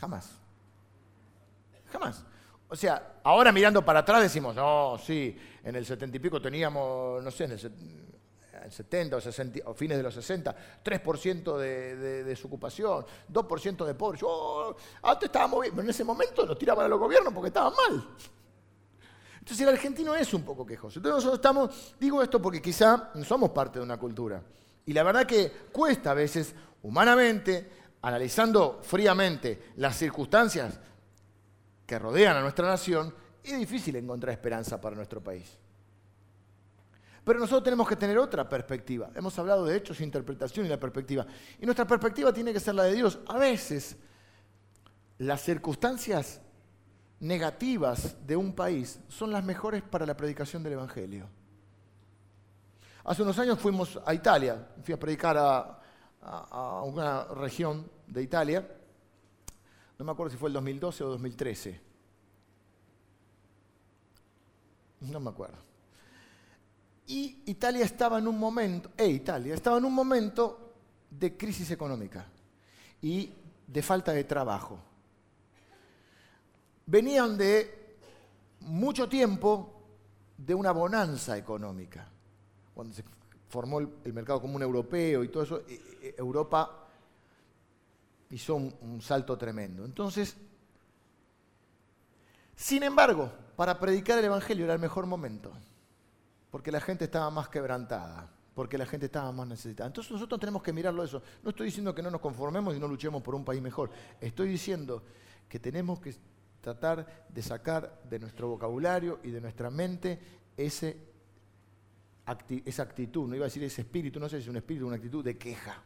Jamás. 0.00 0.30
Jamás. 1.92 2.24
O 2.72 2.76
sea, 2.76 3.20
ahora 3.24 3.52
mirando 3.52 3.84
para 3.84 3.98
atrás 3.98 4.22
decimos, 4.22 4.54
no, 4.54 4.96
sí, 4.96 5.36
en 5.62 5.76
el 5.76 5.84
setenta 5.84 6.16
y 6.16 6.20
pico 6.20 6.40
teníamos, 6.40 7.22
no 7.22 7.30
sé, 7.30 7.44
en 7.44 7.50
el, 7.50 7.58
70 8.70 9.16
o, 9.16 9.20
60, 9.20 9.60
o 9.66 9.74
fines 9.74 9.98
de 9.98 10.02
los 10.02 10.14
60, 10.14 10.56
3% 10.82 11.58
de, 11.58 11.96
de, 11.96 12.24
desocupación, 12.24 13.04
2% 13.30 13.84
de 13.84 13.94
pobres. 13.94 14.22
Oh, 14.24 14.74
antes 15.02 15.26
estábamos 15.26 15.60
bien, 15.60 15.74
pero 15.74 15.82
en 15.82 15.90
ese 15.90 16.02
momento 16.02 16.46
nos 16.46 16.56
tiraban 16.56 16.86
a 16.86 16.88
los 16.88 16.98
gobiernos 16.98 17.34
porque 17.34 17.48
estaban 17.48 17.74
mal. 17.74 18.08
Entonces 19.38 19.60
el 19.60 19.68
argentino 19.68 20.14
es 20.14 20.32
un 20.32 20.42
poco 20.42 20.64
quejoso. 20.64 20.98
Entonces 20.98 21.16
nosotros 21.16 21.40
estamos, 21.40 21.94
digo 22.00 22.22
esto 22.22 22.40
porque 22.40 22.62
quizá 22.62 23.10
no 23.14 23.22
somos 23.22 23.50
parte 23.50 23.80
de 23.80 23.84
una 23.84 23.98
cultura. 23.98 24.42
Y 24.86 24.94
la 24.94 25.02
verdad 25.02 25.26
que 25.26 25.52
cuesta 25.70 26.12
a 26.12 26.14
veces, 26.14 26.54
humanamente, 26.82 27.70
analizando 28.00 28.80
fríamente 28.82 29.72
las 29.76 29.94
circunstancias 29.98 30.80
que 31.92 31.98
rodean 31.98 32.38
a 32.38 32.40
nuestra 32.40 32.66
nación, 32.66 33.14
es 33.44 33.58
difícil 33.58 33.94
encontrar 33.96 34.32
esperanza 34.32 34.80
para 34.80 34.96
nuestro 34.96 35.22
país. 35.22 35.58
Pero 37.22 37.38
nosotros 37.38 37.64
tenemos 37.64 37.86
que 37.86 37.96
tener 37.96 38.16
otra 38.16 38.48
perspectiva. 38.48 39.10
Hemos 39.14 39.38
hablado 39.38 39.66
de 39.66 39.76
hechos, 39.76 40.00
interpretación 40.00 40.64
y 40.64 40.70
la 40.70 40.80
perspectiva. 40.80 41.26
Y 41.60 41.66
nuestra 41.66 41.86
perspectiva 41.86 42.32
tiene 42.32 42.50
que 42.54 42.60
ser 42.60 42.76
la 42.76 42.84
de 42.84 42.94
Dios. 42.94 43.18
A 43.26 43.36
veces 43.36 43.98
las 45.18 45.42
circunstancias 45.42 46.40
negativas 47.20 48.16
de 48.26 48.36
un 48.36 48.54
país 48.54 48.98
son 49.08 49.30
las 49.30 49.44
mejores 49.44 49.82
para 49.82 50.06
la 50.06 50.16
predicación 50.16 50.62
del 50.62 50.72
Evangelio. 50.72 51.28
Hace 53.04 53.22
unos 53.22 53.38
años 53.38 53.58
fuimos 53.58 54.00
a 54.06 54.14
Italia, 54.14 54.66
fui 54.82 54.94
a 54.94 54.98
predicar 54.98 55.36
a, 55.36 56.82
una 56.84 57.24
región 57.34 57.86
de 58.06 58.22
Italia, 58.22 58.66
no 59.98 60.04
me 60.04 60.12
acuerdo 60.12 60.30
si 60.30 60.36
fue 60.36 60.48
el 60.48 60.54
2012 60.54 61.04
o 61.04 61.08
2013, 61.08 61.80
no 65.02 65.20
me 65.20 65.30
acuerdo. 65.30 65.58
Y 67.06 67.42
Italia 67.46 67.84
estaba 67.84 68.18
en 68.18 68.28
un 68.28 68.38
momento, 68.38 68.90
e 68.96 69.06
Italia 69.08 69.54
estaba 69.54 69.78
en 69.78 69.84
un 69.84 69.94
momento 69.94 70.74
de 71.10 71.36
crisis 71.36 71.70
económica 71.70 72.26
y 73.00 73.30
de 73.66 73.82
falta 73.82 74.12
de 74.12 74.24
trabajo. 74.24 74.78
Venían 76.86 77.36
de 77.36 77.96
mucho 78.60 79.08
tiempo 79.08 79.82
de 80.36 80.54
una 80.54 80.72
bonanza 80.72 81.36
económica. 81.36 82.08
Cuando 82.74 82.94
se 82.94 83.04
formó 83.48 83.80
el, 83.80 84.12
mercado 84.12 84.40
común 84.40 84.62
europeo 84.62 85.22
y 85.24 85.28
todo 85.28 85.42
eso, 85.42 85.62
e, 85.68 85.74
e, 86.02 86.14
Europa 86.16 86.81
hizo 88.32 88.56
un 88.56 89.00
salto 89.00 89.38
tremendo. 89.38 89.84
Entonces, 89.84 90.36
sin 92.56 92.82
embargo, 92.82 93.32
para 93.56 93.78
predicar 93.78 94.18
el 94.18 94.24
Evangelio 94.24 94.64
era 94.64 94.74
el 94.74 94.80
mejor 94.80 95.06
momento 95.06 95.52
porque 96.52 96.70
la 96.70 96.82
gente 96.82 97.06
estaba 97.06 97.30
más 97.30 97.48
quebrantada, 97.48 98.30
porque 98.54 98.76
la 98.76 98.84
gente 98.84 99.06
estaba 99.06 99.32
más 99.32 99.48
necesitada. 99.48 99.86
Entonces 99.86 100.12
nosotros 100.12 100.38
tenemos 100.38 100.62
que 100.62 100.70
mirarlo 100.70 101.02
eso. 101.02 101.22
No 101.42 101.48
estoy 101.48 101.64
diciendo 101.66 101.94
que 101.94 102.02
no 102.02 102.10
nos 102.10 102.20
conformemos 102.20 102.76
y 102.76 102.78
no 102.78 102.86
luchemos 102.86 103.22
por 103.22 103.34
un 103.34 103.42
país 103.42 103.62
mejor. 103.62 103.90
Estoy 104.20 104.48
diciendo 104.48 105.02
que 105.48 105.58
tenemos 105.58 105.98
que 105.98 106.14
tratar 106.60 107.26
de 107.26 107.42
sacar 107.42 108.02
de 108.04 108.18
nuestro 108.18 108.48
vocabulario 108.48 109.20
y 109.22 109.30
de 109.30 109.40
nuestra 109.40 109.70
mente 109.70 110.20
ese, 110.54 110.98
esa 112.66 112.82
actitud, 112.82 113.26
no 113.26 113.34
iba 113.34 113.46
a 113.46 113.48
decir 113.48 113.64
ese 113.64 113.80
espíritu, 113.80 114.20
no 114.20 114.28
sé 114.28 114.36
si 114.36 114.42
es 114.42 114.48
un 114.48 114.56
espíritu 114.56 114.86
una 114.86 114.96
actitud 114.96 115.24
de 115.24 115.38
queja. 115.38 115.82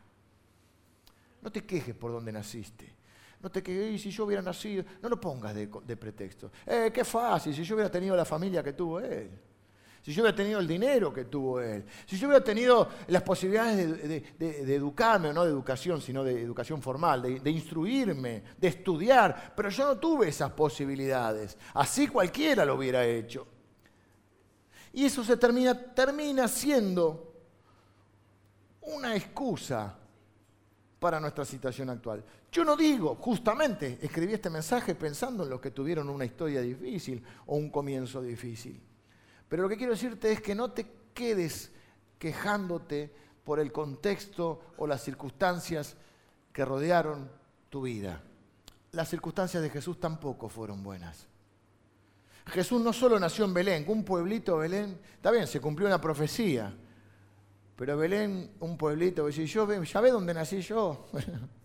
No 1.46 1.52
te 1.52 1.64
quejes 1.64 1.94
por 1.94 2.10
donde 2.10 2.32
naciste. 2.32 2.92
No 3.40 3.48
te 3.48 3.62
quejes, 3.62 4.02
si 4.02 4.10
yo 4.10 4.24
hubiera 4.24 4.42
nacido, 4.42 4.84
no 5.00 5.08
lo 5.08 5.20
pongas 5.20 5.54
de, 5.54 5.96
pretexto. 5.96 6.50
Eh, 6.66 6.90
qué 6.92 7.04
fácil, 7.04 7.54
si 7.54 7.62
yo 7.62 7.76
hubiera 7.76 7.88
tenido 7.88 8.16
la 8.16 8.24
familia 8.24 8.64
que 8.64 8.72
tuvo 8.72 8.98
él 8.98 9.30
si 10.02 10.12
yo 10.12 10.22
hubiera 10.22 10.36
tenido 10.36 10.60
el 10.60 10.68
dinero 10.68 11.12
que 11.12 11.24
tuvo 11.24 11.60
él, 11.60 11.84
si 12.06 12.16
yo 12.16 12.28
hubiera 12.28 12.44
tenido 12.44 12.88
las 13.08 13.22
posibilidades 13.22 14.38
de, 14.38 14.74
educarme, 14.74 15.32
no 15.32 15.44
de 15.44 15.50
educación, 15.50 16.00
sino 16.00 16.22
de 16.22 16.40
educación 16.42 16.80
formal, 16.80 17.42
de, 17.42 17.50
instruirme, 17.50 18.44
de 18.56 18.68
estudiar, 18.68 19.52
pero 19.56 19.68
yo 19.68 19.84
no 19.84 19.98
tuve 19.98 20.28
esas 20.28 20.52
posibilidades. 20.52 21.58
Así 21.74 22.06
cualquiera 22.06 22.64
lo 22.64 22.76
hubiera 22.76 23.04
hecho. 23.04 23.48
Y 24.92 25.06
eso 25.06 25.24
se 25.24 25.36
termina, 25.36 25.74
termina 25.74 26.46
siendo 26.46 27.34
una 28.82 29.16
excusa 29.16 29.98
para 31.06 31.20
nuestra 31.20 31.44
situación 31.44 31.88
actual. 31.88 32.24
Yo 32.50 32.64
no 32.64 32.74
digo, 32.74 33.14
justamente, 33.14 33.96
escribí 34.02 34.32
este 34.32 34.50
mensaje 34.50 34.96
pensando 34.96 35.44
en 35.44 35.50
los 35.50 35.60
que 35.60 35.70
tuvieron 35.70 36.10
una 36.10 36.24
historia 36.24 36.60
difícil 36.60 37.22
o 37.46 37.54
un 37.54 37.70
comienzo 37.70 38.20
difícil. 38.20 38.82
Pero 39.48 39.62
lo 39.62 39.68
que 39.68 39.76
quiero 39.76 39.92
decirte 39.92 40.32
es 40.32 40.40
que 40.40 40.56
no 40.56 40.72
te 40.72 40.84
quedes 41.14 41.70
quejándote 42.18 43.14
por 43.44 43.60
el 43.60 43.70
contexto 43.70 44.62
o 44.78 44.88
las 44.88 45.04
circunstancias 45.04 45.94
que 46.52 46.64
rodearon 46.64 47.30
tu 47.70 47.82
vida. 47.82 48.20
Las 48.90 49.08
circunstancias 49.08 49.62
de 49.62 49.70
Jesús 49.70 50.00
tampoco 50.00 50.48
fueron 50.48 50.82
buenas. 50.82 51.28
Jesús 52.46 52.82
no 52.82 52.92
solo 52.92 53.20
nació 53.20 53.44
en 53.44 53.54
Belén, 53.54 53.84
un 53.86 54.02
pueblito 54.02 54.56
Belén, 54.56 54.98
está 55.14 55.30
bien, 55.30 55.46
se 55.46 55.60
cumplió 55.60 55.86
una 55.86 56.00
profecía, 56.00 56.76
pero 57.76 57.98
Belén, 57.98 58.52
un 58.60 58.78
pueblito, 58.78 59.28
yo, 59.28 59.82
ya 59.82 60.00
ve 60.00 60.10
dónde 60.10 60.32
nací 60.32 60.62
yo, 60.62 61.08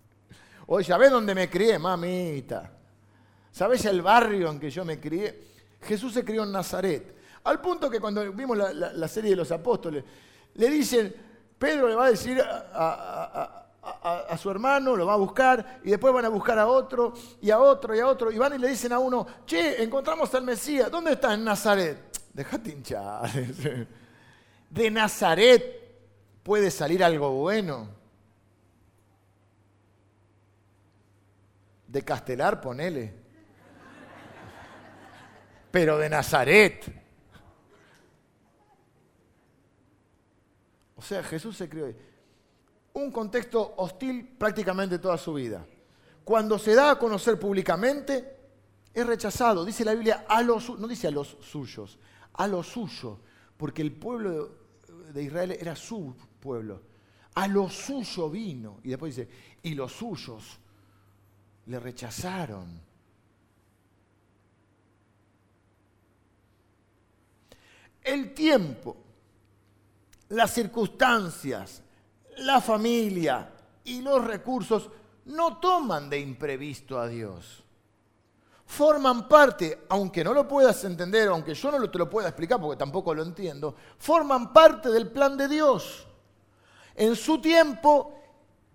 o 0.67 0.79
ya 0.81 0.97
ve 0.97 1.09
dónde 1.09 1.33
me 1.33 1.49
crié, 1.49 1.79
mamita, 1.79 2.69
¿sabes 3.49 3.85
el 3.85 4.01
barrio 4.01 4.51
en 4.51 4.59
que 4.59 4.69
yo 4.69 4.83
me 4.83 4.99
crié? 4.99 5.51
Jesús 5.81 6.13
se 6.13 6.25
crió 6.25 6.43
en 6.43 6.51
Nazaret, 6.51 7.15
al 7.45 7.61
punto 7.61 7.89
que 7.89 8.01
cuando 8.01 8.29
vimos 8.33 8.57
la, 8.57 9.07
serie 9.07 9.31
de 9.31 9.37
los 9.37 9.51
apóstoles, 9.53 10.03
le 10.55 10.69
dicen, 10.69 11.15
Pedro 11.57 11.87
le 11.87 11.95
va 11.95 12.07
a 12.07 12.11
decir 12.11 12.43
a, 12.43 13.57
su 14.37 14.51
hermano, 14.51 14.97
lo 14.97 15.05
va 15.05 15.13
a 15.13 15.17
buscar, 15.17 15.79
y 15.83 15.91
después 15.91 16.13
van 16.13 16.25
a 16.25 16.29
buscar 16.29 16.59
a 16.59 16.67
otro, 16.67 17.13
y 17.41 17.49
a 17.51 17.59
otro, 17.59 17.95
y 17.95 17.99
a 17.99 18.07
otro, 18.07 18.31
y 18.31 18.37
van 18.37 18.53
y 18.53 18.57
le 18.57 18.67
dicen 18.67 18.91
a 18.91 18.99
uno, 18.99 19.25
che, 19.45 19.81
encontramos 19.81 20.33
al 20.35 20.43
Mesías, 20.43 20.91
¿dónde 20.91 21.13
está? 21.13 21.33
En 21.33 21.45
Nazaret. 21.45 22.19
Dejate 22.33 22.69
hinchar. 22.69 23.29
De 24.69 24.91
Nazaret 24.91 25.80
puede 26.43 26.71
salir 26.71 27.03
algo 27.03 27.31
bueno. 27.31 27.89
De 31.87 32.03
Castelar, 32.03 32.61
ponele. 32.61 33.13
Pero 35.71 35.97
de 35.97 36.09
Nazaret. 36.09 37.01
O 40.95 41.01
sea, 41.01 41.23
Jesús 41.23 41.57
se 41.57 41.67
crió 41.67 41.93
Un 42.93 43.11
contexto 43.11 43.73
hostil 43.77 44.35
prácticamente 44.37 44.99
toda 44.99 45.17
su 45.17 45.33
vida. 45.33 45.65
Cuando 46.23 46.59
se 46.59 46.75
da 46.75 46.91
a 46.91 46.99
conocer 46.99 47.39
públicamente, 47.39 48.37
es 48.93 49.05
rechazado. 49.05 49.65
Dice 49.65 49.83
la 49.83 49.93
Biblia, 49.93 50.25
a 50.27 50.41
los, 50.41 50.77
no 50.79 50.87
dice 50.87 51.07
a 51.07 51.11
los 51.11 51.37
suyos, 51.41 51.97
a 52.33 52.47
los 52.47 52.67
suyos, 52.67 53.17
porque 53.57 53.81
el 53.81 53.91
pueblo 53.93 54.55
de 55.11 55.23
Israel 55.23 55.51
era 55.59 55.75
su 55.75 56.15
pueblo. 56.41 56.81
A 57.35 57.47
lo 57.47 57.69
suyo 57.69 58.29
vino. 58.29 58.79
Y 58.83 58.89
después 58.89 59.15
dice, 59.15 59.29
y 59.63 59.73
los 59.73 59.93
suyos 59.93 60.59
le 61.67 61.79
rechazaron. 61.79 62.81
El 68.03 68.33
tiempo 68.33 68.97
las 70.31 70.51
circunstancias, 70.53 71.81
la 72.37 72.61
familia 72.61 73.51
y 73.83 74.01
los 74.01 74.23
recursos 74.23 74.89
no 75.25 75.57
toman 75.57 76.09
de 76.09 76.19
imprevisto 76.19 76.99
a 76.99 77.07
Dios. 77.07 77.63
Forman 78.65 79.27
parte, 79.27 79.85
aunque 79.89 80.23
no 80.23 80.33
lo 80.33 80.47
puedas 80.47 80.83
entender, 80.85 81.27
aunque 81.27 81.53
yo 81.53 81.71
no 81.71 81.89
te 81.89 81.97
lo 81.97 82.09
pueda 82.09 82.29
explicar 82.29 82.59
porque 82.59 82.79
tampoco 82.79 83.13
lo 83.13 83.23
entiendo, 83.23 83.75
forman 83.97 84.53
parte 84.53 84.89
del 84.89 85.11
plan 85.11 85.35
de 85.35 85.49
Dios. 85.49 86.07
En 87.01 87.15
su 87.15 87.41
tiempo 87.41 88.13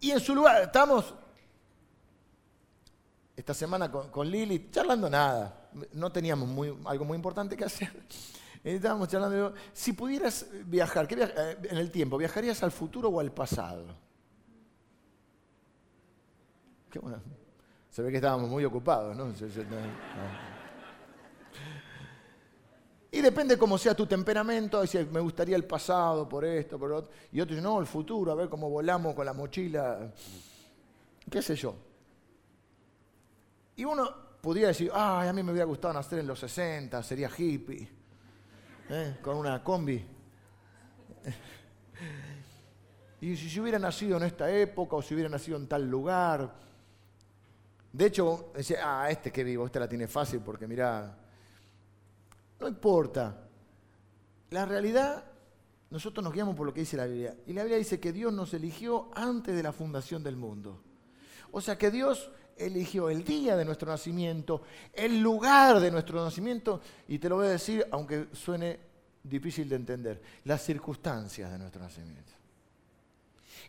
y 0.00 0.10
en 0.10 0.18
su 0.18 0.34
lugar. 0.34 0.60
Estamos 0.62 1.14
esta 3.36 3.54
semana 3.54 3.88
con, 3.88 4.28
Lili 4.28 4.68
charlando 4.68 5.08
nada. 5.08 5.70
No 5.92 6.10
teníamos 6.10 6.48
algo 6.86 7.04
muy 7.04 7.14
importante 7.14 7.56
que 7.56 7.66
hacer. 7.66 7.92
Estábamos 8.64 9.06
charlando, 9.06 9.54
si 9.72 9.92
pudieras 9.92 10.44
viajar, 10.64 11.06
eh, 11.08 11.56
en 11.70 11.76
el 11.76 11.92
tiempo, 11.92 12.18
¿viajarías 12.18 12.64
al 12.64 12.72
futuro 12.72 13.10
o 13.10 13.20
al 13.20 13.30
pasado? 13.30 13.94
Qué 16.90 16.98
bueno. 16.98 17.22
Se 17.90 18.02
ve 18.02 18.10
que 18.10 18.16
estábamos 18.16 18.50
muy 18.50 18.64
ocupados, 18.64 19.16
¿no? 19.16 19.32
Y 23.16 23.22
depende 23.22 23.56
cómo 23.56 23.78
sea 23.78 23.94
tu 23.94 24.04
temperamento, 24.04 24.86
si 24.86 24.98
me 24.98 25.20
gustaría 25.20 25.56
el 25.56 25.64
pasado 25.64 26.28
por 26.28 26.44
esto, 26.44 26.78
por 26.78 26.92
otro. 26.92 27.10
Y 27.32 27.40
otro 27.40 27.54
dice, 27.54 27.66
no, 27.66 27.80
el 27.80 27.86
futuro, 27.86 28.30
a 28.30 28.34
ver 28.34 28.50
cómo 28.50 28.68
volamos 28.68 29.14
con 29.14 29.24
la 29.24 29.32
mochila. 29.32 30.12
¿Qué 31.30 31.40
sé 31.40 31.56
yo? 31.56 31.74
Y 33.74 33.86
uno 33.86 34.06
podría 34.42 34.66
decir, 34.66 34.90
ay, 34.92 35.28
a 35.28 35.32
mí 35.32 35.42
me 35.42 35.52
hubiera 35.52 35.64
gustado 35.64 35.94
nacer 35.94 36.18
en 36.18 36.26
los 36.26 36.38
60, 36.40 37.02
sería 37.02 37.30
hippie. 37.34 37.88
¿eh? 38.90 39.16
con 39.22 39.38
una 39.38 39.64
combi. 39.64 40.04
Y 43.18 43.34
si 43.34 43.48
yo 43.48 43.62
hubiera 43.62 43.78
nacido 43.78 44.18
en 44.18 44.24
esta 44.24 44.50
época 44.50 44.94
o 44.94 45.00
si 45.00 45.14
hubiera 45.14 45.30
nacido 45.30 45.56
en 45.56 45.66
tal 45.66 45.88
lugar. 45.88 46.54
De 47.90 48.04
hecho, 48.04 48.52
decía, 48.54 48.80
ah, 48.82 49.10
este 49.10 49.32
que 49.32 49.42
vivo, 49.42 49.64
este 49.64 49.80
la 49.80 49.88
tiene 49.88 50.06
fácil 50.06 50.40
porque 50.40 50.68
mira, 50.68 51.16
No 52.60 52.68
importa. 52.68 53.48
La 54.50 54.64
realidad, 54.64 55.24
nosotros 55.90 56.22
nos 56.22 56.32
guiamos 56.32 56.54
por 56.54 56.66
lo 56.66 56.74
que 56.74 56.80
dice 56.80 56.96
la 56.96 57.06
Biblia. 57.06 57.36
Y 57.46 57.52
la 57.52 57.62
Biblia 57.62 57.78
dice 57.78 58.00
que 58.00 58.12
Dios 58.12 58.32
nos 58.32 58.54
eligió 58.54 59.10
antes 59.14 59.54
de 59.54 59.62
la 59.62 59.72
fundación 59.72 60.22
del 60.22 60.36
mundo. 60.36 60.80
O 61.52 61.60
sea 61.60 61.76
que 61.76 61.90
Dios 61.90 62.30
eligió 62.56 63.10
el 63.10 63.24
día 63.24 63.56
de 63.56 63.64
nuestro 63.64 63.90
nacimiento, 63.90 64.62
el 64.92 65.20
lugar 65.20 65.80
de 65.80 65.90
nuestro 65.90 66.24
nacimiento, 66.24 66.80
y 67.08 67.18
te 67.18 67.28
lo 67.28 67.36
voy 67.36 67.48
a 67.48 67.50
decir, 67.50 67.86
aunque 67.90 68.28
suene 68.32 68.78
difícil 69.22 69.68
de 69.68 69.76
entender, 69.76 70.22
las 70.44 70.62
circunstancias 70.62 71.50
de 71.50 71.58
nuestro 71.58 71.82
nacimiento. 71.82 72.32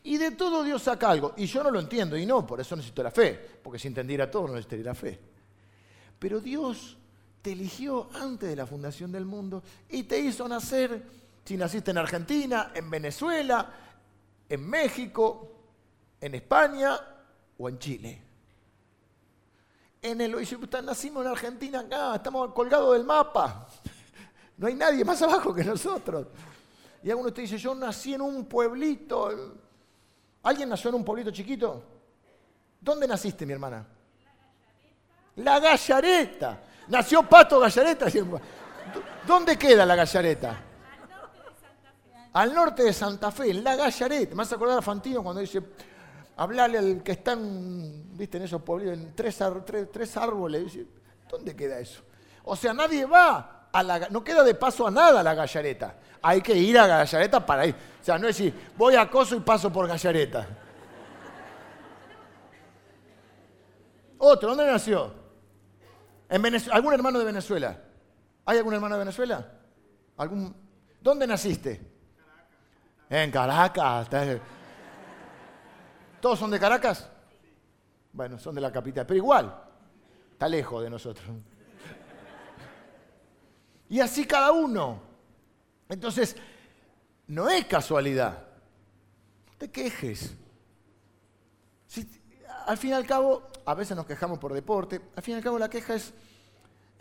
Y 0.04 0.18
de 0.18 0.32
todo 0.32 0.64
Dios 0.64 0.84
saca 0.84 1.10
algo. 1.10 1.34
Y 1.38 1.48
yo 1.48 1.64
no 1.64 1.72
lo 1.72 1.80
entiendo, 1.80 2.16
y 2.16 2.26
no, 2.26 2.46
por 2.46 2.62
eso 2.62 2.76
necesito 2.76 3.04
la 3.04 3.12
fe, 3.12 3.60
porque 3.62 3.80
si 3.80 3.88
entendiera 3.88 4.30
todo 4.30 4.48
no 4.48 4.54
necesitaría 4.54 4.86
la 4.86 4.96
fe. 4.96 5.20
Pero 6.20 6.40
Dios 6.40 6.98
te 7.48 7.54
eligió 7.54 8.10
antes 8.14 8.50
de 8.50 8.58
la 8.58 8.66
fundación 8.66 9.10
del 9.10 9.24
mundo 9.24 9.64
y 9.88 10.04
te 10.04 10.20
hizo 10.20 10.46
nacer, 10.50 11.02
si 11.46 11.56
naciste 11.56 11.92
en 11.92 11.98
Argentina, 11.98 12.74
en 12.76 12.90
Venezuela, 12.90 13.74
en 14.50 14.70
México, 14.70 15.50
en 16.20 16.36
España 16.36 17.00
o 17.58 17.70
en 17.70 17.80
Chile. 17.80 18.22
En 20.02 20.20
el, 20.20 20.36
nacimos 20.84 21.26
en 21.26 21.32
Argentina 21.32 21.80
acá, 21.80 22.16
estamos 22.16 22.52
colgados 22.52 22.98
del 22.98 23.06
mapa. 23.06 23.66
No 24.58 24.68
hay 24.68 24.74
nadie 24.74 25.06
más 25.06 25.22
abajo 25.22 25.54
que 25.54 25.64
nosotros. 25.64 26.28
Y 27.02 27.10
alguno 27.12 27.32
te 27.32 27.44
dice, 27.44 27.58
yo 27.58 27.74
nací 27.74 28.14
en 28.14 28.22
un 28.22 28.44
pueblito. 28.44 29.56
¿Alguien 30.44 30.68
nació 30.68 30.90
en 30.90 30.96
un 30.96 31.06
pueblito 31.06 31.32
chiquito? 31.32 31.82
¿Dónde 32.82 33.08
naciste, 33.08 33.46
mi 33.46 33.54
hermana? 33.54 33.88
La 35.38 35.62
Gallareta. 35.62 36.67
Nació 36.88 37.24
Pato 37.24 37.60
Gallareta. 37.60 38.08
¿Dónde 39.26 39.58
queda 39.58 39.86
la 39.86 39.96
Gallareta? 39.96 40.56
Al 42.34 42.54
norte 42.54 42.84
de 42.84 42.94
Santa 42.94 43.32
Fe, 43.32 43.52
en 43.52 43.64
la 43.64 43.76
Gallareta. 43.76 44.32
Me 44.32 44.38
vas 44.38 44.52
a 44.52 44.56
acordar 44.56 44.78
a 44.78 44.82
Fantino 44.82 45.24
cuando 45.24 45.42
dice, 45.42 45.62
hablarle 46.38 46.78
al 46.78 47.04
que 47.04 47.14
están, 47.14 48.16
viste, 48.16 48.38
en 48.38 48.44
esos 48.44 48.62
pueblos, 48.62 48.94
en 48.94 49.16
tres, 49.16 49.42
árboles. 50.18 50.78
¿Dónde 51.30 51.56
queda 51.56 51.80
eso? 51.80 52.02
O 52.44 52.56
sea, 52.56 52.74
nadie 52.74 53.06
va 53.06 53.70
a 53.72 53.84
la... 53.84 54.08
No 54.10 54.24
queda 54.24 54.44
de 54.44 54.54
paso 54.54 54.88
a 54.88 54.92
nada 54.92 55.22
la 55.24 55.34
Gallareta. 55.34 55.96
Hay 56.22 56.42
que 56.42 56.54
ir 56.54 56.78
a 56.80 56.88
Gallareta 56.88 57.46
para 57.46 57.66
ir. 57.66 57.76
O 58.02 58.06
sea, 58.06 58.18
no 58.18 58.28
es 58.28 58.38
decir, 58.38 58.54
voy 58.78 58.96
a 58.96 59.10
Coso 59.10 59.36
y 59.36 59.42
paso 59.42 59.72
por 59.72 59.88
Gallareta. 59.88 60.48
Otro, 64.20 64.50
¿dónde 64.50 64.66
nació? 64.66 65.27
¿Algún 66.30 66.94
hermano 66.94 67.20
de 67.20 67.26
Venezuela? 67.26 67.82
¿Hay 68.46 68.58
algún 68.58 68.74
hermano 68.74 68.96
de 68.96 69.00
Venezuela? 69.00 69.52
¿Algún... 70.18 70.56
¿Dónde 71.02 71.28
naciste? 71.28 71.82
En 73.10 73.32
Caracas. 73.32 74.10
¿Todos 76.20 76.40
son 76.40 76.52
de 76.52 76.60
Caracas? 76.60 77.10
Bueno, 78.12 78.40
son 78.40 78.56
de 78.56 78.62
la 78.62 78.72
capital, 78.72 79.06
pero 79.06 79.18
igual, 79.18 79.64
está 80.32 80.50
lejos 80.50 80.84
de 80.84 80.90
nosotros. 80.90 81.28
Y 83.90 84.00
así 84.00 84.26
cada 84.26 84.52
uno. 84.52 85.02
Entonces, 85.88 86.36
no 87.28 87.50
es 87.50 87.66
casualidad. 87.66 88.48
No 89.48 89.54
te 89.58 89.72
quejes. 89.72 90.36
al 92.66 92.78
fin 92.78 92.90
y 92.90 92.94
al 92.94 93.06
cabo, 93.06 93.48
a 93.68 93.74
veces 93.74 93.98
nos 93.98 94.06
quejamos 94.06 94.40
por 94.40 94.54
deporte, 94.54 95.02
al 95.14 95.22
fin 95.22 95.34
y 95.34 95.38
al 95.38 95.44
cabo 95.44 95.60
la 95.60 95.70
queja 95.70 95.94
es, 95.94 96.14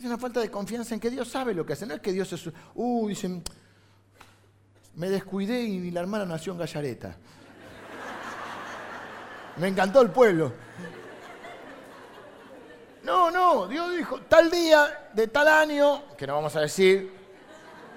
es 0.01 0.05
una 0.05 0.19
falta 0.19 0.41
de 0.41 0.51
confianza 0.51 0.95
en 0.95 1.01
que 1.01 1.11
Dios 1.11 1.29
sabe 1.29 1.55
lo 1.55 1.65
que 1.65 1.75
hace. 1.75 1.87
No 1.87 1.95
es 1.95 2.01
que 2.01 2.13
Dios 2.13 2.33
es, 2.33 2.51
uh, 2.75 3.09
dicen, 3.09 3.41
me 4.97 5.09
descuidé 5.09 5.61
y 5.61 5.93
la 5.93 6.01
hermana 6.01 6.27
nació 6.27 6.55
en 6.55 6.59
Gallareta. 6.59 7.17
Me 9.59 9.69
encantó 9.69 10.03
el 10.03 10.11
pueblo. 10.11 10.53
No, 13.05 13.31
no, 13.31 13.69
Dios 13.69 13.97
dijo, 13.97 14.23
tal 14.23 14.51
día, 14.51 15.11
de 15.13 15.29
tal 15.29 15.47
año, 15.47 16.17
que 16.17 16.27
no 16.27 16.35
vamos 16.35 16.57
a 16.57 16.63
decir, 16.63 17.13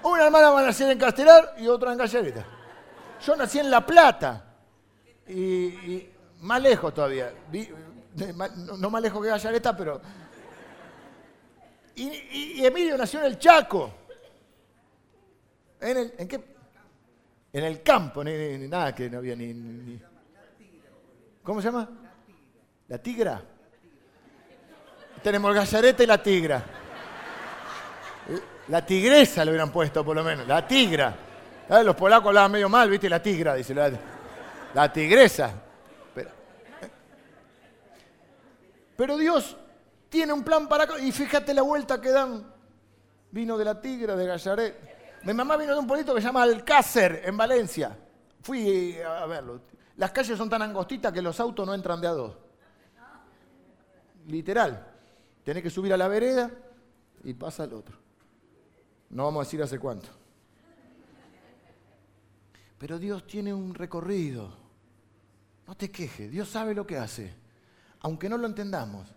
una 0.04 0.26
hermana 0.26 0.50
va 0.50 0.60
a 0.60 0.66
nacer 0.66 0.88
en 0.88 0.96
Castelar 0.96 1.56
y 1.58 1.66
otra 1.66 1.90
en 1.90 1.98
Gallareta. 1.98 2.46
Yo 3.26 3.34
nací 3.34 3.58
en 3.58 3.68
La 3.68 3.84
Plata, 3.84 4.44
y, 5.26 6.08
más 6.38 6.62
lejos 6.62 6.94
todavía, 6.94 7.32
no, 8.14 8.90
más 8.90 9.02
lejos 9.02 9.22
que 9.22 9.28
Gallareta, 9.28 9.76
pero... 9.76 10.00
Y, 11.96 12.64
Emilio 12.64 12.96
nació 12.96 13.20
en 13.20 13.26
el 13.26 13.38
Chaco. 13.38 13.92
¿En, 15.80 15.96
el, 15.96 16.14
¿en 16.18 16.28
qué? 16.28 16.40
En 17.52 17.64
el 17.64 17.82
campo, 17.82 18.22
ni, 18.22 18.58
nada 18.68 18.94
que 18.94 19.10
no 19.10 19.18
había 19.18 19.34
ni 19.34 20.00
¿Cómo 21.42 21.60
se 21.60 21.68
llama? 21.68 21.88
La 22.88 22.98
tigra. 22.98 23.42
Tenemos 25.22 25.54
Gallareta 25.54 26.02
y 26.02 26.06
la 26.06 26.22
tigra. 26.22 26.64
La 28.68 28.86
tigresa 28.86 29.44
le 29.44 29.50
hubieran 29.50 29.72
puesto 29.72 30.04
por 30.04 30.14
lo 30.14 30.22
menos, 30.22 30.46
la 30.46 30.66
tigra. 30.66 31.14
Los 31.84 31.94
polacos 31.96 32.28
hablaban 32.28 32.52
medio 32.52 32.68
mal, 32.68 32.90
¿viste? 32.90 33.08
La 33.08 33.22
tigra, 33.22 33.54
dice. 33.54 33.74
La, 34.74 34.92
tigresa. 34.92 35.52
Pero, 36.14 36.30
pero 39.00 39.16
Dios 39.16 39.56
tiene 40.10 40.30
un 40.30 40.44
plan 40.44 40.68
para... 40.68 41.00
Y 41.00 41.10
fíjate 41.10 41.54
la 41.54 41.62
vuelta 41.62 42.02
que 42.02 42.10
dan. 42.10 42.52
Vino 43.30 43.56
de 43.56 43.64
la 43.64 43.80
tigra, 43.80 44.14
de 44.14 44.26
Gallaret. 44.26 45.22
Mi 45.24 45.32
mamá 45.32 45.56
vino 45.56 45.72
de 45.72 45.78
un 45.78 45.86
pueblito 45.86 46.14
que 46.14 46.20
se 46.20 46.26
llama 46.26 46.42
Alcácer, 46.42 47.22
en 47.24 47.34
Valencia. 47.34 47.96
Fui 48.42 48.98
a 49.00 49.24
verlo. 49.24 49.62
Las 49.96 50.10
calles 50.10 50.36
son 50.36 50.50
tan 50.50 50.60
angostitas 50.60 51.14
que 51.14 51.22
los 51.22 51.40
autos 51.40 51.66
no 51.66 51.72
entran 51.72 51.98
de 51.98 52.08
a 52.08 52.10
dos. 52.10 52.36
Literal. 54.26 54.86
Tenés 55.44 55.62
que 55.62 55.70
subir 55.70 55.94
a 55.94 55.96
la 55.96 56.06
vereda 56.06 56.50
y 57.24 57.32
pasa 57.32 57.64
el 57.64 57.72
otro. 57.72 57.96
No 59.08 59.24
vamos 59.24 59.40
a 59.40 59.44
decir 59.46 59.62
hace 59.62 59.78
cuánto. 59.78 60.10
Pero 62.76 62.98
Dios 62.98 63.26
tiene 63.26 63.54
un 63.54 63.74
recorrido. 63.74 64.52
No 65.66 65.74
te 65.74 65.90
quejes, 65.90 66.30
Dios 66.30 66.50
sabe 66.50 66.74
lo 66.74 66.86
que 66.86 66.98
hace, 66.98 67.39
aunque 68.00 68.28
no 68.28 68.38
lo 68.38 68.46
entendamos. 68.46 69.08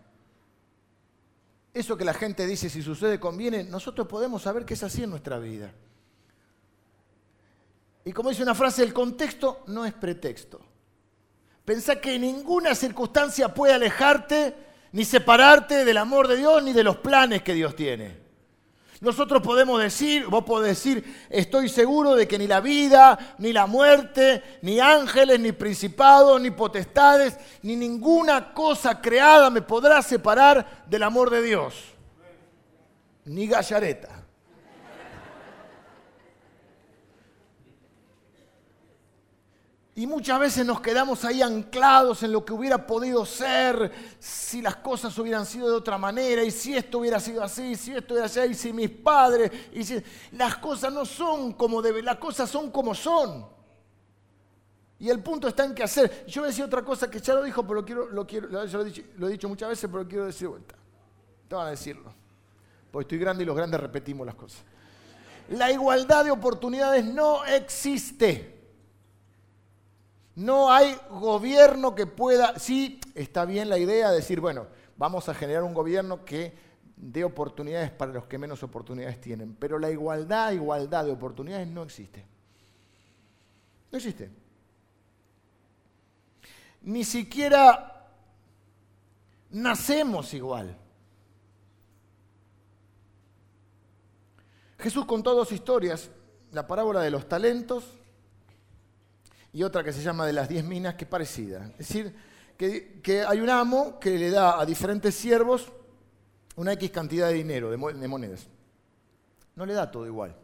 Eso 1.73 1.97
que 1.97 2.05
la 2.05 2.13
gente 2.13 2.45
dice 2.45 2.69
si 2.69 2.81
sucede 2.81 3.19
conviene, 3.19 3.63
nosotros 3.63 4.07
podemos 4.07 4.43
saber 4.43 4.65
que 4.65 4.75
es 4.75 4.83
así 4.83 5.03
en 5.03 5.09
nuestra 5.09 5.39
vida. 5.39 5.73
Y 8.05 8.11
como 8.11 8.29
dice 8.29 8.43
una 8.43 8.55
frase, 8.55 8.83
el 8.83 8.93
contexto 8.93 9.63
no 9.67 9.85
es 9.85 9.93
pretexto. 9.93 10.59
Pensá 11.65 11.99
que 11.99 12.19
ninguna 12.19 12.75
circunstancia 12.75 13.53
puede 13.53 13.73
alejarte 13.73 14.55
ni 14.91 15.05
separarte 15.05 15.85
del 15.85 15.97
amor 15.97 16.27
de 16.27 16.37
Dios 16.37 16.61
ni 16.61 16.73
de 16.73 16.83
los 16.83 16.97
planes 16.97 17.41
que 17.41 17.53
Dios 17.53 17.75
tiene. 17.75 18.22
Nosotros 19.03 19.41
podemos 19.41 19.81
decir, 19.81 20.27
vos 20.27 20.45
podés 20.45 20.77
decir, 20.77 21.27
estoy 21.29 21.67
seguro 21.67 22.15
de 22.15 22.25
que 22.25 22.37
ni 22.37 22.47
la 22.47 22.61
vida, 22.61 23.35
ni 23.37 23.51
la 23.51 23.67
muerte, 23.67 24.41
ni 24.61 24.79
ángeles, 24.79 25.41
ni 25.41 25.51
principados, 25.51 26.39
ni 26.39 26.51
potestades, 26.51 27.37
ni 27.63 27.75
ninguna 27.75 28.53
cosa 28.53 29.01
creada 29.01 29.49
me 29.49 29.61
podrá 29.61 30.01
separar 30.01 30.85
del 30.87 31.03
amor 31.03 31.29
de 31.31 31.41
Dios. 31.41 31.73
Ni 33.25 33.45
gallareta. 33.45 34.22
Y 39.95 40.07
muchas 40.07 40.39
veces 40.39 40.65
nos 40.65 40.81
quedamos 40.81 41.23
ahí 41.23 41.43
anclados 41.43 42.23
en 42.23 42.31
lo 42.31 42.43
que 42.43 42.53
hubiera 42.53 42.87
podido 42.87 43.25
ser 43.27 43.91
si 44.17 44.59
las 44.59 44.77
cosas 44.77 45.15
hubieran 45.19 45.45
sido 45.45 45.69
de 45.69 45.75
otra 45.75 45.99
manera, 45.99 46.43
y 46.43 46.49
si 46.49 46.75
esto 46.75 46.97
hubiera 46.97 47.19
sido 47.19 47.43
así, 47.43 47.75
si 47.75 47.93
esto 47.93 48.15
hubiera 48.15 48.27
sido 48.27 48.45
así, 48.45 48.53
y 48.53 48.55
si 48.55 48.73
mis 48.73 48.89
padres, 48.89 49.51
y 49.71 49.83
si 49.83 50.01
las 50.31 50.57
cosas 50.57 50.91
no 50.91 51.05
son 51.05 51.53
como 51.53 51.79
deben, 51.79 52.05
las 52.05 52.17
cosas 52.17 52.49
son 52.49 52.71
como 52.71 52.95
son. 52.95 53.45
Y 54.97 55.09
el 55.09 55.21
punto 55.21 55.47
está 55.47 55.65
en 55.65 55.75
qué 55.75 55.83
hacer. 55.83 56.25
Yo 56.25 56.41
voy 56.41 56.59
a 56.59 56.65
otra 56.65 56.83
cosa 56.83 57.11
que 57.11 57.19
ya 57.19 57.35
lo 57.35 57.43
dijo, 57.43 57.61
pero 57.61 57.81
lo 57.81 57.85
quiero, 57.85 58.09
lo 58.09 58.25
quiero, 58.25 58.47
lo 58.47 58.63
he, 58.63 58.85
dicho, 58.85 59.03
lo 59.17 59.27
he 59.27 59.31
dicho 59.31 59.49
muchas 59.49 59.69
veces, 59.69 59.89
pero 59.91 60.03
lo 60.03 60.09
quiero 60.09 60.25
decir 60.25 60.47
de 60.47 60.51
vuelta. 60.53 60.75
Te 61.47 61.55
van 61.55 61.67
a 61.67 61.69
decirlo. 61.71 62.11
Porque 62.89 63.03
estoy 63.03 63.17
grande 63.19 63.43
y 63.43 63.45
los 63.45 63.55
grandes 63.55 63.79
repetimos 63.79 64.25
las 64.25 64.35
cosas. 64.35 64.63
La 65.49 65.71
igualdad 65.71 66.23
de 66.23 66.31
oportunidades 66.31 67.05
no 67.05 67.43
existe. 67.45 68.52
No 70.35 70.71
hay 70.71 70.97
gobierno 71.09 71.93
que 71.93 72.07
pueda, 72.07 72.57
sí, 72.57 72.99
está 73.13 73.45
bien 73.45 73.69
la 73.69 73.77
idea 73.77 74.09
de 74.09 74.15
decir, 74.15 74.39
bueno, 74.39 74.67
vamos 74.97 75.29
a 75.29 75.33
generar 75.33 75.63
un 75.63 75.73
gobierno 75.73 76.25
que 76.25 76.53
dé 76.95 77.23
oportunidades 77.23 77.91
para 77.91 78.13
los 78.13 78.25
que 78.25 78.37
menos 78.37 78.63
oportunidades 78.63 79.21
tienen, 79.21 79.55
pero 79.55 79.77
la 79.77 79.91
igualdad, 79.91 80.51
igualdad 80.51 81.05
de 81.05 81.11
oportunidades 81.11 81.67
no 81.67 81.83
existe. 81.83 82.25
No 83.91 83.97
existe. 83.97 84.31
Ni 86.81 87.03
siquiera 87.03 88.09
nacemos 89.51 90.33
igual. 90.33 90.75
Jesús 94.79 95.05
contó 95.05 95.35
dos 95.35 95.51
historias, 95.51 96.09
la 96.51 96.65
parábola 96.65 97.01
de 97.01 97.11
los 97.11 97.29
talentos 97.29 97.85
y 99.53 99.61
otra 99.61 99.83
que 99.83 99.93
se 99.93 100.01
llama 100.01 100.25
de 100.25 100.33
las 100.33 100.49
diez 100.49 100.63
minas, 100.63 100.95
que 100.95 101.05
es 101.05 101.09
parecida. 101.09 101.67
Es 101.77 101.87
decir, 101.87 102.15
que, 102.57 103.23
hay 103.27 103.39
un 103.39 103.49
amo 103.49 103.99
que 103.99 104.17
le 104.17 104.31
da 104.31 104.59
a 104.59 104.65
diferentes 104.65 105.13
siervos 105.13 105.71
una 106.55 106.73
X 106.73 106.89
cantidad 106.91 107.27
de 107.27 107.35
dinero, 107.35 107.69
de 107.69 108.07
monedas. 108.07 108.47
No 109.55 109.65
le 109.65 109.73
da 109.73 109.91
todo 109.91 110.07
igual. 110.07 110.35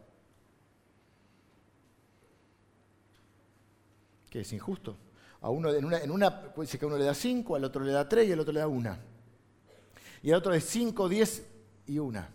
Que 4.30 4.40
es 4.40 4.52
injusto. 4.52 4.96
A 5.40 5.50
uno, 5.50 5.72
en 5.72 6.10
una, 6.10 6.52
puede 6.52 6.68
ser 6.68 6.78
que 6.78 6.86
uno 6.86 6.96
le 6.96 7.04
da 7.04 7.14
cinco, 7.14 7.56
al 7.56 7.64
otro 7.64 7.82
le 7.82 7.92
da 7.92 8.08
tres 8.08 8.28
y 8.28 8.32
al 8.32 8.40
otro 8.40 8.52
le 8.52 8.60
da 8.60 8.68
una. 8.68 9.00
Y 10.22 10.30
al 10.30 10.38
otro 10.38 10.54
es 10.54 10.64
cinco, 10.64 11.08
diez 11.08 11.48
y 11.86 11.98
una. 11.98 12.28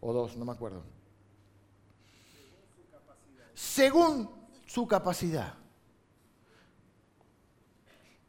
O 0.00 0.12
dos, 0.12 0.36
no 0.36 0.44
me 0.44 0.52
acuerdo. 0.52 0.82
Según 3.54 4.30
su 4.66 4.88
capacidad. 4.88 5.61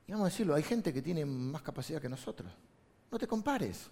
Y 0.07 0.11
vamos 0.11 0.27
a 0.27 0.29
decirlo, 0.29 0.55
hay 0.55 0.63
gente 0.63 0.93
que 0.93 1.01
tiene 1.01 1.25
más 1.25 1.61
capacidad 1.61 2.01
que 2.01 2.09
nosotros. 2.09 2.51
No 3.11 3.17
te 3.17 3.27
compares. 3.27 3.89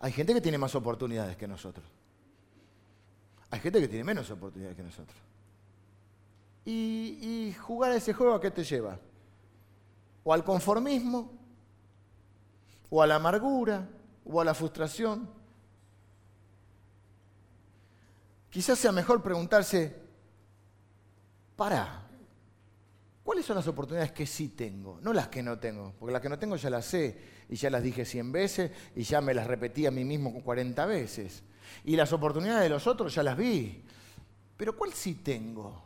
Hay 0.00 0.12
gente 0.12 0.34
que 0.34 0.40
tiene 0.40 0.58
más 0.58 0.74
oportunidades 0.74 1.36
que 1.36 1.48
nosotros. 1.48 1.86
Hay 3.50 3.60
gente 3.60 3.80
que 3.80 3.88
tiene 3.88 4.04
menos 4.04 4.30
oportunidades 4.30 4.76
que 4.76 4.82
nosotros. 4.82 5.18
Y, 6.64 7.54
jugar 7.60 7.92
a 7.92 7.96
ese 7.96 8.12
juego, 8.12 8.34
¿a 8.34 8.40
qué 8.40 8.50
te 8.50 8.64
lleva? 8.64 8.98
O 10.24 10.32
al 10.32 10.42
conformismo, 10.42 11.32
o 12.90 13.00
a 13.00 13.06
la 13.06 13.14
amargura, 13.14 13.88
o 14.24 14.40
a 14.40 14.44
la 14.44 14.52
frustración. 14.52 15.30
Quizás 18.50 18.78
sea 18.78 18.90
mejor 18.90 19.22
preguntarse, 19.22 19.96
para, 21.54 22.05
¿cuáles 23.26 23.44
son 23.44 23.56
las 23.56 23.66
oportunidades 23.66 24.12
que 24.12 24.24
sí 24.24 24.50
tengo? 24.50 25.00
No 25.02 25.12
las 25.12 25.26
que 25.26 25.42
no 25.42 25.58
tengo, 25.58 25.92
porque 25.98 26.12
las 26.12 26.22
que 26.22 26.28
no 26.28 26.38
tengo 26.38 26.54
ya 26.54 26.70
las 26.70 26.86
sé 26.86 27.18
y 27.48 27.56
ya 27.56 27.68
las 27.68 27.82
dije 27.82 28.04
100 28.04 28.30
veces 28.30 28.70
y 28.94 29.02
ya 29.02 29.20
me 29.20 29.34
las 29.34 29.48
repetí 29.48 29.84
a 29.84 29.90
mí 29.90 30.04
mismo 30.04 30.44
40 30.44 30.86
veces. 30.86 31.42
Y 31.84 31.96
las 31.96 32.12
oportunidades 32.12 32.62
de 32.62 32.68
los 32.68 32.86
otros 32.86 33.12
ya 33.12 33.24
las 33.24 33.36
vi. 33.36 33.82
Pero 34.56 34.76
¿cuál 34.76 34.92
sí 34.92 35.16
tengo? 35.16 35.82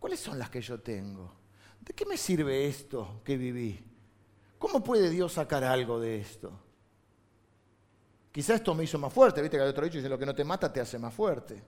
¿Cuáles 0.00 0.18
son 0.18 0.36
las 0.36 0.50
que 0.50 0.60
yo 0.60 0.80
tengo? 0.80 1.32
¿De 1.80 1.94
qué 1.94 2.04
me 2.04 2.16
sirve 2.16 2.66
esto 2.66 3.20
que 3.22 3.36
viví? 3.36 3.80
¿Cómo 4.58 4.82
puede 4.82 5.10
Dios 5.10 5.34
sacar 5.34 5.62
algo 5.62 6.00
de 6.00 6.18
esto? 6.18 6.50
Quizá 8.32 8.54
esto 8.54 8.74
me 8.74 8.82
hizo 8.82 8.98
más 8.98 9.12
fuerte, 9.12 9.40
viste 9.40 9.56
que 9.56 9.62
hay 9.62 9.68
otro 9.68 9.84
dicho 9.84 9.98
dice 9.98 10.08
lo 10.08 10.18
que 10.18 10.26
no 10.26 10.34
te 10.34 10.42
mata 10.42 10.72
te 10.72 10.80
hace 10.80 10.98
más 10.98 11.14
fuerte. 11.14 11.62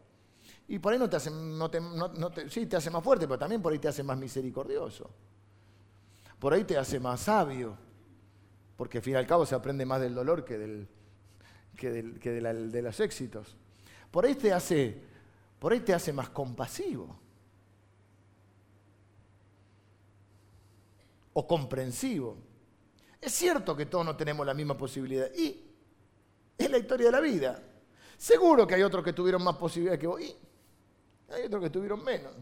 Y 0.69 0.79
por 0.79 0.93
ahí 0.93 0.99
no 0.99 1.09
te 1.09 1.17
hace, 1.17 1.31
no 1.31 1.71
te, 1.71 2.51
sí, 2.51 2.67
te 2.67 2.77
hace 2.77 2.91
más 2.91 3.03
fuerte, 3.03 3.27
pero 3.27 3.39
también 3.39 3.63
por 3.63 3.73
ahí 3.73 3.79
te 3.79 3.89
hace 3.89 4.03
más 4.03 4.19
misericordioso. 4.19 5.11
Por 6.39 6.53
ahí 6.53 6.65
te 6.65 6.77
hace 6.77 6.99
más 6.99 7.21
sabio, 7.21 7.77
porque 8.77 8.99
al 8.99 9.05
fin 9.05 9.15
y 9.15 9.17
al 9.17 9.27
cabo 9.27 9.47
se 9.47 9.55
aprende 9.55 9.87
más 9.87 10.01
del 10.01 10.15
dolor 10.15 10.45
que 10.45 10.59
del, 10.59 10.89
que, 11.77 11.91
de, 11.91 12.83
los 12.83 13.01
éxitos. 13.01 13.57
Por 14.11 14.25
ahí 14.25 14.35
te 14.35 14.53
hace, 14.53 15.01
por 15.59 15.73
ahí 15.73 15.81
te 15.81 15.95
hace 15.95 16.13
más 16.13 16.31
compasivo. 16.31 17.17
O 21.35 21.47
comprensivo. 21.47 22.39
Es 23.21 23.33
cierto 23.33 23.77
que 23.77 23.87
todos 23.87 24.05
no 24.05 24.17
tenemos 24.17 24.47
la 24.47 24.55
misma 24.55 24.77
posibilidad. 24.77 25.31
Y 25.35 25.63
es 26.57 26.71
la 26.71 26.79
historia 26.79 27.07
de 27.07 27.13
la 27.13 27.21
vida. 27.21 27.63
Seguro 28.17 28.67
que 28.67 28.75
hay 28.75 28.83
otros 28.83 29.05
que 29.05 29.13
tuvieron 29.13 29.45
más 29.45 29.57
posibilidades 29.57 30.01
que 30.01 30.07
vos. 30.07 30.21
Y 30.21 30.35
hay 31.29 31.45
otros 31.45 31.63
que 31.63 31.71
tuvieron 31.71 32.03
menos. 32.05 32.33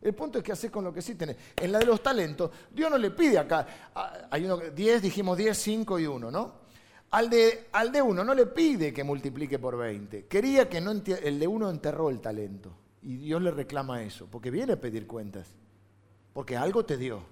El 0.00 0.14
punto 0.14 0.38
es 0.38 0.44
que 0.44 0.52
haces 0.52 0.70
con 0.70 0.84
lo 0.84 0.92
que 0.92 1.02
sí 1.02 1.14
tenés. 1.14 1.36
En 1.56 1.72
la 1.72 1.78
de 1.78 1.86
los 1.86 2.02
talentos, 2.02 2.50
Dios 2.70 2.90
no 2.90 2.98
le 2.98 3.10
pide 3.10 3.38
acá. 3.38 3.66
Ah, 3.94 4.28
hay 4.30 4.44
uno, 4.44 4.58
10, 4.58 5.02
dijimos 5.02 5.36
10, 5.36 5.56
5 5.56 5.98
y 5.98 6.06
1, 6.06 6.30
¿no? 6.30 6.66
Al 7.10 7.30
de, 7.30 7.68
al 7.72 7.92
de 7.92 8.02
uno 8.02 8.24
no 8.24 8.34
le 8.34 8.46
pide 8.46 8.92
que 8.92 9.04
multiplique 9.04 9.58
por 9.58 9.76
20. 9.76 10.26
Quería 10.26 10.68
que 10.68 10.80
no 10.80 10.90
el 10.90 11.38
de 11.38 11.46
uno 11.46 11.70
enterró 11.70 12.10
el 12.10 12.20
talento. 12.20 12.76
Y 13.02 13.16
Dios 13.16 13.40
le 13.40 13.52
reclama 13.52 14.02
eso, 14.02 14.26
porque 14.30 14.50
viene 14.50 14.74
a 14.74 14.80
pedir 14.80 15.06
cuentas. 15.06 15.48
Porque 16.32 16.56
algo 16.56 16.84
te 16.84 16.96
dio. 16.96 17.22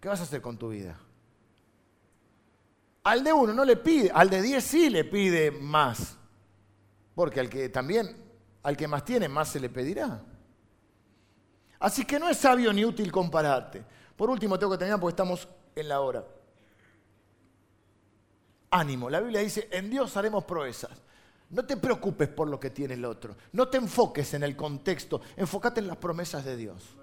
¿Qué 0.00 0.08
vas 0.08 0.20
a 0.20 0.24
hacer 0.24 0.40
con 0.40 0.58
tu 0.58 0.70
vida? 0.70 0.98
Al 3.04 3.22
de 3.22 3.32
uno 3.32 3.52
no 3.52 3.64
le 3.64 3.76
pide, 3.76 4.10
al 4.12 4.30
de 4.30 4.40
10 4.40 4.64
sí 4.64 4.90
le 4.90 5.04
pide 5.04 5.50
más. 5.50 6.16
Porque 7.14 7.40
al 7.40 7.50
que 7.50 7.68
también, 7.68 8.16
al 8.64 8.76
que 8.76 8.88
más 8.88 9.04
tiene, 9.04 9.28
más 9.28 9.48
se 9.48 9.60
le 9.60 9.68
pedirá. 9.68 10.20
Así 11.78 12.04
que 12.04 12.18
no 12.18 12.28
es 12.28 12.38
sabio 12.38 12.72
ni 12.72 12.84
útil 12.84 13.12
compararte. 13.12 13.84
Por 14.16 14.28
último, 14.28 14.58
tengo 14.58 14.72
que 14.72 14.78
terminar 14.78 14.98
porque 14.98 15.12
estamos 15.12 15.48
en 15.76 15.88
la 15.88 16.00
hora 16.00 16.24
ánimo. 18.74 19.08
La 19.08 19.20
Biblia 19.20 19.40
dice, 19.40 19.68
en 19.70 19.88
Dios 19.88 20.16
haremos 20.16 20.44
proezas. 20.44 20.90
No 21.50 21.64
te 21.64 21.76
preocupes 21.76 22.28
por 22.28 22.48
lo 22.48 22.58
que 22.58 22.70
tiene 22.70 22.94
el 22.94 23.04
otro. 23.04 23.36
No 23.52 23.68
te 23.68 23.78
enfoques 23.78 24.34
en 24.34 24.42
el 24.42 24.56
contexto. 24.56 25.20
Enfócate 25.36 25.80
en 25.80 25.86
las 25.86 25.96
promesas 25.96 26.44
de 26.44 26.56
Dios. 26.56 26.96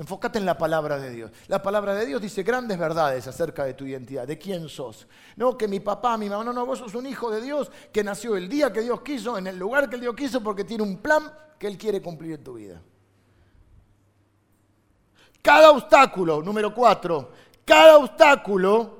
Enfócate 0.00 0.38
en 0.38 0.46
la 0.46 0.56
palabra 0.56 0.98
de 0.98 1.10
Dios. 1.10 1.30
La 1.46 1.60
palabra 1.60 1.94
de 1.94 2.06
Dios 2.06 2.22
dice 2.22 2.42
grandes 2.42 2.78
verdades 2.78 3.26
acerca 3.26 3.66
de 3.66 3.74
tu 3.74 3.84
identidad, 3.84 4.26
de 4.26 4.38
quién 4.38 4.66
sos. 4.66 5.06
No 5.36 5.58
que 5.58 5.68
mi 5.68 5.78
papá, 5.78 6.16
mi 6.16 6.30
mamá, 6.30 6.42
no, 6.42 6.54
no, 6.54 6.64
vos 6.64 6.78
sos 6.78 6.94
un 6.94 7.04
hijo 7.04 7.30
de 7.30 7.42
Dios 7.42 7.70
que 7.92 8.02
nació 8.02 8.34
el 8.34 8.48
día 8.48 8.72
que 8.72 8.80
Dios 8.80 9.02
quiso, 9.02 9.36
en 9.36 9.46
el 9.46 9.58
lugar 9.58 9.90
que 9.90 9.98
Dios 9.98 10.16
quiso, 10.16 10.42
porque 10.42 10.64
tiene 10.64 10.84
un 10.84 10.96
plan 11.02 11.30
que 11.58 11.66
Él 11.66 11.76
quiere 11.76 12.00
cumplir 12.00 12.32
en 12.32 12.42
tu 12.42 12.54
vida. 12.54 12.80
Cada 15.42 15.70
obstáculo, 15.70 16.40
número 16.40 16.72
cuatro, 16.72 17.32
cada 17.66 17.98
obstáculo 17.98 18.96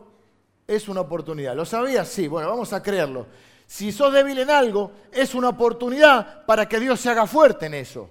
es 0.66 0.86
una 0.86 1.00
oportunidad. 1.00 1.56
¿Lo 1.56 1.64
sabías? 1.64 2.08
Sí, 2.08 2.28
bueno, 2.28 2.50
vamos 2.50 2.74
a 2.74 2.82
creerlo. 2.82 3.26
Si 3.66 3.90
sos 3.90 4.12
débil 4.12 4.38
en 4.38 4.50
algo, 4.50 4.92
es 5.10 5.34
una 5.34 5.48
oportunidad 5.48 6.44
para 6.44 6.68
que 6.68 6.78
Dios 6.78 7.00
se 7.00 7.08
haga 7.08 7.26
fuerte 7.26 7.64
en 7.64 7.72
eso. 7.72 8.10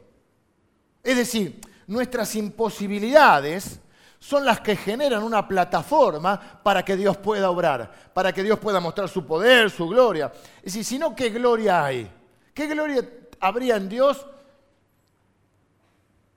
Es 1.04 1.18
decir, 1.18 1.62
nuestras 1.90 2.36
imposibilidades 2.36 3.80
son 4.20 4.46
las 4.46 4.62
que 4.62 4.76
generan 4.76 5.24
una 5.24 5.48
plataforma 5.48 6.62
para 6.64 6.84
que 6.84 6.96
Dios 6.96 7.18
pueda 7.18 7.50
obrar, 7.50 8.12
para 8.14 8.34
que 8.34 8.44
Dios 8.44 8.60
pueda 8.60 8.80
mostrar 8.80 9.10
su 9.10 9.26
poder, 9.26 9.70
su 9.70 9.88
gloria. 9.88 10.32
Es 10.58 10.74
decir, 10.74 10.86
si 10.86 11.00
no, 11.00 11.16
¿qué 11.16 11.30
gloria 11.30 11.84
hay? 11.84 12.10
¿Qué 12.54 12.68
gloria 12.68 13.08
habría 13.40 13.76
en 13.76 13.90
Dios 13.90 14.26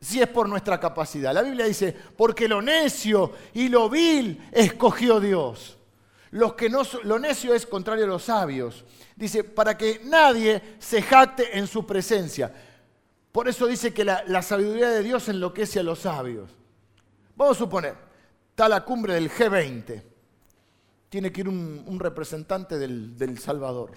si 0.00 0.20
es 0.20 0.28
por 0.28 0.48
nuestra 0.48 0.78
capacidad? 0.80 1.32
La 1.32 1.42
Biblia 1.42 1.66
dice, 1.66 1.96
porque 2.16 2.48
lo 2.48 2.60
necio 2.60 3.32
y 3.54 3.68
lo 3.68 3.88
vil 3.88 4.48
escogió 4.52 5.20
Dios 5.20 5.78
que 6.56 6.70
no, 6.70 6.82
lo 7.04 7.18
necio 7.18 7.54
es 7.54 7.66
contrario 7.66 8.04
a 8.04 8.08
los 8.08 8.24
sabios. 8.24 8.84
Dice, 9.14 9.44
para 9.44 9.76
que 9.76 10.00
nadie 10.04 10.62
se 10.78 11.02
jacte 11.02 11.58
en 11.58 11.66
su 11.66 11.86
presencia. 11.86 12.52
Por 13.32 13.48
eso 13.48 13.66
dice 13.66 13.94
que 13.94 14.04
la, 14.04 14.42
sabiduría 14.42 14.90
de 14.90 15.02
Dios 15.02 15.28
enloquece 15.28 15.80
a 15.80 15.82
los 15.82 16.00
sabios. 16.00 16.50
Vamos 17.34 17.56
a 17.56 17.58
suponer, 17.58 17.94
está 18.50 18.68
la 18.68 18.84
cumbre 18.84 19.14
del 19.14 19.30
G20. 19.30 20.02
Tiene 21.08 21.32
que 21.32 21.40
ir 21.40 21.48
un, 21.48 21.98
representante 21.98 22.78
del, 22.78 23.38
Salvador. 23.38 23.92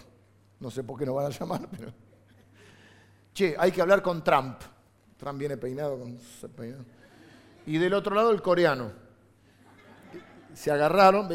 No 0.60 0.72
sé 0.72 0.84
por 0.84 0.98
qué 0.98 1.06
no 1.06 1.14
van 1.14 1.28
a 1.28 1.30
llamar, 1.30 1.68
pero... 1.78 1.94
Che, 3.34 3.56
hay 3.60 3.72
que 3.72 3.82
hablar 3.82 4.02
con 4.02 4.24
Trump. 4.24 4.62
Trump 5.18 5.38
viene 5.38 5.58
peinado 5.58 6.00
con... 6.00 6.18
Y 7.66 7.78
del 7.78 7.94
otro 7.94 8.16
lado 8.16 8.32
el 8.32 8.42
coreano 8.42 9.06
se 10.56 10.72
agarraron, 10.72 11.30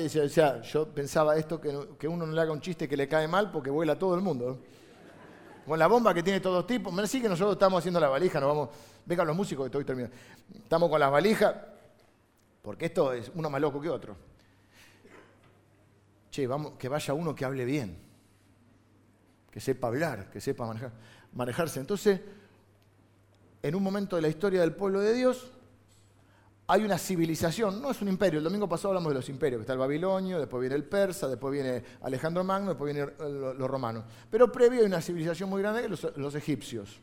yo 0.62 0.88
pensaba 0.88 1.36
esto, 1.36 1.61
que, 1.61 2.09
uno 2.09 2.26
no 2.26 2.32
le 2.32 2.40
haga 2.40 2.53
un 2.53 2.61
chiste 2.61 2.88
que 2.88 2.96
le 2.96 3.07
cae 3.07 3.28
mal 3.28 3.51
porque 3.51 3.68
vuela 3.68 3.98
todo 3.98 4.14
el 4.14 4.22
mundo. 4.22 4.61
Con 5.67 5.79
la 5.79 5.87
bomba 5.87 6.13
que 6.15 6.23
tiene 6.23 6.41
todos 6.41 6.67
tipos. 6.67 6.93
Me 6.93 7.03
decís 7.03 7.23
que 7.23 7.29
nosotros 7.29 7.53
estamos 7.55 7.79
haciendo 7.79 8.01
la 8.01 8.09
valija, 8.09 8.41
nos 8.41 8.49
vamos, 8.49 8.69
vengan 9.07 9.27
los 9.27 9.37
músicos 9.37 9.65
que 9.65 9.67
estoy 9.67 9.85
terminando. 9.85 10.17
Estamos 10.55 10.89
con 10.89 10.99
las 10.99 11.11
valijas, 11.11 11.55
porque 12.63 12.87
esto 12.87 13.13
es 13.13 13.31
uno 13.35 13.51
más 13.51 13.61
loco 13.61 13.81
que 13.81 13.89
otro. 13.89 14.17
Che, 16.31 16.47
vamos, 16.47 16.73
que 16.79 16.89
vaya 16.89 17.15
uno 17.15 17.35
que 17.35 17.45
hable 17.45 17.65
bien, 17.65 17.99
que 19.51 19.61
sepa 19.61 19.89
hablar, 19.89 20.31
que 20.31 20.41
sepa 20.41 20.73
manejarse. 21.33 21.81
Entonces, 21.81 22.21
en 23.63 23.75
un 23.75 23.83
momento 23.83 24.17
de 24.17 24.23
la 24.23 24.29
historia 24.29 24.61
del 24.61 24.75
pueblo 24.75 25.01
de 25.01 25.13
Dios, 25.13 25.51
hay 26.73 26.85
una 26.85 26.99
civilización, 26.99 27.83
no 27.83 27.91
es 27.91 28.01
un 28.01 28.07
imperio, 28.07 28.39
el 28.39 28.45
domingo 28.45 28.68
pasado 28.68 28.91
hablamos 28.91 29.11
de 29.11 29.16
los 29.16 29.29
imperios, 29.29 29.59
que 29.59 29.62
está 29.62 29.73
el 29.73 29.81
babilonio, 29.81 30.39
después 30.39 30.61
viene 30.61 30.77
el 30.77 30.85
persa, 30.85 31.27
después 31.27 31.53
viene 31.53 31.83
Alejandro 32.03 32.45
Magno, 32.45 32.68
después 32.68 32.95
vienen 32.95 33.12
los 33.59 33.68
romanos. 33.68 34.05
Pero 34.31 34.53
previo 34.53 34.79
hay 34.79 34.87
una 34.87 35.01
civilización 35.01 35.51
muy 35.51 35.62
grande, 35.62 35.89
los, 35.89 36.16
los 36.16 36.33
egipcios. 36.37 37.01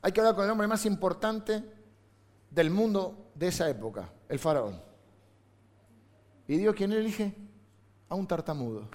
Hay 0.00 0.10
que 0.12 0.20
hablar 0.20 0.34
con 0.34 0.46
el 0.46 0.50
hombre 0.50 0.66
más 0.66 0.86
importante 0.86 1.62
del 2.48 2.70
mundo 2.70 3.30
de 3.34 3.48
esa 3.48 3.68
época, 3.68 4.10
el 4.26 4.38
faraón. 4.38 4.80
¿Y 6.48 6.56
Dios 6.56 6.74
quién 6.74 6.92
elige? 6.92 7.34
A 8.08 8.14
un 8.14 8.26
tartamudo. 8.26 8.88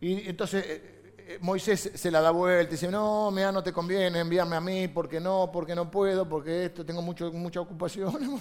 Y 0.00 0.28
entonces 0.28 0.64
eh, 0.64 0.82
eh, 0.84 0.95
Moisés 1.40 1.90
se 1.94 2.10
la 2.10 2.20
da 2.20 2.30
vuelta 2.30 2.70
y 2.70 2.76
dice, 2.76 2.90
no, 2.90 3.30
mira, 3.30 3.50
no 3.50 3.62
te 3.62 3.72
conviene 3.72 4.20
enviarme 4.20 4.56
a 4.56 4.60
mí, 4.60 4.88
porque 4.88 5.20
no, 5.20 5.50
porque 5.52 5.74
no 5.74 5.90
puedo, 5.90 6.28
porque 6.28 6.66
esto, 6.66 6.84
tengo 6.84 7.02
mucho, 7.02 7.32
mucha 7.32 7.60
ocupación. 7.60 8.40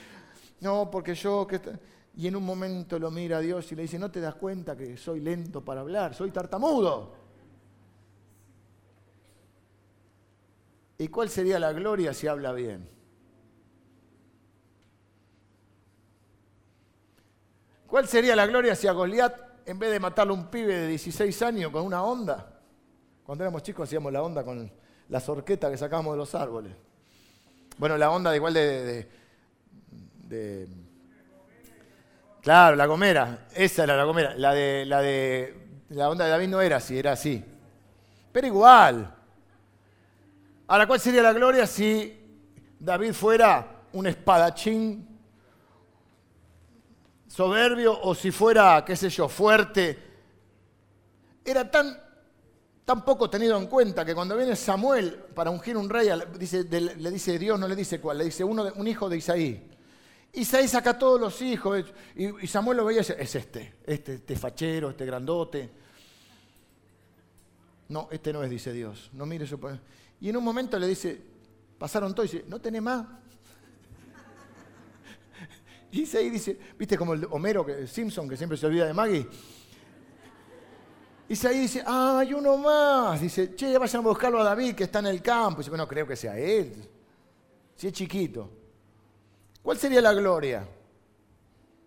no, 0.60 0.90
porque 0.90 1.14
yo... 1.14 1.46
Que 1.46 1.60
y 2.16 2.26
en 2.26 2.34
un 2.34 2.44
momento 2.44 2.98
lo 2.98 3.10
mira 3.10 3.36
a 3.36 3.40
Dios 3.40 3.70
y 3.72 3.76
le 3.76 3.82
dice, 3.82 3.98
¿no 3.98 4.10
te 4.10 4.20
das 4.20 4.34
cuenta 4.36 4.74
que 4.74 4.96
soy 4.96 5.20
lento 5.20 5.62
para 5.62 5.82
hablar? 5.82 6.14
Soy 6.14 6.30
tartamudo. 6.30 7.12
¿Y 10.96 11.08
cuál 11.08 11.28
sería 11.28 11.58
la 11.58 11.74
gloria 11.74 12.14
si 12.14 12.26
habla 12.26 12.52
bien? 12.52 12.88
¿Cuál 17.86 18.08
sería 18.08 18.34
la 18.34 18.46
gloria 18.46 18.74
si 18.74 18.86
a 18.86 18.92
Goliat, 18.92 19.45
en 19.66 19.78
vez 19.78 19.90
de 19.90 20.00
matarle 20.00 20.32
a 20.32 20.36
un 20.36 20.46
pibe 20.46 20.74
de 20.74 20.88
16 20.88 21.42
años 21.42 21.72
con 21.72 21.84
una 21.84 22.02
onda, 22.02 22.60
cuando 23.24 23.42
éramos 23.42 23.62
chicos 23.64 23.88
hacíamos 23.88 24.12
la 24.12 24.22
onda 24.22 24.44
con 24.44 24.70
la 25.08 25.20
sorqueta 25.20 25.70
que 25.70 25.76
sacábamos 25.76 26.14
de 26.14 26.18
los 26.18 26.34
árboles? 26.34 26.72
Bueno, 27.76 27.98
la 27.98 28.10
onda 28.10 28.30
de 28.30 28.36
igual 28.36 28.54
de, 28.54 29.08
de, 30.28 30.68
Claro, 32.40 32.76
la 32.76 32.86
gomera, 32.86 33.48
esa 33.54 33.82
era 33.82 33.96
la 33.96 34.04
gomera. 34.04 34.34
La 34.36 34.54
de, 34.54 34.84
la 34.86 35.02
de 35.02 35.66
la 35.88 36.08
onda 36.08 36.24
de 36.24 36.30
David 36.30 36.48
no 36.48 36.60
era 36.60 36.76
así, 36.76 36.96
era 36.96 37.12
así. 37.12 37.44
Pero 38.32 38.46
igual. 38.46 39.14
Ahora, 40.68 40.86
¿cuál 40.86 41.00
sería 41.00 41.22
la 41.22 41.32
gloria 41.32 41.66
si 41.66 42.16
David 42.78 43.12
fuera 43.12 43.82
un 43.92 44.06
espadachín 44.06 45.05
soberbio 47.36 48.00
o 48.00 48.14
si 48.14 48.30
fuera, 48.30 48.82
qué 48.82 48.96
sé 48.96 49.10
yo, 49.10 49.28
fuerte. 49.28 49.98
Era 51.44 51.70
tan, 51.70 51.94
poco 53.04 53.28
tenido 53.28 53.58
en 53.58 53.66
cuenta 53.66 54.06
que 54.06 54.14
cuando 54.14 54.34
viene 54.38 54.56
Samuel 54.56 55.12
para 55.34 55.50
ungir 55.50 55.76
un 55.76 55.90
rey, 55.90 56.08
le 56.08 57.10
dice 57.10 57.38
Dios, 57.38 57.60
no 57.60 57.68
le 57.68 57.76
dice 57.76 58.00
cuál, 58.00 58.18
le 58.18 58.24
dice 58.24 58.42
uno, 58.42 58.72
un 58.76 58.88
hijo 58.88 59.10
de 59.10 59.18
Isaí. 59.18 59.70
Isaí 60.32 60.66
saca 60.66 60.90
a 60.90 60.98
todos 60.98 61.20
los 61.20 61.42
hijos 61.42 61.84
y, 62.14 62.46
Samuel 62.46 62.78
lo 62.78 62.86
veía 62.86 63.00
y 63.00 63.02
dice, 63.02 63.16
es 63.18 63.34
este, 63.34 63.74
este, 63.84 64.14
este 64.14 64.36
fachero, 64.36 64.88
este 64.88 65.04
grandote. 65.04 65.70
No, 67.90 68.08
este 68.10 68.32
no 68.32 68.42
es, 68.44 68.48
dice 68.48 68.72
Dios. 68.72 69.10
No 69.12 69.26
mire 69.26 69.44
eso. 69.44 69.60
Y 70.22 70.30
en 70.30 70.38
un 70.38 70.44
momento 70.44 70.78
le 70.78 70.86
dice, 70.86 71.20
pasaron 71.78 72.14
todos 72.14 72.32
y 72.32 72.38
dice, 72.38 72.48
¿no 72.48 72.60
tenés 72.60 72.80
más? 72.80 73.06
Y 75.96 76.02
Isaí 76.02 76.28
dice, 76.28 76.58
viste 76.78 76.98
como 76.98 77.14
el 77.14 77.26
Homero 77.30 77.64
Simpson 77.86 78.28
que 78.28 78.36
siempre 78.36 78.58
se 78.58 78.66
olvida 78.66 78.84
de 78.84 78.92
Maggie. 78.92 79.26
Isaí 81.26 81.60
dice, 81.60 81.82
ah, 81.86 82.18
hay 82.18 82.34
uno 82.34 82.58
más. 82.58 83.18
Dice, 83.18 83.54
che, 83.54 83.78
vayan 83.78 84.04
a 84.04 84.08
buscarlo 84.08 84.38
a 84.42 84.44
David 84.44 84.74
que 84.74 84.84
está 84.84 84.98
en 84.98 85.06
el 85.06 85.22
campo. 85.22 85.60
dice, 85.60 85.70
bueno, 85.70 85.88
creo 85.88 86.06
que 86.06 86.14
sea 86.14 86.38
él. 86.38 86.86
Si 87.74 87.86
es 87.86 87.94
chiquito. 87.94 88.50
¿Cuál 89.62 89.78
sería 89.78 90.02
la 90.02 90.12
gloria 90.12 90.68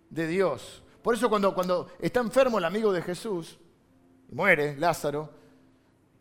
de 0.10 0.26
Dios? 0.26 0.82
Por 1.04 1.14
eso 1.14 1.30
cuando, 1.30 1.54
cuando 1.54 1.92
está 2.00 2.20
enfermo 2.20 2.58
el 2.58 2.66
amigo 2.66 2.92
de 2.92 3.04
Jesús, 3.04 3.60
y 4.28 4.34
muere 4.34 4.76
Lázaro, 4.76 5.30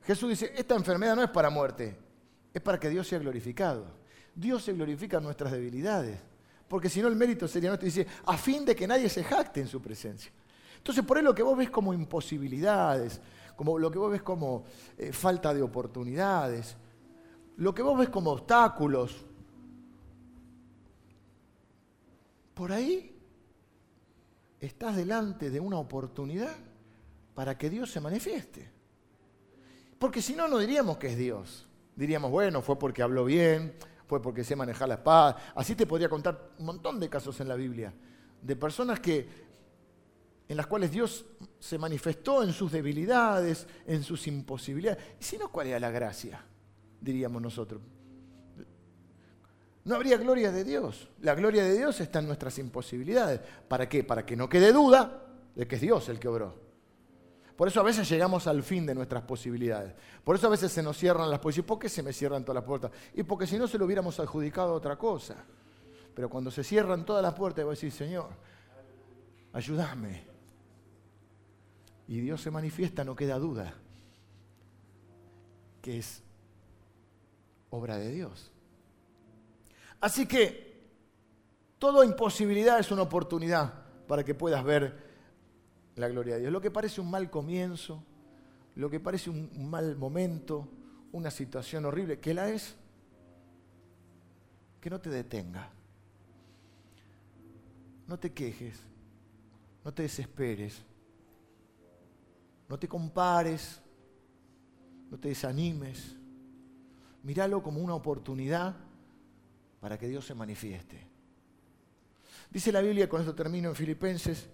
Jesús 0.03 0.28
dice, 0.28 0.53
esta 0.55 0.74
enfermedad 0.74 1.16
no 1.16 1.22
es 1.22 1.30
para 1.30 1.49
muerte, 1.49 1.97
es 2.53 2.61
para 2.61 2.78
que 2.78 2.91
Dios 2.91 3.09
sea 3.09 3.18
glorificado. 3.18 3.86
Dios 4.34 4.62
se 4.62 4.74
glorifica 4.74 5.16
en 5.16 5.22
nuestras 5.22 5.53
debilidades 5.53 6.28
porque 6.69 6.91
si 6.91 7.01
no 7.01 7.09
el 7.09 7.16
mérito 7.16 7.49
sería 7.49 7.71
nuestro. 7.71 7.87
Dice, 7.87 8.07
a 8.27 8.37
fin 8.37 8.64
de 8.64 8.77
que 8.77 8.87
nadie 8.87 9.09
se 9.09 9.25
jacte 9.25 9.61
en 9.61 9.66
su 9.66 9.81
presencia. 9.81 10.31
Entonces, 10.77 11.05
por 11.05 11.16
ahí 11.16 11.23
lo 11.23 11.35
que 11.35 11.43
vos 11.43 11.57
ves 11.57 11.71
como 11.71 11.95
imposibilidades, 11.95 13.21
como 13.57 13.79
lo 13.79 13.91
que 13.91 13.99
vos 13.99 14.12
ves 14.12 14.23
como 14.23 14.64
eh, 14.97 15.12
falta 15.12 15.53
de 15.53 15.62
oportunidades, 15.62 16.77
lo 17.57 17.75
que 17.75 17.83
vos 17.83 17.99
ves 17.99 18.09
como 18.11 18.31
obstáculos, 18.31 19.25
por 22.55 22.71
ahí 22.71 23.16
estás 24.61 24.97
delante 24.97 25.51
de 25.51 25.61
una 25.61 25.79
oportunidad 25.79 26.55
para 27.35 27.57
que 27.57 27.71
Dios 27.71 27.91
se 27.91 28.01
manifieste. 28.01 28.71
Porque 29.99 30.23
si 30.23 30.35
no, 30.35 30.49
no 30.49 30.59
diríamos 30.59 30.99
que 30.99 31.09
es 31.09 31.16
Dios. 31.16 31.66
Diríamos, 31.97 32.31
bueno, 32.31 32.62
fue 32.62 32.79
porque 32.79 33.03
habló 33.03 33.25
bien, 33.25 33.75
fue 34.09 34.23
porque 34.23 34.43
sé 34.43 34.57
manejar 34.57 34.89
la 34.89 34.95
espada. 34.95 35.53
Así 35.55 35.75
te 35.75 35.87
podría 35.87 36.09
contar 36.09 36.53
un 36.59 36.67
montón 36.67 36.99
de 36.99 37.11
casos 37.11 37.39
en 37.41 37.49
la 37.49 37.55
Biblia, 37.55 37.93
de 38.41 38.57
personas 38.57 38.99
que, 39.01 39.29
en 40.49 40.57
las 40.57 40.67
cuales 40.67 40.91
Dios 40.91 41.27
se 41.59 41.77
manifestó 41.77 42.43
en 42.43 42.53
sus 42.53 42.73
debilidades, 42.73 43.67
en 43.87 44.03
sus 44.03 44.27
imposibilidades. 44.27 45.05
Y 45.21 45.25
si 45.25 45.37
no, 45.37 45.53
¿cuál 45.53 45.67
era 45.67 45.79
la 45.79 45.91
gracia? 45.91 46.43
Diríamos 47.01 47.43
nosotros. 47.43 47.83
No 49.85 49.95
habría 49.95 50.17
gloria 50.17 50.51
de 50.51 50.65
Dios. 50.65 51.09
La 51.21 51.35
gloria 51.35 51.63
de 51.63 51.77
Dios 51.77 52.01
está 52.01 52.19
en 52.21 52.27
nuestras 52.27 52.59
imposibilidades. 52.59 53.41
¿Para 53.69 53.89
qué? 53.89 54.05
Para 54.05 54.25
que 54.25 54.37
no 54.37 54.49
quede 54.49 54.73
duda 54.73 55.23
de 55.55 55.69
que 55.69 55.77
es 55.77 55.81
Dios 55.83 56.09
el 56.09 56.19
que 56.19 56.29
obró. 56.29 56.68
Por 57.59 57.67
eso 57.67 57.81
a 57.81 57.83
veces 57.83 58.09
llegamos 58.09 58.47
al 58.47 58.63
fin 58.63 58.87
de 58.87 58.95
nuestras 58.95 59.25
posibilidades. 59.25 59.93
Por 60.23 60.37
eso 60.37 60.47
a 60.47 60.51
veces 60.51 60.71
se 60.71 60.81
nos 60.81 60.97
cierran 60.97 61.29
las 61.29 61.41
puertas. 61.41 61.59
¿Y 61.59 61.63
por 61.65 61.77
qué 61.81 61.89
se 61.89 62.05
me 62.05 62.13
cierran 62.13 62.45
todas 62.45 62.55
las 62.55 62.65
puertas? 62.65 62.93
Y 63.15 63.25
porque 63.25 63.49
si 63.49 63.59
no 63.59 63.67
se 63.67 63.77
lo 63.77 63.85
hubiéramos 63.85 64.21
adjudicado 64.21 64.71
a 64.71 64.75
otra 64.75 64.95
cosa. 64.95 65.45
Pero 66.15 66.31
cuando 66.31 66.53
se 66.53 66.63
cierran 66.63 67.05
todas 67.05 67.21
las 67.21 67.35
puertas, 67.35 67.65
voy 67.65 67.73
a 67.73 67.75
decir, 67.75 67.91
Señor, 67.91 68.29
ayúdame. 69.53 70.23
Y 72.07 72.21
Dios 72.21 72.41
se 72.41 72.53
manifiesta, 72.53 73.03
no 73.03 73.17
queda 73.17 73.41
duda, 73.41 73.75
que 75.83 75.99
es 75.99 76.23
obra 77.71 77.99
de 77.99 78.13
Dios. 78.13 78.53
Así 80.01 80.29
que 80.29 80.81
toda 81.81 82.05
imposibilidad 82.05 82.79
es 82.79 82.93
una 82.93 83.03
oportunidad 83.03 83.75
para 84.07 84.23
que 84.23 84.37
puedas 84.37 84.63
ver 84.63 85.08
la 85.99 86.09
gloria 86.09 86.35
de 86.35 86.41
Dios. 86.41 86.53
Lo 86.53 86.61
que 86.61 86.71
parece 86.71 87.01
un 87.01 87.11
mal 87.11 87.31
comienzo, 87.31 88.03
lo 88.77 88.89
que 88.89 89.01
parece 89.01 89.31
un 89.31 89.69
mal 89.69 89.97
momento, 89.97 90.69
una 91.13 91.31
situación 91.31 91.85
horrible, 91.85 92.21
que 92.21 92.35
la 92.35 92.49
es, 92.49 92.77
que 94.81 94.91
no 94.91 95.01
te 95.01 95.11
detenga. 95.11 95.71
No 98.07 98.19
te 98.19 98.33
quejes, 98.33 98.79
no 99.85 99.93
te 99.93 100.03
desesperes, 100.03 100.83
no 102.69 102.79
te 102.79 102.89
compares, 102.89 103.83
no 105.11 105.19
te 105.19 105.29
desanimes. 105.29 106.17
Míralo 107.23 107.63
como 107.63 107.81
una 107.81 107.95
oportunidad 107.95 108.77
para 109.81 109.99
que 109.99 110.09
Dios 110.09 110.25
se 110.27 110.35
manifieste. 110.35 111.07
Dice 112.51 112.73
la 112.73 112.81
Biblia, 112.81 113.09
con 113.09 113.21
esto 113.21 113.35
termino 113.35 113.69
en 113.69 113.75
Filipenses, 113.75 114.49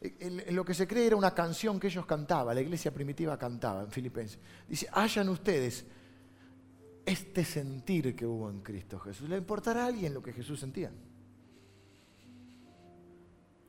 en, 0.00 0.54
lo 0.54 0.64
que 0.64 0.74
se 0.74 0.86
cree 0.86 1.06
era 1.06 1.16
una 1.16 1.34
canción 1.34 1.80
que 1.80 1.86
ellos 1.86 2.06
cantaban, 2.06 2.54
la 2.54 2.60
iglesia 2.60 2.92
primitiva 2.92 3.38
cantaba 3.38 3.82
en 3.82 3.90
Filipenses. 3.90 4.38
Dice, 4.68 4.88
hayan 4.92 5.28
ustedes 5.28 5.84
este 7.04 7.44
sentir 7.44 8.14
que 8.14 8.26
hubo 8.26 8.50
en 8.50 8.60
Cristo 8.60 8.98
Jesús. 8.98 9.28
¿Le 9.28 9.36
importará 9.36 9.84
a 9.84 9.86
alguien 9.86 10.12
lo 10.12 10.22
que 10.22 10.32
Jesús 10.32 10.60
sentía? 10.60 10.92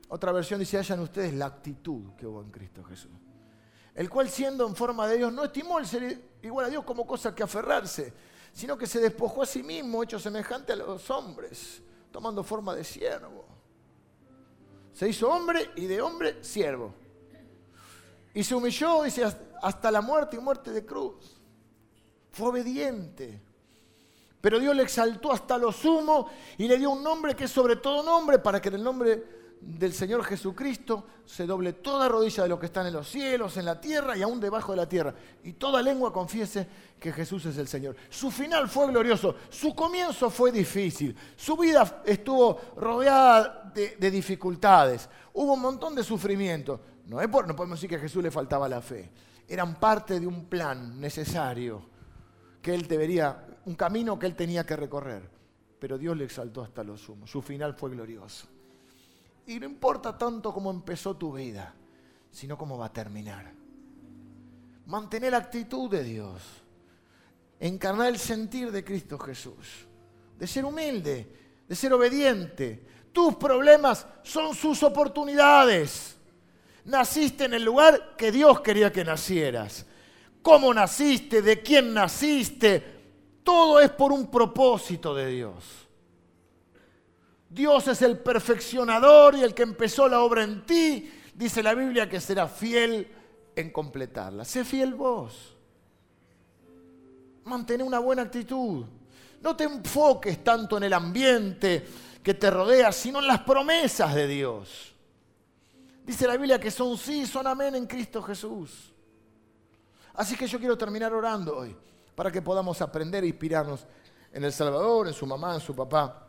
Otra 0.10 0.32
versión 0.32 0.60
dice, 0.60 0.78
hayan 0.78 1.00
ustedes 1.00 1.34
la 1.34 1.46
actitud 1.46 2.14
que 2.18 2.26
hubo 2.26 2.42
en 2.42 2.50
Cristo 2.50 2.84
Jesús. 2.84 3.12
El 3.94 4.10
cual 4.10 4.30
siendo 4.30 4.68
en 4.68 4.76
forma 4.76 5.08
de 5.08 5.18
Dios 5.18 5.34
no 5.34 5.46
estimó 5.46 5.80
el 5.80 5.88
ser 5.88 6.22
igual 6.42 6.66
a 6.66 6.70
Dios 6.70 6.84
como 6.84 7.06
cosa 7.06 7.34
que 7.34 7.44
aferrarse, 7.44 8.14
sino 8.54 8.78
que 8.78 8.86
se 8.86 9.00
despojó 9.00 9.44
a 9.44 9.46
sí 9.46 9.64
mismo, 9.64 10.04
hecho 10.04 10.20
semejante 10.20 10.74
a 10.74 10.76
los 10.76 11.10
hombres, 11.10 11.82
tomando 12.12 12.44
forma 12.44 12.76
de 12.76 12.84
siervo 12.84 13.57
se 14.98 15.08
hizo 15.08 15.30
hombre 15.30 15.70
y 15.76 15.86
de 15.86 16.02
hombre 16.02 16.44
siervo. 16.44 16.92
Y 18.34 18.44
se 18.44 18.56
humilló, 18.56 19.04
dice, 19.04 19.32
hasta 19.62 19.92
la 19.92 20.02
muerte 20.02 20.38
y 20.38 20.40
muerte 20.40 20.72
de 20.72 20.84
cruz. 20.84 21.38
Fue 22.32 22.50
obediente. 22.50 23.40
Pero 24.42 24.58
Dios 24.58 24.76
le 24.76 24.82
exaltó 24.82 25.32
hasta 25.32 25.60
lo 25.60 25.72
sumo 25.72 26.32
y 26.58 26.68
le 26.68 26.80
dio 26.80 26.90
un 26.90 27.04
nombre 27.04 27.36
que 27.36 27.44
es 27.44 27.52
sobre 27.52 27.76
todo 27.76 28.02
nombre 28.02 28.40
para 28.40 28.60
que 28.60 28.70
en 28.70 28.76
el 28.76 28.84
nombre 28.84 29.24
del 29.62 29.94
Señor 29.94 30.24
Jesucristo 30.24 31.06
se 31.26 31.46
doble 31.46 31.74
toda 31.74 32.08
rodilla 32.08 32.44
de 32.44 32.50
los 32.50 32.60
que 32.60 32.68
están 32.68 32.88
en 32.88 32.94
los 32.94 33.10
cielos, 33.10 33.58
en 33.58 33.66
la 33.66 33.80
tierra 33.80 34.16
y 34.16 34.22
aún 34.22 34.40
debajo 34.40 34.72
de 34.72 34.78
la 34.78 34.88
tierra. 34.88 35.14
Y 35.44 35.54
toda 35.54 35.82
lengua 35.82 36.14
confiese 36.14 36.68
que 37.00 37.12
Jesús 37.12 37.46
es 37.46 37.58
el 37.58 37.68
Señor. 37.68 37.96
Su 38.10 38.32
final 38.32 38.70
fue 38.70 38.88
glorioso, 38.88 39.36
su 39.50 39.76
comienzo 39.76 40.30
fue 40.30 40.52
difícil, 40.52 41.16
su 41.36 41.58
vida 41.58 42.02
estuvo 42.06 42.60
rodeada 42.78 43.72
de, 43.74 44.12
dificultades, 44.12 45.10
hubo 45.34 45.54
un 45.54 45.62
montón 45.62 45.96
de 45.96 46.04
sufrimiento. 46.04 46.80
No, 47.06 47.22
es 47.22 47.28
por, 47.28 47.48
no 47.48 47.56
podemos 47.56 47.78
decir 47.78 47.90
que 47.90 47.96
a 47.96 48.00
Jesús 48.00 48.24
le 48.24 48.32
faltaba 48.32 48.68
la 48.68 48.82
fe, 48.82 49.12
eran 49.48 49.80
parte 49.80 50.20
de 50.20 50.28
un 50.28 50.46
plan 50.46 51.00
necesario 51.00 51.82
que 52.62 52.74
él 52.74 52.88
debería, 52.88 53.46
un 53.66 53.76
camino 53.76 54.20
que 54.20 54.26
él 54.26 54.36
tenía 54.36 54.66
que 54.66 54.76
recorrer. 54.76 55.38
Pero 55.80 55.98
Dios 55.98 56.18
le 56.18 56.26
exaltó 56.26 56.64
hasta 56.64 56.84
lo 56.84 56.98
sumo, 56.98 57.28
su 57.28 57.42
final 57.42 57.76
fue 57.76 57.92
glorioso. 57.92 58.48
Y 59.48 59.60
no 59.60 59.66
importa 59.66 60.18
tanto 60.18 60.54
cómo 60.54 60.70
empezó 60.70 61.16
tu 61.16 61.34
vida, 61.34 61.74
sino 62.30 62.58
cómo 62.58 62.78
va 62.78 62.88
a 62.88 62.94
terminar. 62.94 63.54
mantener 64.86 65.32
la 65.32 65.40
actitud 65.40 65.90
de 65.90 66.04
Dios, 66.04 66.42
encarnar 67.60 68.08
el 68.08 68.18
sentir 68.18 68.72
de 68.72 68.86
Cristo 68.86 69.18
Jesús, 69.20 69.86
de 70.38 70.48
ser 70.48 70.64
humilde, 70.64 71.28
de 71.68 71.76
ser 71.76 71.92
obediente. 71.92 72.86
Tus 73.12 73.36
problemas 73.36 74.06
son 74.24 74.56
sus 74.56 74.84
oportunidades. 74.84 76.16
Naciste 76.86 77.46
en 77.46 77.56
el 77.56 77.64
lugar 77.64 78.16
que 78.16 78.32
Dios 78.32 78.62
quería 78.62 78.92
que 78.92 79.04
nacieras. 79.04 79.86
¿Cómo 80.42 80.74
naciste? 80.74 81.42
¿De 81.42 81.62
quién 81.62 81.94
naciste? 81.94 82.82
Todo 83.44 83.82
es 83.82 83.90
por 83.90 84.14
un 84.14 84.32
propósito 84.32 85.14
de 85.14 85.28
Dios. 85.28 85.87
Dios 87.50 87.88
es 87.88 88.02
el 88.02 88.20
perfeccionador 88.20 89.36
y 89.36 89.44
el 89.44 89.54
que 89.54 89.64
empezó 89.64 90.08
la 90.08 90.22
obra 90.22 90.44
en 90.44 90.66
ti, 90.66 91.12
dice 91.34 91.64
la 91.64 91.74
Biblia 91.74 92.10
que 92.10 92.20
será 92.20 92.48
fiel 92.48 93.08
en 93.56 93.72
completarla. 93.72 94.44
Sé 94.44 94.66
fiel 94.66 94.94
vos. 94.94 95.56
Mantén 97.46 97.82
una 97.82 98.00
buena 98.00 98.24
actitud. 98.24 98.86
No 99.42 99.56
te 99.56 99.64
enfoques 99.64 100.44
tanto 100.44 100.78
en 100.78 100.84
el 100.84 100.94
ambiente 100.94 101.88
que 102.22 102.34
te 102.34 102.52
rodea, 102.52 102.92
sino 102.92 103.20
en 103.20 103.28
las 103.28 103.40
promesas 103.40 104.14
de 104.14 104.28
Dios. 104.28 104.94
Dice 106.06 106.28
la 106.28 106.36
Biblia 106.36 106.60
que 106.60 106.72
son 106.72 106.98
sí, 106.98 107.26
son 107.26 107.48
amén 107.48 107.76
en 107.76 107.86
Cristo 107.86 108.22
Jesús. 108.22 108.94
Así 110.14 110.36
que 110.36 110.48
yo 110.48 110.60
quiero 110.60 110.78
terminar 110.78 111.14
orando 111.14 111.58
hoy 111.58 111.76
para 112.16 112.32
que 112.32 112.42
podamos 112.42 112.82
aprender 112.82 113.24
e 113.24 113.28
inspirarnos 113.28 113.86
en 114.34 114.44
el 114.44 114.52
Salvador, 114.52 115.08
en 115.08 115.14
su 115.14 115.26
mamá, 115.26 115.54
en 115.54 115.62
su 115.62 115.76
papá. 115.76 116.27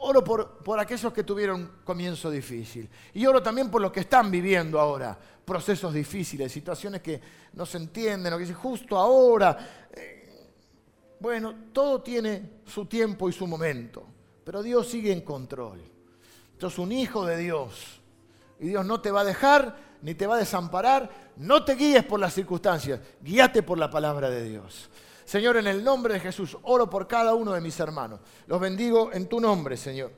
Oro 0.00 0.22
por, 0.22 0.58
por 0.58 0.78
aquellos 0.78 1.12
que 1.12 1.24
tuvieron 1.24 1.80
comienzo 1.84 2.30
difícil. 2.30 2.88
Y 3.14 3.26
oro 3.26 3.42
también 3.42 3.70
por 3.70 3.82
los 3.82 3.92
que 3.92 4.00
están 4.00 4.30
viviendo 4.30 4.78
ahora 4.78 5.18
procesos 5.48 5.94
difíciles, 5.94 6.52
situaciones 6.52 7.00
que 7.00 7.20
no 7.54 7.64
se 7.64 7.78
entienden, 7.78 8.32
o 8.32 8.36
que 8.36 8.42
dicen 8.42 8.56
justo 8.56 8.96
ahora. 8.98 9.88
Eh, 9.92 10.18
bueno, 11.18 11.54
todo 11.72 12.02
tiene 12.02 12.60
su 12.66 12.84
tiempo 12.84 13.28
y 13.28 13.32
su 13.32 13.46
momento, 13.46 14.06
pero 14.44 14.62
Dios 14.62 14.88
sigue 14.88 15.10
en 15.10 15.22
control. 15.22 15.82
Tú 16.58 16.66
es 16.66 16.78
un 16.78 16.92
hijo 16.92 17.24
de 17.24 17.38
Dios 17.38 18.00
y 18.60 18.68
Dios 18.68 18.84
no 18.84 19.00
te 19.00 19.10
va 19.10 19.22
a 19.22 19.24
dejar 19.24 19.88
ni 20.02 20.14
te 20.14 20.26
va 20.26 20.36
a 20.36 20.38
desamparar. 20.38 21.10
No 21.36 21.64
te 21.64 21.74
guíes 21.74 22.04
por 22.04 22.20
las 22.20 22.34
circunstancias, 22.34 23.00
guíate 23.22 23.62
por 23.62 23.78
la 23.78 23.90
palabra 23.90 24.28
de 24.28 24.44
Dios. 24.44 24.90
Señor, 25.28 25.58
en 25.58 25.66
el 25.66 25.84
nombre 25.84 26.14
de 26.14 26.20
Jesús, 26.20 26.56
oro 26.62 26.88
por 26.88 27.06
cada 27.06 27.34
uno 27.34 27.52
de 27.52 27.60
mis 27.60 27.78
hermanos. 27.80 28.18
Los 28.46 28.58
bendigo 28.58 29.12
en 29.12 29.28
tu 29.28 29.38
nombre, 29.38 29.76
Señor. 29.76 30.10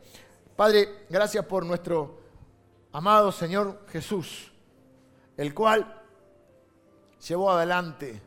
Padre, 0.55 1.07
gracias 1.11 1.45
por 1.47 1.67
nuestro 1.67 2.21
amado 2.93 3.33
Señor 3.33 3.87
Jesús, 3.89 4.53
el 5.37 5.53
cual 5.53 6.01
llevó 7.27 7.51
adelante 7.51 8.23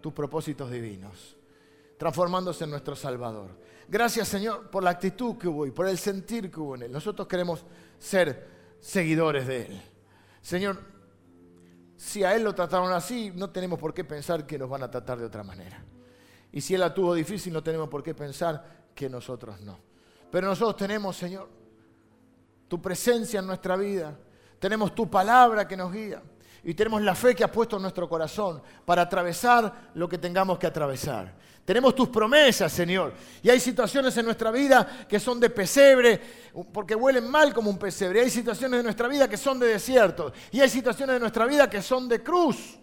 tus 0.00 0.12
propósitos 0.12 0.70
divinos, 0.70 1.36
transformándose 1.96 2.62
en 2.62 2.70
nuestro 2.70 2.94
Salvador. 2.94 3.50
Gracias, 3.88 4.28
Señor, 4.28 4.70
por 4.70 4.84
la 4.84 4.90
actitud 4.90 5.36
que 5.36 5.48
hubo 5.48 5.66
y 5.66 5.72
por 5.72 5.88
el 5.88 5.98
sentir 5.98 6.48
que 6.48 6.60
hubo 6.60 6.76
en 6.76 6.82
Él. 6.82 6.92
Nosotros 6.92 7.26
queremos 7.26 7.64
ser 7.98 8.46
seguidores 8.78 9.48
de 9.48 9.62
Él. 9.62 9.82
Señor, 10.40 10.78
si 11.98 12.22
a 12.22 12.34
Él 12.36 12.44
lo 12.44 12.54
trataron 12.54 12.92
así, 12.92 13.32
no 13.34 13.50
tenemos 13.50 13.76
por 13.76 13.92
qué 13.92 14.04
pensar 14.04 14.46
que 14.46 14.56
nos 14.56 14.70
van 14.70 14.84
a 14.84 14.90
tratar 14.90 15.18
de 15.18 15.24
otra 15.24 15.42
manera. 15.42 15.84
Y 16.52 16.60
si 16.60 16.74
Él 16.74 16.80
la 16.80 16.94
tuvo 16.94 17.12
difícil, 17.12 17.52
no 17.52 17.60
tenemos 17.60 17.88
por 17.88 18.04
qué 18.04 18.14
pensar 18.14 18.64
que 18.94 19.10
nosotros 19.10 19.60
no. 19.60 19.80
Pero 20.30 20.46
nosotros 20.46 20.76
tenemos, 20.76 21.16
Señor, 21.16 21.48
tu 22.68 22.80
presencia 22.80 23.40
en 23.40 23.48
nuestra 23.48 23.76
vida. 23.76 24.16
Tenemos 24.60 24.94
tu 24.94 25.10
palabra 25.10 25.66
que 25.66 25.76
nos 25.76 25.92
guía. 25.92 26.22
Y 26.62 26.72
tenemos 26.74 27.02
la 27.02 27.16
fe 27.16 27.34
que 27.34 27.42
has 27.42 27.50
puesto 27.50 27.76
en 27.76 27.82
nuestro 27.82 28.08
corazón 28.08 28.62
para 28.84 29.02
atravesar 29.02 29.90
lo 29.94 30.08
que 30.08 30.18
tengamos 30.18 30.56
que 30.56 30.68
atravesar. 30.68 31.34
Tenemos 31.68 31.94
tus 31.94 32.08
promesas, 32.08 32.72
Señor. 32.72 33.12
Y 33.42 33.50
hay 33.50 33.60
situaciones 33.60 34.16
en 34.16 34.24
nuestra 34.24 34.50
vida 34.50 35.04
que 35.06 35.20
son 35.20 35.38
de 35.38 35.50
pesebre, 35.50 36.18
porque 36.72 36.94
huelen 36.94 37.30
mal 37.30 37.52
como 37.52 37.68
un 37.68 37.78
pesebre. 37.78 38.22
Hay 38.22 38.30
situaciones 38.30 38.78
de 38.78 38.84
nuestra 38.84 39.06
vida 39.06 39.28
que 39.28 39.36
son 39.36 39.58
de 39.58 39.66
desierto. 39.66 40.32
Y 40.50 40.62
hay 40.62 40.70
situaciones 40.70 41.16
de 41.16 41.20
nuestra 41.20 41.44
vida 41.44 41.68
que 41.68 41.82
son 41.82 42.08
de 42.08 42.22
cruz. 42.22 42.78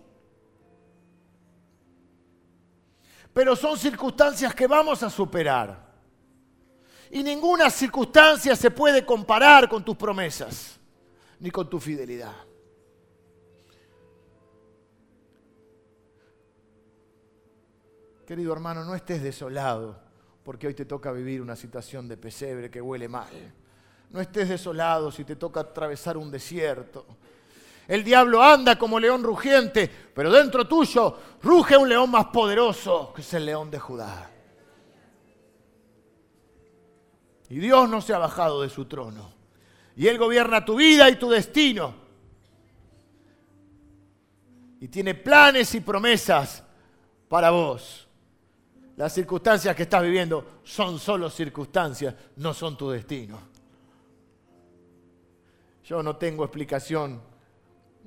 Pero 3.33 3.55
son 3.55 3.75
circunstancias 3.75 4.53
que 4.53 4.67
vamos 4.67 5.01
a 5.01 5.09
superar. 5.09 5.83
Y 7.09 7.23
ninguna 7.23 7.71
circunstancia 7.71 8.55
se 8.55 8.69
puede 8.69 9.03
comparar 9.03 9.67
con 9.67 9.83
tus 9.83 9.97
promesas, 9.97 10.79
ni 11.39 11.49
con 11.49 11.67
tu 11.67 11.79
fidelidad. 11.79 12.35
Querido 18.25 18.53
hermano, 18.53 18.83
no 18.83 18.95
estés 18.95 19.21
desolado 19.21 19.99
porque 20.43 20.67
hoy 20.67 20.73
te 20.73 20.85
toca 20.85 21.11
vivir 21.11 21.41
una 21.41 21.55
situación 21.55 22.07
de 22.07 22.17
pesebre 22.17 22.69
que 22.69 22.81
huele 22.81 23.07
mal. 23.07 23.53
No 24.11 24.21
estés 24.21 24.49
desolado 24.49 25.11
si 25.11 25.23
te 25.23 25.35
toca 25.35 25.61
atravesar 25.61 26.17
un 26.17 26.31
desierto. 26.31 27.05
El 27.87 28.03
diablo 28.03 28.41
anda 28.41 28.77
como 28.77 28.99
león 28.99 29.23
rugiente, 29.23 29.89
pero 30.13 30.31
dentro 30.31 30.67
tuyo 30.67 31.17
ruge 31.41 31.77
un 31.77 31.89
león 31.89 32.09
más 32.09 32.25
poderoso, 32.27 33.11
que 33.13 33.21
es 33.21 33.33
el 33.33 33.45
león 33.45 33.69
de 33.69 33.79
Judá. 33.79 34.31
Y 37.49 37.59
Dios 37.59 37.87
no 37.89 38.01
se 38.01 38.13
ha 38.13 38.17
bajado 38.17 38.61
de 38.61 38.69
su 38.69 38.85
trono. 38.85 39.33
Y 39.95 40.07
Él 40.07 40.17
gobierna 40.17 40.65
tu 40.65 40.75
vida 40.75 41.09
y 41.09 41.15
tu 41.15 41.29
destino. 41.29 41.93
Y 44.79 44.87
tiene 44.87 45.13
planes 45.13 45.73
y 45.75 45.79
promesas 45.79 46.63
para 47.27 47.51
vos. 47.51 48.04
Las 48.97 49.13
circunstancias 49.13 49.75
que 49.75 49.83
estás 49.83 50.01
viviendo 50.01 50.61
son 50.63 50.99
solo 50.99 51.29
circunstancias, 51.29 52.15
no 52.37 52.53
son 52.53 52.77
tu 52.77 52.89
destino. 52.89 53.39
Yo 55.83 56.01
no 56.01 56.15
tengo 56.15 56.45
explicación 56.45 57.21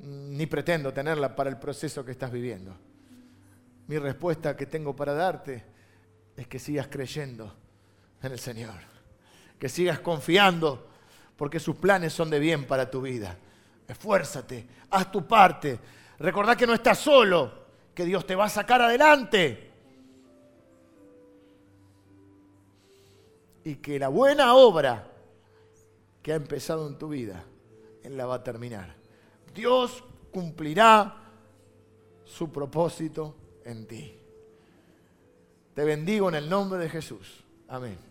ni 0.03 0.47
pretendo 0.47 0.93
tenerla 0.93 1.35
para 1.35 1.51
el 1.51 1.59
proceso 1.59 2.05
que 2.05 2.13
estás 2.13 2.33
viviendo. 2.33 2.75
Mi 3.87 3.99
respuesta 3.99 4.57
que 4.57 4.67
tengo 4.67 4.97
para 4.97 5.13
darte 5.13 5.65
es 6.37 6.47
que 6.47 6.59
sigas 6.59 6.89
creyendo 6.89 7.55
en 8.23 8.33
el 8.33 8.39
Señor, 8.39 8.75
que 9.59 9.69
sigas 9.69 10.01
confiando 10.01 10.89
porque 11.37 11.61
sus 11.61 11.77
planes 11.77 12.13
son 12.13 12.31
de 12.31 12.39
bien 12.39 12.67
para 12.67 12.91
tu 12.91 13.03
vida. 13.03 13.37
Esfuérzate, 13.87 14.67
haz 14.91 15.13
tu 15.13 15.27
parte. 15.27 15.79
Recordá 16.19 16.57
que 16.57 16.67
no 16.67 16.75
estás 16.75 16.99
solo, 16.99 17.67
que 17.95 18.05
Dios 18.05 18.27
te 18.27 18.35
va 18.35 18.47
a 18.47 18.51
sacar 18.51 18.83
adelante. 18.83 19.68
Y 23.69 23.77
que 23.77 23.99
la 23.99 24.09
buena 24.09 24.55
obra 24.55 25.13
que 26.23 26.33
ha 26.33 26.37
empezado 26.37 26.89
en 26.89 26.97
tu 26.97 27.09
vida, 27.09 27.45
Él 28.03 28.17
la 28.17 28.25
va 28.25 28.37
a 28.37 28.43
terminar. 28.43 28.97
Dios 29.55 30.03
cumplirá 30.33 31.15
su 32.25 32.51
propósito 32.51 33.37
en 33.67 33.87
ti. 33.87 34.19
Te 35.75 35.85
bendigo 35.85 36.31
en 36.31 36.37
el 36.37 36.49
nombre 36.49 36.79
de 36.79 36.89
Jesús. 36.89 37.45
Amén. 37.69 38.08